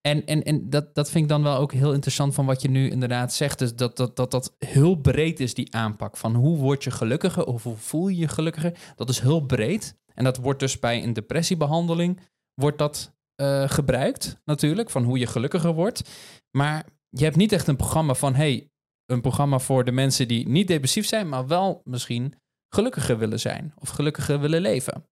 En, 0.00 0.26
en, 0.26 0.42
en 0.42 0.70
dat, 0.70 0.94
dat 0.94 1.10
vind 1.10 1.24
ik 1.24 1.30
dan 1.30 1.42
wel 1.42 1.56
ook 1.56 1.72
heel 1.72 1.92
interessant 1.92 2.34
van 2.34 2.46
wat 2.46 2.62
je 2.62 2.70
nu 2.70 2.90
inderdaad 2.90 3.32
zegt. 3.32 3.58
Dus 3.58 3.74
dat, 3.74 3.96
dat, 3.96 4.16
dat 4.16 4.30
dat 4.30 4.54
heel 4.58 4.94
breed 4.94 5.40
is, 5.40 5.54
die 5.54 5.74
aanpak. 5.74 6.16
Van 6.16 6.34
hoe 6.34 6.58
word 6.58 6.84
je 6.84 6.90
gelukkiger 6.90 7.44
of 7.44 7.62
hoe 7.62 7.76
voel 7.76 8.08
je 8.08 8.16
je 8.16 8.28
gelukkiger? 8.28 8.78
Dat 8.96 9.08
is 9.08 9.20
heel 9.20 9.40
breed. 9.40 9.96
En 10.14 10.24
dat 10.24 10.36
wordt 10.36 10.60
dus 10.60 10.78
bij 10.78 11.02
een 11.02 11.12
depressiebehandeling 11.12 12.20
wordt 12.54 12.78
dat 12.78 13.14
eh, 13.34 13.68
gebruikt 13.68 14.40
natuurlijk. 14.44 14.90
Van 14.90 15.04
hoe 15.04 15.18
je 15.18 15.26
gelukkiger 15.26 15.72
wordt. 15.72 16.10
Maar 16.50 16.86
je 17.08 17.24
hebt 17.24 17.36
niet 17.36 17.52
echt 17.52 17.66
een 17.66 17.76
programma 17.76 18.14
van... 18.14 18.34
hey, 18.34 18.70
een 19.06 19.20
programma 19.20 19.58
voor 19.58 19.84
de 19.84 19.92
mensen 19.92 20.28
die 20.28 20.48
niet 20.48 20.68
depressief 20.68 21.06
zijn... 21.06 21.28
maar 21.28 21.46
wel 21.46 21.80
misschien 21.84 22.34
gelukkiger 22.68 23.18
willen 23.18 23.40
zijn. 23.40 23.72
Of 23.78 23.88
gelukkiger 23.88 24.40
willen 24.40 24.60
leven. 24.60 25.06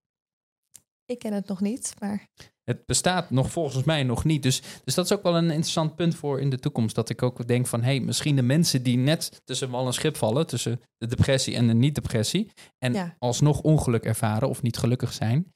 Ik 1.11 1.19
ken 1.19 1.33
het 1.33 1.49
nog 1.49 1.61
niet, 1.61 1.95
maar 1.99 2.29
Het 2.65 2.87
bestaat 2.87 3.31
nog 3.31 3.51
volgens 3.51 3.85
mij 3.85 4.03
nog 4.03 4.25
niet. 4.25 4.43
Dus, 4.43 4.63
dus 4.85 4.95
dat 4.95 5.05
is 5.05 5.13
ook 5.13 5.23
wel 5.23 5.37
een 5.37 5.51
interessant 5.51 5.97
punt 5.97 6.15
voor 6.15 6.41
in 6.41 6.51
de 6.51 6.59
toekomst. 6.59 6.95
Dat 6.95 7.11
ik 7.11 7.23
ook 7.23 7.47
denk 7.47 7.67
van, 7.67 7.81
hé, 7.81 7.87
hey, 7.87 8.01
misschien 8.01 8.37
de 8.37 8.43
mensen 8.43 8.83
die 8.83 8.97
net 8.97 9.41
tussen 9.45 9.71
wal 9.71 9.87
en 9.87 9.93
schip 9.93 10.17
vallen, 10.17 10.47
tussen 10.47 10.81
de 10.99 11.07
depressie 11.07 11.55
en 11.55 11.67
de 11.67 11.75
niet-depressie, 11.75 12.51
en 12.79 13.17
alsnog 13.19 13.61
ongeluk 13.61 14.05
ervaren 14.05 14.49
of 14.49 14.63
niet 14.63 14.77
gelukkig 14.77 15.13
zijn, 15.13 15.53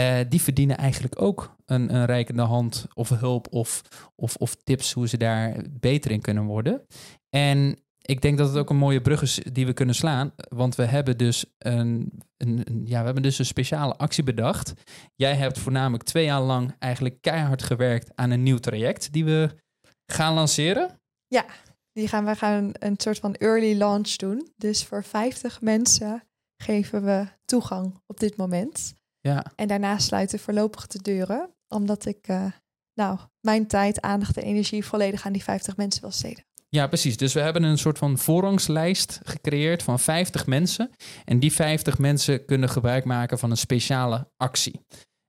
uh, 0.00 0.18
die 0.28 0.42
verdienen 0.42 0.76
eigenlijk 0.76 1.22
ook 1.22 1.56
een, 1.64 1.94
een 1.94 2.04
rijkende 2.04 2.42
hand 2.42 2.86
of 2.94 3.08
hulp 3.08 3.46
of, 3.50 3.82
of, 4.16 4.36
of 4.36 4.54
tips 4.54 4.92
hoe 4.92 5.08
ze 5.08 5.16
daar 5.16 5.64
beter 5.70 6.10
in 6.10 6.20
kunnen 6.20 6.44
worden. 6.44 6.86
En 7.30 7.78
ik 8.06 8.22
denk 8.22 8.38
dat 8.38 8.48
het 8.48 8.56
ook 8.56 8.70
een 8.70 8.76
mooie 8.76 9.00
brug 9.00 9.22
is 9.22 9.40
die 9.52 9.66
we 9.66 9.72
kunnen 9.72 9.94
slaan. 9.94 10.32
Want 10.48 10.74
we 10.74 10.84
hebben 10.84 11.18
dus 11.18 11.44
een, 11.58 12.12
een, 12.36 12.82
ja, 12.84 12.98
we 12.98 13.04
hebben 13.04 13.22
dus 13.22 13.38
een 13.38 13.46
speciale 13.46 13.96
actie 13.96 14.24
bedacht. 14.24 14.72
Jij 15.14 15.34
hebt 15.34 15.58
voornamelijk 15.58 16.02
twee 16.02 16.24
jaar 16.24 16.40
lang 16.40 16.76
eigenlijk 16.78 17.20
keihard 17.20 17.62
gewerkt 17.62 18.10
aan 18.14 18.30
een 18.30 18.42
nieuw 18.42 18.58
traject 18.58 19.12
die 19.12 19.24
we 19.24 19.54
gaan 20.06 20.34
lanceren. 20.34 21.00
Ja, 21.26 21.44
die 21.92 22.08
gaan, 22.08 22.24
we 22.24 22.34
gaan 22.34 22.70
een 22.72 22.94
soort 22.96 23.18
van 23.18 23.34
early 23.34 23.78
launch 23.78 24.16
doen. 24.16 24.48
Dus 24.56 24.84
voor 24.84 25.04
50 25.04 25.60
mensen 25.60 26.22
geven 26.56 27.04
we 27.04 27.26
toegang 27.44 28.00
op 28.06 28.20
dit 28.20 28.36
moment. 28.36 28.94
Ja. 29.20 29.44
En 29.56 29.68
daarna 29.68 29.98
sluiten 29.98 30.38
voorlopig 30.38 30.86
de 30.86 31.02
deuren. 31.02 31.54
Omdat 31.68 32.06
ik 32.06 32.28
uh, 32.28 32.46
nou, 32.94 33.18
mijn 33.40 33.66
tijd, 33.66 34.00
aandacht 34.00 34.36
en 34.36 34.42
energie 34.42 34.84
volledig 34.84 35.26
aan 35.26 35.32
die 35.32 35.42
50 35.42 35.76
mensen 35.76 36.00
wil 36.00 36.10
steden. 36.10 36.44
Ja, 36.74 36.86
precies. 36.86 37.16
Dus 37.16 37.32
we 37.32 37.40
hebben 37.40 37.62
een 37.62 37.78
soort 37.78 37.98
van 37.98 38.18
voorrangslijst 38.18 39.20
gecreëerd 39.24 39.82
van 39.82 39.98
50 39.98 40.46
mensen. 40.46 40.90
En 41.24 41.38
die 41.38 41.52
50 41.52 41.98
mensen 41.98 42.44
kunnen 42.44 42.68
gebruik 42.68 43.04
maken 43.04 43.38
van 43.38 43.50
een 43.50 43.56
speciale 43.56 44.30
actie. 44.36 44.80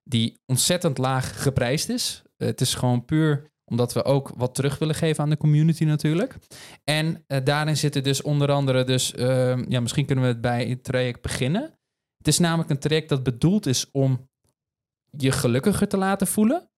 Die 0.04 0.40
ontzettend 0.46 0.98
laag 0.98 1.44
geprijsd 1.44 1.90
is. 1.90 2.24
Het 2.38 2.62
is 2.62 2.74
gewoon 2.74 3.06
puur 3.06 3.54
omdat 3.66 3.94
we 3.94 4.04
ook 4.04 4.32
wat 4.36 4.56
terug 4.56 4.78
willen 4.78 4.96
geven 4.96 5.24
aan 5.24 5.30
de 5.30 5.38
community 5.38 5.84
natuurlijk. 5.84 6.36
En 6.84 7.24
uh, 7.28 7.38
daarin 7.44 7.78
zitten 7.78 8.04
dus 8.04 8.22
onder 8.22 8.52
andere, 8.52 8.84
dus, 8.84 9.14
uh, 9.14 9.66
ja, 9.68 9.80
misschien 9.80 10.06
kunnen 10.06 10.24
we 10.24 10.30
het 10.30 10.42
bij 10.42 10.66
het 10.66 10.84
traject 10.84 11.22
beginnen. 11.22 11.62
Het 12.18 12.28
is 12.28 12.40
namelijk 12.40 12.70
een 12.70 12.80
traject 12.80 13.10
dat 13.10 13.24
bedoeld 13.24 13.66
is 13.66 13.92
om 13.92 14.30
je 15.10 15.32
gelukkiger 15.32 15.88
te 15.88 15.98
laten 15.98 16.28
voelen. 16.28 16.70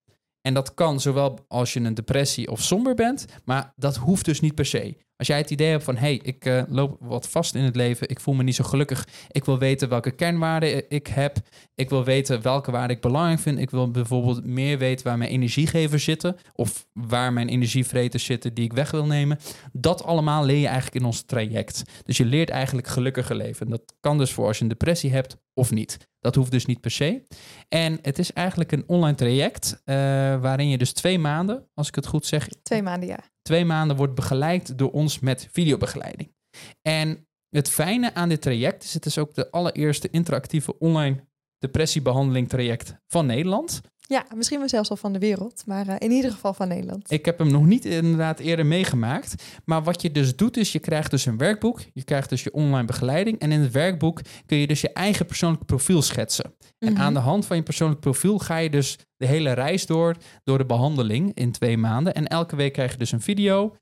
En 0.48 0.54
dat 0.54 0.74
kan 0.74 1.00
zowel 1.00 1.46
als 1.48 1.74
je 1.74 1.80
een 1.80 1.94
depressie 1.94 2.52
of 2.52 2.62
somber 2.62 2.96
bent, 2.96 3.26
maar 3.46 3.74
dat 3.76 3.96
hoeft 3.96 4.26
dus 4.26 4.40
niet 4.40 4.56
per 4.56 4.66
se. 4.66 4.98
Als 5.16 5.28
jij 5.28 5.38
het 5.38 5.50
idee 5.50 5.70
hebt 5.70 5.84
van, 5.84 5.96
hé, 5.96 6.00
hey, 6.00 6.20
ik 6.24 6.46
uh, 6.46 6.62
loop 6.68 6.98
wat 7.00 7.30
vast 7.30 7.56
in 7.56 7.64
het 7.64 7.76
leven, 7.76 8.10
ik 8.10 8.20
voel 8.20 8.34
me 8.34 8.44
niet 8.44 8.56
zo 8.56 8.64
gelukkig, 8.64 9.08
ik 9.32 9.46
wil 9.46 9.58
weten 9.58 9.90
welke 9.90 10.12
kernwaarden 10.12 10.90
ik 10.90 11.08
heb, 11.08 11.38
ik 11.76 11.90
wil 11.90 12.04
weten 12.04 12.42
welke 12.42 12.72
waarden 12.72 12.96
ik 12.96 13.02
belangrijk 13.02 13.40
vind, 13.40 13.60
ik 13.60 13.70
wil 13.70 13.92
bijvoorbeeld 13.92 14.46
meer 14.46 14.78
weten 14.78 15.06
waar 15.08 15.18
mijn 15.18 15.32
energiegevers 15.32 16.04
zitten, 16.04 16.36
of 16.54 16.88
waar 16.94 17.34
mijn 17.34 17.50
energievreters 17.50 18.26
zitten 18.26 18.54
die 18.54 18.66
ik 18.66 18.74
weg 18.74 18.92
wil 18.92 19.06
nemen. 19.06 19.40
Dat 19.72 20.04
allemaal 20.04 20.46
leer 20.46 20.60
je 20.60 20.66
eigenlijk 20.66 20.96
in 20.96 21.06
ons 21.06 21.22
traject. 21.22 21.84
Dus 22.04 22.18
je 22.18 22.26
leert 22.26 22.50
eigenlijk 22.50 22.88
gelukkiger 22.88 23.36
leven. 23.36 23.70
Dat 23.70 23.94
kan 24.00 24.18
dus 24.18 24.32
voor 24.32 24.48
als 24.48 24.58
je 24.58 24.64
een 24.64 24.70
depressie 24.70 25.12
hebt 25.12 25.38
of 25.58 25.72
niet. 25.72 25.98
Dat 26.20 26.36
hoeft 26.36 26.52
dus 26.52 26.66
niet 26.66 26.82
per 26.82 26.92
se. 26.92 27.26
En 27.68 28.00
het 28.02 28.20
is 28.20 28.34
eigenlijk 28.34 28.72
een 28.72 28.84
online 28.88 29.18
traject 29.18 29.82
uh, 29.86 29.96
waarin 30.42 30.70
je 30.70 30.78
dus 30.78 30.94
twee 30.94 31.20
maanden, 31.20 31.70
als 31.74 31.88
ik 31.88 31.96
het 31.96 32.08
goed 32.08 32.26
zeg. 32.26 32.48
Twee 32.48 32.82
maanden, 32.84 33.08
ja 33.08 33.20
twee 33.48 33.66
maanden 33.66 33.98
wordt 33.98 34.16
begeleid 34.16 34.78
door 34.78 34.92
ons 34.92 35.20
met 35.20 35.48
videobegeleiding. 35.52 36.36
En 36.82 37.28
het 37.50 37.70
fijne 37.70 38.14
aan 38.14 38.30
dit 38.30 38.42
traject 38.42 38.84
is, 38.84 38.94
het 38.94 39.06
is 39.06 39.18
ook 39.18 39.34
de 39.34 39.52
allereerste 39.52 40.10
interactieve 40.10 40.80
online 40.80 41.28
depressiebehandeling 41.58 42.50
traject 42.50 42.96
van 43.08 43.26
Nederland. 43.26 43.82
Ja, 44.10 44.26
misschien 44.36 44.60
wel 44.60 44.70
zelfs 44.70 44.90
al 44.90 44.96
van 44.96 45.14
de 45.14 45.20
wereld, 45.20 45.64
maar 45.66 45.88
uh, 45.88 45.96
in 45.98 46.12
ieder 46.12 46.32
geval 46.32 46.54
van 46.54 46.68
Nederland. 46.68 47.12
Ik 47.12 47.26
heb 47.26 47.38
hem 47.38 47.52
nog 47.52 47.66
niet 47.66 47.86
inderdaad 47.86 48.40
eerder 48.40 48.66
meegemaakt. 48.66 49.44
Maar 49.66 49.84
wat 49.84 50.02
je 50.02 50.12
dus 50.12 50.36
doet, 50.36 50.58
is 50.58 50.72
je 50.72 50.80
krijgt 50.80 51.12
dus 51.12 51.26
een 51.26 51.38
werkboek. 51.38 51.82
Je 51.94 52.04
krijgt 52.04 52.30
dus 52.30 52.44
je 52.44 52.54
online 52.54 52.86
begeleiding. 52.86 53.40
En 53.40 53.52
in 53.52 53.60
het 53.60 53.72
werkboek 53.72 54.22
kun 54.46 54.58
je 54.58 54.68
dus 54.68 54.82
je 54.82 54.94
eigen 54.94 55.26
persoonlijk 55.26 55.66
profiel 55.66 56.02
schetsen. 56.02 56.54
En 56.80 56.94
mhm. 56.94 57.02
aan 57.02 57.14
de 57.14 57.20
hand 57.20 57.46
van 57.46 57.58
je 57.58 57.64
persoonlijk 57.64 58.00
profiel 58.00 58.38
ga 58.40 58.58
je 58.58 58.70
dus 58.70 58.98
de 59.18 59.26
hele 59.26 59.52
reis 59.52 59.86
door, 59.86 60.16
door 60.44 60.58
de 60.58 60.66
behandeling 60.66 61.34
in 61.34 61.52
twee 61.52 61.78
maanden. 61.78 62.14
En 62.14 62.28
elke 62.28 62.56
week 62.56 62.74
krijg 62.74 62.92
je 62.92 62.98
dus 62.98 63.12
een 63.12 63.22
video. 63.22 63.76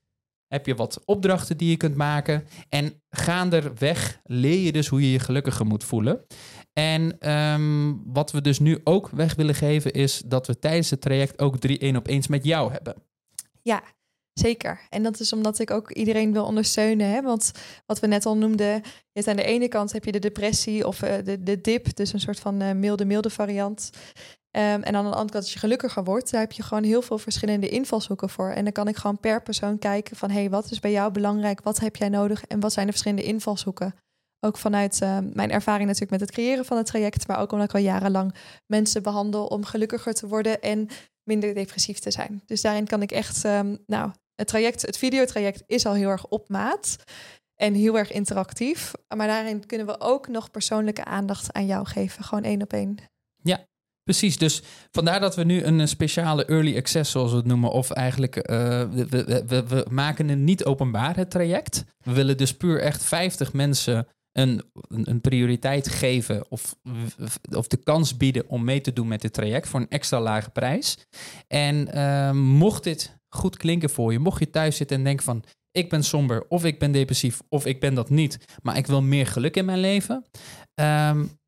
Heb 0.47 0.65
je 0.65 0.75
wat 0.75 1.01
opdrachten 1.05 1.57
die 1.57 1.69
je 1.69 1.77
kunt 1.77 1.95
maken. 1.95 2.47
En 2.69 3.01
gaanderweg 3.09 4.19
leer 4.23 4.59
je 4.59 4.71
dus 4.71 4.87
hoe 4.87 5.01
je 5.01 5.11
je 5.11 5.19
gelukkiger 5.19 5.65
moet 5.65 5.83
voelen. 5.83 6.25
En 6.79 7.19
ehm, 7.19 7.93
wat 8.05 8.31
we 8.31 8.41
dus 8.41 8.59
nu 8.59 8.79
ook 8.83 9.09
weg 9.09 9.35
willen 9.35 9.55
geven, 9.55 9.93
is 9.93 10.21
dat 10.25 10.47
we 10.47 10.59
tijdens 10.59 10.89
het 10.89 11.01
traject 11.01 11.39
ook 11.39 11.57
drie 11.57 11.79
één 11.79 11.95
op 11.95 12.07
eens 12.07 12.27
met 12.27 12.43
jou 12.43 12.71
hebben. 12.71 12.95
Ja, 13.61 13.83
zeker. 14.33 14.81
En 14.89 15.03
dat 15.03 15.19
is 15.19 15.33
omdat 15.33 15.59
ik 15.59 15.71
ook 15.71 15.91
iedereen 15.91 16.33
wil 16.33 16.45
ondersteunen. 16.45 17.09
Hè? 17.09 17.21
Want 17.21 17.51
wat 17.85 17.99
we 17.99 18.07
net 18.07 18.25
al 18.25 18.37
noemden, 18.37 18.81
je 19.11 19.25
aan 19.25 19.35
de 19.35 19.43
ene 19.43 19.67
kant 19.67 19.91
heb 19.91 20.05
je 20.05 20.11
de 20.11 20.19
depressie 20.19 20.87
of 20.87 21.03
uh, 21.03 21.13
de, 21.23 21.43
de 21.43 21.61
dip, 21.61 21.95
dus 21.95 22.13
een 22.13 22.19
soort 22.19 22.39
van 22.39 22.61
uh, 22.61 22.71
milde, 22.71 23.05
milde 23.05 23.29
variant. 23.29 23.89
Um, 24.51 24.61
en 24.61 24.85
aan 24.85 24.91
de 24.91 24.97
andere 24.97 25.15
kant, 25.15 25.35
als 25.35 25.53
je 25.53 25.59
gelukkiger 25.59 26.03
wordt, 26.03 26.31
daar 26.31 26.41
heb 26.41 26.51
je 26.51 26.63
gewoon 26.63 26.83
heel 26.83 27.01
veel 27.01 27.17
verschillende 27.17 27.69
invalshoeken 27.69 28.29
voor. 28.29 28.49
En 28.49 28.63
dan 28.63 28.73
kan 28.73 28.87
ik 28.87 28.95
gewoon 28.95 29.19
per 29.19 29.43
persoon 29.43 29.79
kijken 29.79 30.15
van, 30.15 30.29
hé, 30.29 30.39
hey, 30.39 30.49
wat 30.49 30.71
is 30.71 30.79
bij 30.79 30.91
jou 30.91 31.11
belangrijk? 31.11 31.61
Wat 31.61 31.79
heb 31.79 31.95
jij 31.95 32.09
nodig? 32.09 32.45
En 32.45 32.59
wat 32.59 32.73
zijn 32.73 32.85
de 32.85 32.91
verschillende 32.91 33.23
invalshoeken? 33.23 33.95
Ook 34.45 34.57
vanuit 34.57 34.99
uh, 35.03 35.17
mijn 35.33 35.51
ervaring 35.51 35.85
natuurlijk 35.85 36.11
met 36.11 36.19
het 36.19 36.31
creëren 36.31 36.65
van 36.65 36.77
het 36.77 36.85
traject, 36.85 37.27
maar 37.27 37.39
ook 37.39 37.51
omdat 37.51 37.67
ik 37.67 37.75
al 37.75 37.81
jarenlang 37.81 38.35
mensen 38.65 39.03
behandel 39.03 39.45
om 39.45 39.65
gelukkiger 39.65 40.13
te 40.13 40.27
worden 40.27 40.61
en 40.61 40.87
minder 41.23 41.53
depressief 41.53 41.99
te 41.99 42.11
zijn. 42.11 42.41
Dus 42.45 42.61
daarin 42.61 42.87
kan 42.87 43.01
ik 43.01 43.11
echt, 43.11 43.43
um, 43.43 43.77
nou, 43.85 44.11
het 44.35 44.47
traject, 44.47 44.81
het 44.81 44.97
videotraject 44.97 45.63
is 45.67 45.85
al 45.85 45.93
heel 45.93 46.09
erg 46.09 46.27
op 46.27 46.49
maat 46.49 46.95
en 47.55 47.73
heel 47.73 47.97
erg 47.97 48.11
interactief. 48.11 48.91
Maar 49.15 49.27
daarin 49.27 49.65
kunnen 49.65 49.87
we 49.87 49.99
ook 49.99 50.27
nog 50.27 50.51
persoonlijke 50.51 51.05
aandacht 51.05 51.53
aan 51.53 51.65
jou 51.65 51.85
geven, 51.85 52.23
gewoon 52.23 52.43
één 52.43 52.61
op 52.61 52.73
één. 52.73 52.97
Ja, 53.41 53.65
Precies, 54.03 54.37
dus 54.37 54.61
vandaar 54.91 55.19
dat 55.19 55.35
we 55.35 55.43
nu 55.43 55.63
een 55.63 55.87
speciale 55.87 56.45
early 56.45 56.77
access, 56.77 57.11
zoals 57.11 57.31
we 57.31 57.37
het 57.37 57.45
noemen, 57.45 57.71
of 57.71 57.91
eigenlijk 57.91 58.35
we, 58.35 59.43
we, 59.47 59.63
we, 59.67 59.85
maken 59.89 60.29
een 60.29 60.43
niet 60.43 60.65
openbaar 60.65 61.15
het 61.15 61.29
traject. 61.29 61.83
We 62.03 62.13
willen 62.13 62.37
dus 62.37 62.57
puur 62.57 62.81
echt 62.81 63.03
50 63.03 63.53
mensen 63.53 64.07
een, 64.35 64.63
een, 64.87 65.21
prioriteit 65.21 65.89
geven 65.89 66.45
of, 66.49 66.75
of 67.51 67.67
de 67.67 67.77
kans 67.77 68.17
bieden 68.17 68.49
om 68.49 68.63
mee 68.63 68.81
te 68.81 68.93
doen 68.93 69.07
met 69.07 69.21
dit 69.21 69.33
traject 69.33 69.67
voor 69.67 69.79
een 69.79 69.89
extra 69.89 70.21
lage 70.21 70.49
prijs. 70.49 70.97
En 71.47 71.91
ehm, 71.91 72.37
mocht 72.37 72.83
dit 72.83 73.17
goed 73.29 73.57
klinken 73.57 73.89
voor 73.89 74.11
je, 74.11 74.19
mocht 74.19 74.39
je 74.39 74.49
thuis 74.49 74.77
zitten 74.77 74.97
en 74.97 75.03
denken 75.03 75.25
van 75.25 75.43
ik 75.71 75.89
ben 75.89 76.03
somber 76.03 76.45
of 76.47 76.65
ik 76.65 76.79
ben 76.79 76.91
depressief 76.91 77.41
of 77.49 77.65
ik 77.65 77.79
ben 77.79 77.93
dat 77.93 78.09
niet, 78.09 78.45
maar 78.61 78.77
ik 78.77 78.87
wil 78.87 79.01
meer 79.01 79.27
geluk 79.27 79.55
in 79.55 79.65
mijn 79.65 79.79
leven. 79.79 80.25
Um, 80.75 81.39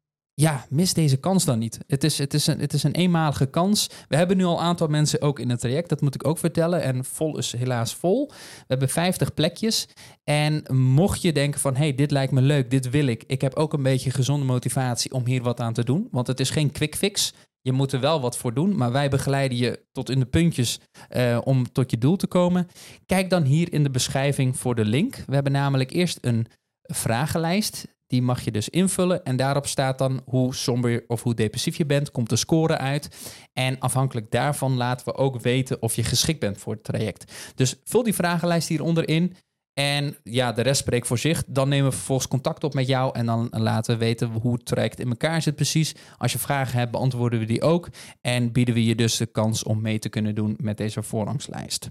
ja, 0.42 0.66
mis 0.70 0.94
deze 0.94 1.18
kans 1.18 1.46
dan 1.46 1.60
niet. 1.60 1.80
Het 1.88 2.04
is, 2.04 2.18
het, 2.18 2.34
is 2.34 2.48
een, 2.48 2.60
het 2.60 2.74
is 2.74 2.84
een 2.84 2.92
eenmalige 2.94 3.46
kans. 3.46 3.90
We 4.08 4.16
hebben 4.16 4.38
nu 4.38 4.44
al 4.44 4.58
een 4.58 4.64
aantal 4.64 4.88
mensen 4.88 5.22
ook 5.22 5.40
in 5.40 5.50
het 5.50 5.60
traject, 5.60 5.90
dat 5.90 6.02
moet 6.02 6.16
ik 6.16 6.28
ook 6.28 6.38
vertellen. 6.38 6.82
En 6.82 7.06
vol 7.06 7.38
is 7.38 7.52
helaas 7.52 7.96
vol. 7.96 8.28
We 8.28 8.66
hebben 8.68 8.90
50 8.90 9.34
plekjes. 9.34 9.88
En 10.24 10.64
mocht 10.72 11.22
je 11.22 11.34
denken 11.34 11.60
van, 11.60 11.76
hey, 11.76 11.96
dit 11.96 12.12
lijkt 12.12 12.32
me 12.32 12.42
leuk, 12.42 12.72
dit 12.72 12.90
wil 12.90 13.08
ik. 13.08 13.24
Ik 13.28 13.42
heb 13.42 13.56
ook 13.56 13.74
een 13.74 13.84
beetje 13.84 14.12
gezonde 14.12 14.46
motivatie 14.46 15.12
om 15.12 15.26
hier 15.26 15.42
wat 15.42 15.60
aan 15.60 15.74
te 15.74 15.84
doen. 15.84 16.08
Want 16.12 16.28
het 16.28 16.40
is 16.40 16.50
geen 16.50 16.72
quick 16.72 16.96
fix. 16.96 17.34
Je 17.62 17.72
moet 17.72 17.92
er 17.92 18.00
wel 18.00 18.22
wat 18.22 18.38
voor 18.38 18.54
doen, 18.54 18.76
maar 18.76 18.92
wij 18.92 19.10
begeleiden 19.10 19.58
je 19.58 19.80
tot 19.92 20.10
in 20.10 20.20
de 20.20 20.26
puntjes 20.26 20.80
uh, 21.16 21.38
om 21.44 21.72
tot 21.72 21.92
je 21.92 21.98
doel 21.98 22.16
te 22.16 22.28
komen. 22.28 22.68
Kijk 23.06 23.30
dan 23.30 23.44
hier 23.44 23.74
in 23.74 23.84
de 23.84 23.92
beschrijving 23.92 24.58
voor 24.58 24.76
de 24.76 24.86
link. 24.86 25.16
We 25.16 25.34
hebben 25.34 25.52
namelijk 25.52 25.92
eerst 25.92 26.18
een 26.22 26.48
vragenlijst 26.82 27.97
die 28.08 28.22
mag 28.22 28.42
je 28.42 28.52
dus 28.52 28.70
invullen 28.70 29.24
en 29.24 29.36
daarop 29.36 29.68
staat 29.68 29.98
dan 29.98 30.22
hoe 30.26 30.56
somber 30.56 31.04
of 31.08 31.24
hoe 31.24 31.34
depressief 31.34 31.78
je 31.78 31.86
bent, 31.86 32.12
komt 32.12 32.30
de 32.30 32.36
score 32.36 32.78
uit. 32.78 33.10
En 33.54 33.80
afhankelijk 33.80 34.32
daarvan 34.32 34.76
laten 34.76 35.06
we 35.06 35.16
ook 35.16 35.42
weten 35.42 35.82
of 35.82 35.96
je 35.96 36.04
geschikt 36.04 36.40
bent 36.40 36.58
voor 36.58 36.74
het 36.74 36.84
traject. 36.84 37.34
Dus 37.56 37.76
vul 37.84 38.04
die 38.04 38.14
vragenlijst 38.14 38.68
hieronder 38.68 39.08
in. 39.08 39.36
En 39.78 40.18
ja, 40.24 40.52
de 40.52 40.62
rest 40.62 40.80
spreekt 40.80 41.08
voor 41.08 41.18
zich. 41.18 41.44
Dan 41.48 41.70
nemen 41.70 41.90
we 41.90 41.96
vervolgens 41.96 42.28
contact 42.28 42.64
op 42.64 42.74
met 42.74 42.88
jou 42.88 43.16
en 43.16 43.26
dan 43.26 43.48
laten 43.52 43.94
we 43.94 44.06
weten 44.06 44.30
hoe 44.30 44.54
het 44.54 44.66
traject 44.66 45.00
in 45.00 45.10
elkaar 45.10 45.42
zit 45.42 45.56
precies. 45.56 45.96
Als 46.18 46.32
je 46.32 46.40
vragen 46.40 46.80
hebt, 46.80 46.92
beantwoorden 46.92 47.40
we 47.40 47.46
die 47.46 47.62
ook. 47.62 47.90
En 48.22 48.52
bieden 48.52 48.74
we 48.74 48.86
je 48.86 48.96
dus 48.96 49.18
de 49.18 49.26
kans 49.26 49.64
om 49.64 49.82
mee 49.82 50.00
te 50.00 50.10
kunnen 50.10 50.36
doen 50.36 50.56
met 50.62 50.78
deze 50.78 51.04
voorrangslijst. 51.04 51.90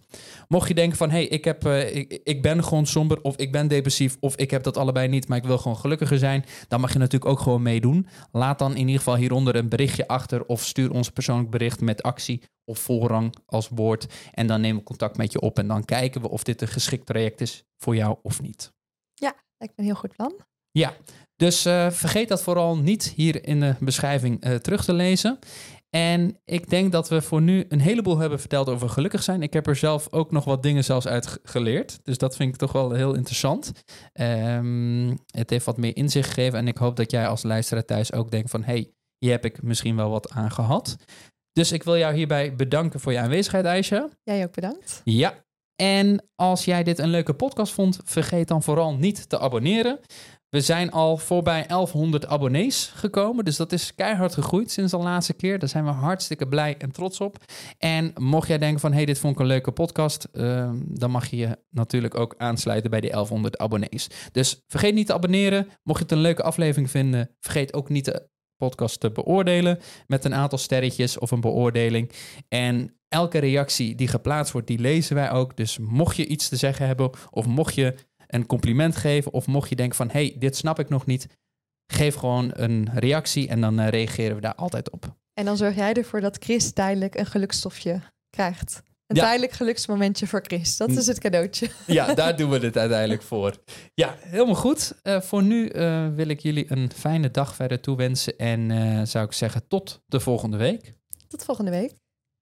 Mocht 0.48 0.68
je 0.68 0.74
denken 0.74 0.96
van, 0.96 1.10
hé, 1.10 1.16
hey, 1.16 1.26
ik, 1.26 1.44
heb, 1.44 1.66
ik, 1.66 2.20
ik 2.24 2.42
ben 2.42 2.64
gewoon 2.64 2.86
somber 2.86 3.20
of 3.22 3.36
ik 3.36 3.52
ben 3.52 3.68
depressief 3.68 4.16
of 4.20 4.36
ik 4.36 4.50
heb 4.50 4.62
dat 4.62 4.76
allebei 4.76 5.08
niet, 5.08 5.28
maar 5.28 5.38
ik 5.38 5.44
wil 5.44 5.58
gewoon 5.58 5.76
gelukkiger 5.76 6.18
zijn, 6.18 6.44
dan 6.68 6.80
mag 6.80 6.92
je 6.92 6.98
natuurlijk 6.98 7.30
ook 7.30 7.40
gewoon 7.40 7.62
meedoen. 7.62 8.06
Laat 8.32 8.58
dan 8.58 8.72
in 8.72 8.78
ieder 8.78 8.96
geval 8.96 9.16
hieronder 9.16 9.56
een 9.56 9.68
berichtje 9.68 10.08
achter 10.08 10.46
of 10.46 10.64
stuur 10.64 10.90
ons 10.90 11.10
persoonlijk 11.10 11.50
bericht 11.50 11.80
met 11.80 12.02
actie 12.02 12.42
of 12.66 12.78
voorrang 12.78 13.34
als 13.46 13.68
woord. 13.68 14.06
En 14.32 14.46
dan 14.46 14.60
nemen 14.60 14.78
we 14.78 14.84
contact 14.84 15.16
met 15.16 15.32
je 15.32 15.40
op 15.40 15.58
en 15.58 15.68
dan 15.68 15.84
kijken 15.84 16.20
we 16.20 16.28
of 16.28 16.42
dit 16.42 16.62
een 16.62 16.68
geschikt 16.68 17.06
traject 17.06 17.40
is 17.40 17.64
voor 17.76 17.96
jou 17.96 18.16
of 18.22 18.42
niet. 18.42 18.72
Ja, 19.14 19.34
lijkt 19.58 19.76
me 19.76 19.82
een 19.82 19.90
heel 19.90 20.00
goed 20.00 20.16
plan. 20.16 20.34
Ja, 20.70 20.94
dus 21.36 21.66
uh, 21.66 21.90
vergeet 21.90 22.28
dat 22.28 22.42
vooral 22.42 22.76
niet 22.76 23.12
hier 23.16 23.44
in 23.44 23.60
de 23.60 23.74
beschrijving 23.80 24.46
uh, 24.46 24.54
terug 24.54 24.84
te 24.84 24.92
lezen. 24.92 25.38
En 25.90 26.38
ik 26.44 26.70
denk 26.70 26.92
dat 26.92 27.08
we 27.08 27.22
voor 27.22 27.42
nu 27.42 27.64
een 27.68 27.80
heleboel 27.80 28.18
hebben 28.18 28.40
verteld 28.40 28.68
over 28.68 28.88
gelukkig 28.88 29.22
zijn. 29.22 29.42
Ik 29.42 29.52
heb 29.52 29.66
er 29.66 29.76
zelf 29.76 30.12
ook 30.12 30.30
nog 30.30 30.44
wat 30.44 30.62
dingen 30.62 30.84
zelfs 30.84 31.06
uit 31.06 31.38
geleerd. 31.42 31.98
Dus 32.02 32.18
dat 32.18 32.36
vind 32.36 32.52
ik 32.52 32.58
toch 32.58 32.72
wel 32.72 32.92
heel 32.92 33.14
interessant. 33.14 33.72
Ehm, 34.12 35.16
het 35.26 35.50
heeft 35.50 35.64
wat 35.64 35.76
meer 35.76 35.96
inzicht 35.96 36.28
gegeven. 36.28 36.58
En 36.58 36.68
ik 36.68 36.76
hoop 36.76 36.96
dat 36.96 37.10
jij 37.10 37.28
als 37.28 37.42
luisteraar 37.42 37.84
thuis 37.84 38.12
ook 38.12 38.30
denkt 38.30 38.50
van... 38.50 38.62
hey, 38.62 38.90
hier 39.18 39.30
heb 39.30 39.44
ik 39.44 39.62
misschien 39.62 39.96
wel 39.96 40.10
wat 40.10 40.30
aan 40.30 40.50
gehad. 40.50 40.96
Dus 41.56 41.72
ik 41.72 41.82
wil 41.82 41.96
jou 41.96 42.14
hierbij 42.14 42.54
bedanken 42.54 43.00
voor 43.00 43.12
je 43.12 43.18
aanwezigheid, 43.18 43.64
Aisha. 43.64 44.08
Jij 44.22 44.44
ook 44.44 44.54
bedankt. 44.54 45.00
Ja, 45.04 45.44
en 45.76 46.24
als 46.34 46.64
jij 46.64 46.82
dit 46.82 46.98
een 46.98 47.08
leuke 47.08 47.34
podcast 47.34 47.72
vond, 47.72 47.98
vergeet 48.04 48.48
dan 48.48 48.62
vooral 48.62 48.94
niet 48.94 49.28
te 49.28 49.38
abonneren. 49.38 49.98
We 50.48 50.60
zijn 50.60 50.90
al 50.90 51.16
voorbij 51.16 51.66
1100 51.66 52.26
abonnees 52.26 52.92
gekomen. 52.94 53.44
Dus 53.44 53.56
dat 53.56 53.72
is 53.72 53.94
keihard 53.94 54.34
gegroeid 54.34 54.70
sinds 54.70 54.90
de 54.90 54.98
laatste 54.98 55.32
keer. 55.32 55.58
Daar 55.58 55.68
zijn 55.68 55.84
we 55.84 55.90
hartstikke 55.90 56.48
blij 56.48 56.76
en 56.78 56.90
trots 56.90 57.20
op. 57.20 57.36
En 57.78 58.12
mocht 58.14 58.48
jij 58.48 58.58
denken 58.58 58.80
van, 58.80 58.92
hey, 58.92 59.04
dit 59.04 59.18
vond 59.18 59.34
ik 59.34 59.40
een 59.40 59.46
leuke 59.46 59.72
podcast. 59.72 60.28
Uh, 60.32 60.70
dan 60.84 61.10
mag 61.10 61.26
je 61.26 61.36
je 61.36 61.58
natuurlijk 61.70 62.18
ook 62.18 62.34
aansluiten 62.38 62.90
bij 62.90 63.00
die 63.00 63.10
1100 63.10 63.58
abonnees. 63.58 64.08
Dus 64.32 64.62
vergeet 64.66 64.94
niet 64.94 65.06
te 65.06 65.14
abonneren. 65.14 65.68
Mocht 65.82 65.98
je 65.98 66.04
het 66.04 66.12
een 66.12 66.18
leuke 66.18 66.42
aflevering 66.42 66.90
vinden, 66.90 67.30
vergeet 67.40 67.74
ook 67.74 67.88
niet 67.88 68.04
de 68.04 68.28
podcast 68.56 69.00
te 69.00 69.10
beoordelen. 69.10 69.78
Met 70.06 70.24
een 70.24 70.34
aantal 70.34 70.58
sterretjes 70.58 71.18
of 71.18 71.30
een 71.30 71.40
beoordeling. 71.40 72.10
En 72.48 72.96
elke 73.08 73.38
reactie 73.38 73.94
die 73.94 74.08
geplaatst 74.08 74.52
wordt, 74.52 74.66
die 74.66 74.78
lezen 74.78 75.14
wij 75.14 75.30
ook. 75.30 75.56
Dus 75.56 75.78
mocht 75.78 76.16
je 76.16 76.26
iets 76.26 76.48
te 76.48 76.56
zeggen 76.56 76.86
hebben 76.86 77.10
of 77.30 77.46
mocht 77.46 77.74
je 77.74 77.94
een 78.26 78.46
compliment 78.46 78.96
geven 78.96 79.32
of 79.32 79.46
mocht 79.46 79.68
je 79.68 79.76
denken 79.76 79.96
van 79.96 80.10
hey, 80.10 80.36
dit 80.38 80.56
snap 80.56 80.78
ik 80.78 80.88
nog 80.88 81.06
niet, 81.06 81.26
geef 81.92 82.14
gewoon 82.14 82.50
een 82.52 82.88
reactie 82.94 83.48
en 83.48 83.60
dan 83.60 83.80
uh, 83.80 83.88
reageren 83.88 84.34
we 84.34 84.40
daar 84.40 84.54
altijd 84.54 84.90
op. 84.90 85.16
En 85.34 85.44
dan 85.44 85.56
zorg 85.56 85.74
jij 85.74 85.92
ervoor 85.92 86.20
dat 86.20 86.36
Chris 86.44 86.72
tijdelijk 86.72 87.14
een 87.14 87.26
gelukstofje 87.26 88.00
krijgt. 88.30 88.82
Een 89.06 89.16
ja. 89.16 89.22
tijdelijk 89.22 89.52
geluksmomentje 89.52 90.26
voor 90.26 90.40
Chris. 90.42 90.76
Dat 90.76 90.90
is 90.90 91.06
het 91.06 91.18
cadeautje. 91.18 91.68
Ja, 91.86 92.14
daar 92.14 92.36
doen 92.36 92.50
we 92.50 92.58
het 92.58 92.76
uiteindelijk 92.76 93.22
voor. 93.22 93.54
Ja, 93.94 94.16
helemaal 94.18 94.54
goed. 94.54 94.92
Uh, 95.02 95.20
voor 95.20 95.42
nu 95.42 95.70
uh, 95.72 96.06
wil 96.14 96.28
ik 96.28 96.40
jullie 96.40 96.64
een 96.68 96.90
fijne 96.94 97.30
dag 97.30 97.54
verder 97.54 97.80
toewensen. 97.80 98.38
En 98.38 99.06
zou 99.06 99.26
ik 99.26 99.32
zeggen 99.32 99.68
tot 99.68 100.02
de 100.06 100.20
volgende 100.20 100.56
week. 100.56 100.94
Tot 101.28 101.44
volgende 101.44 101.70
week. 101.70 101.94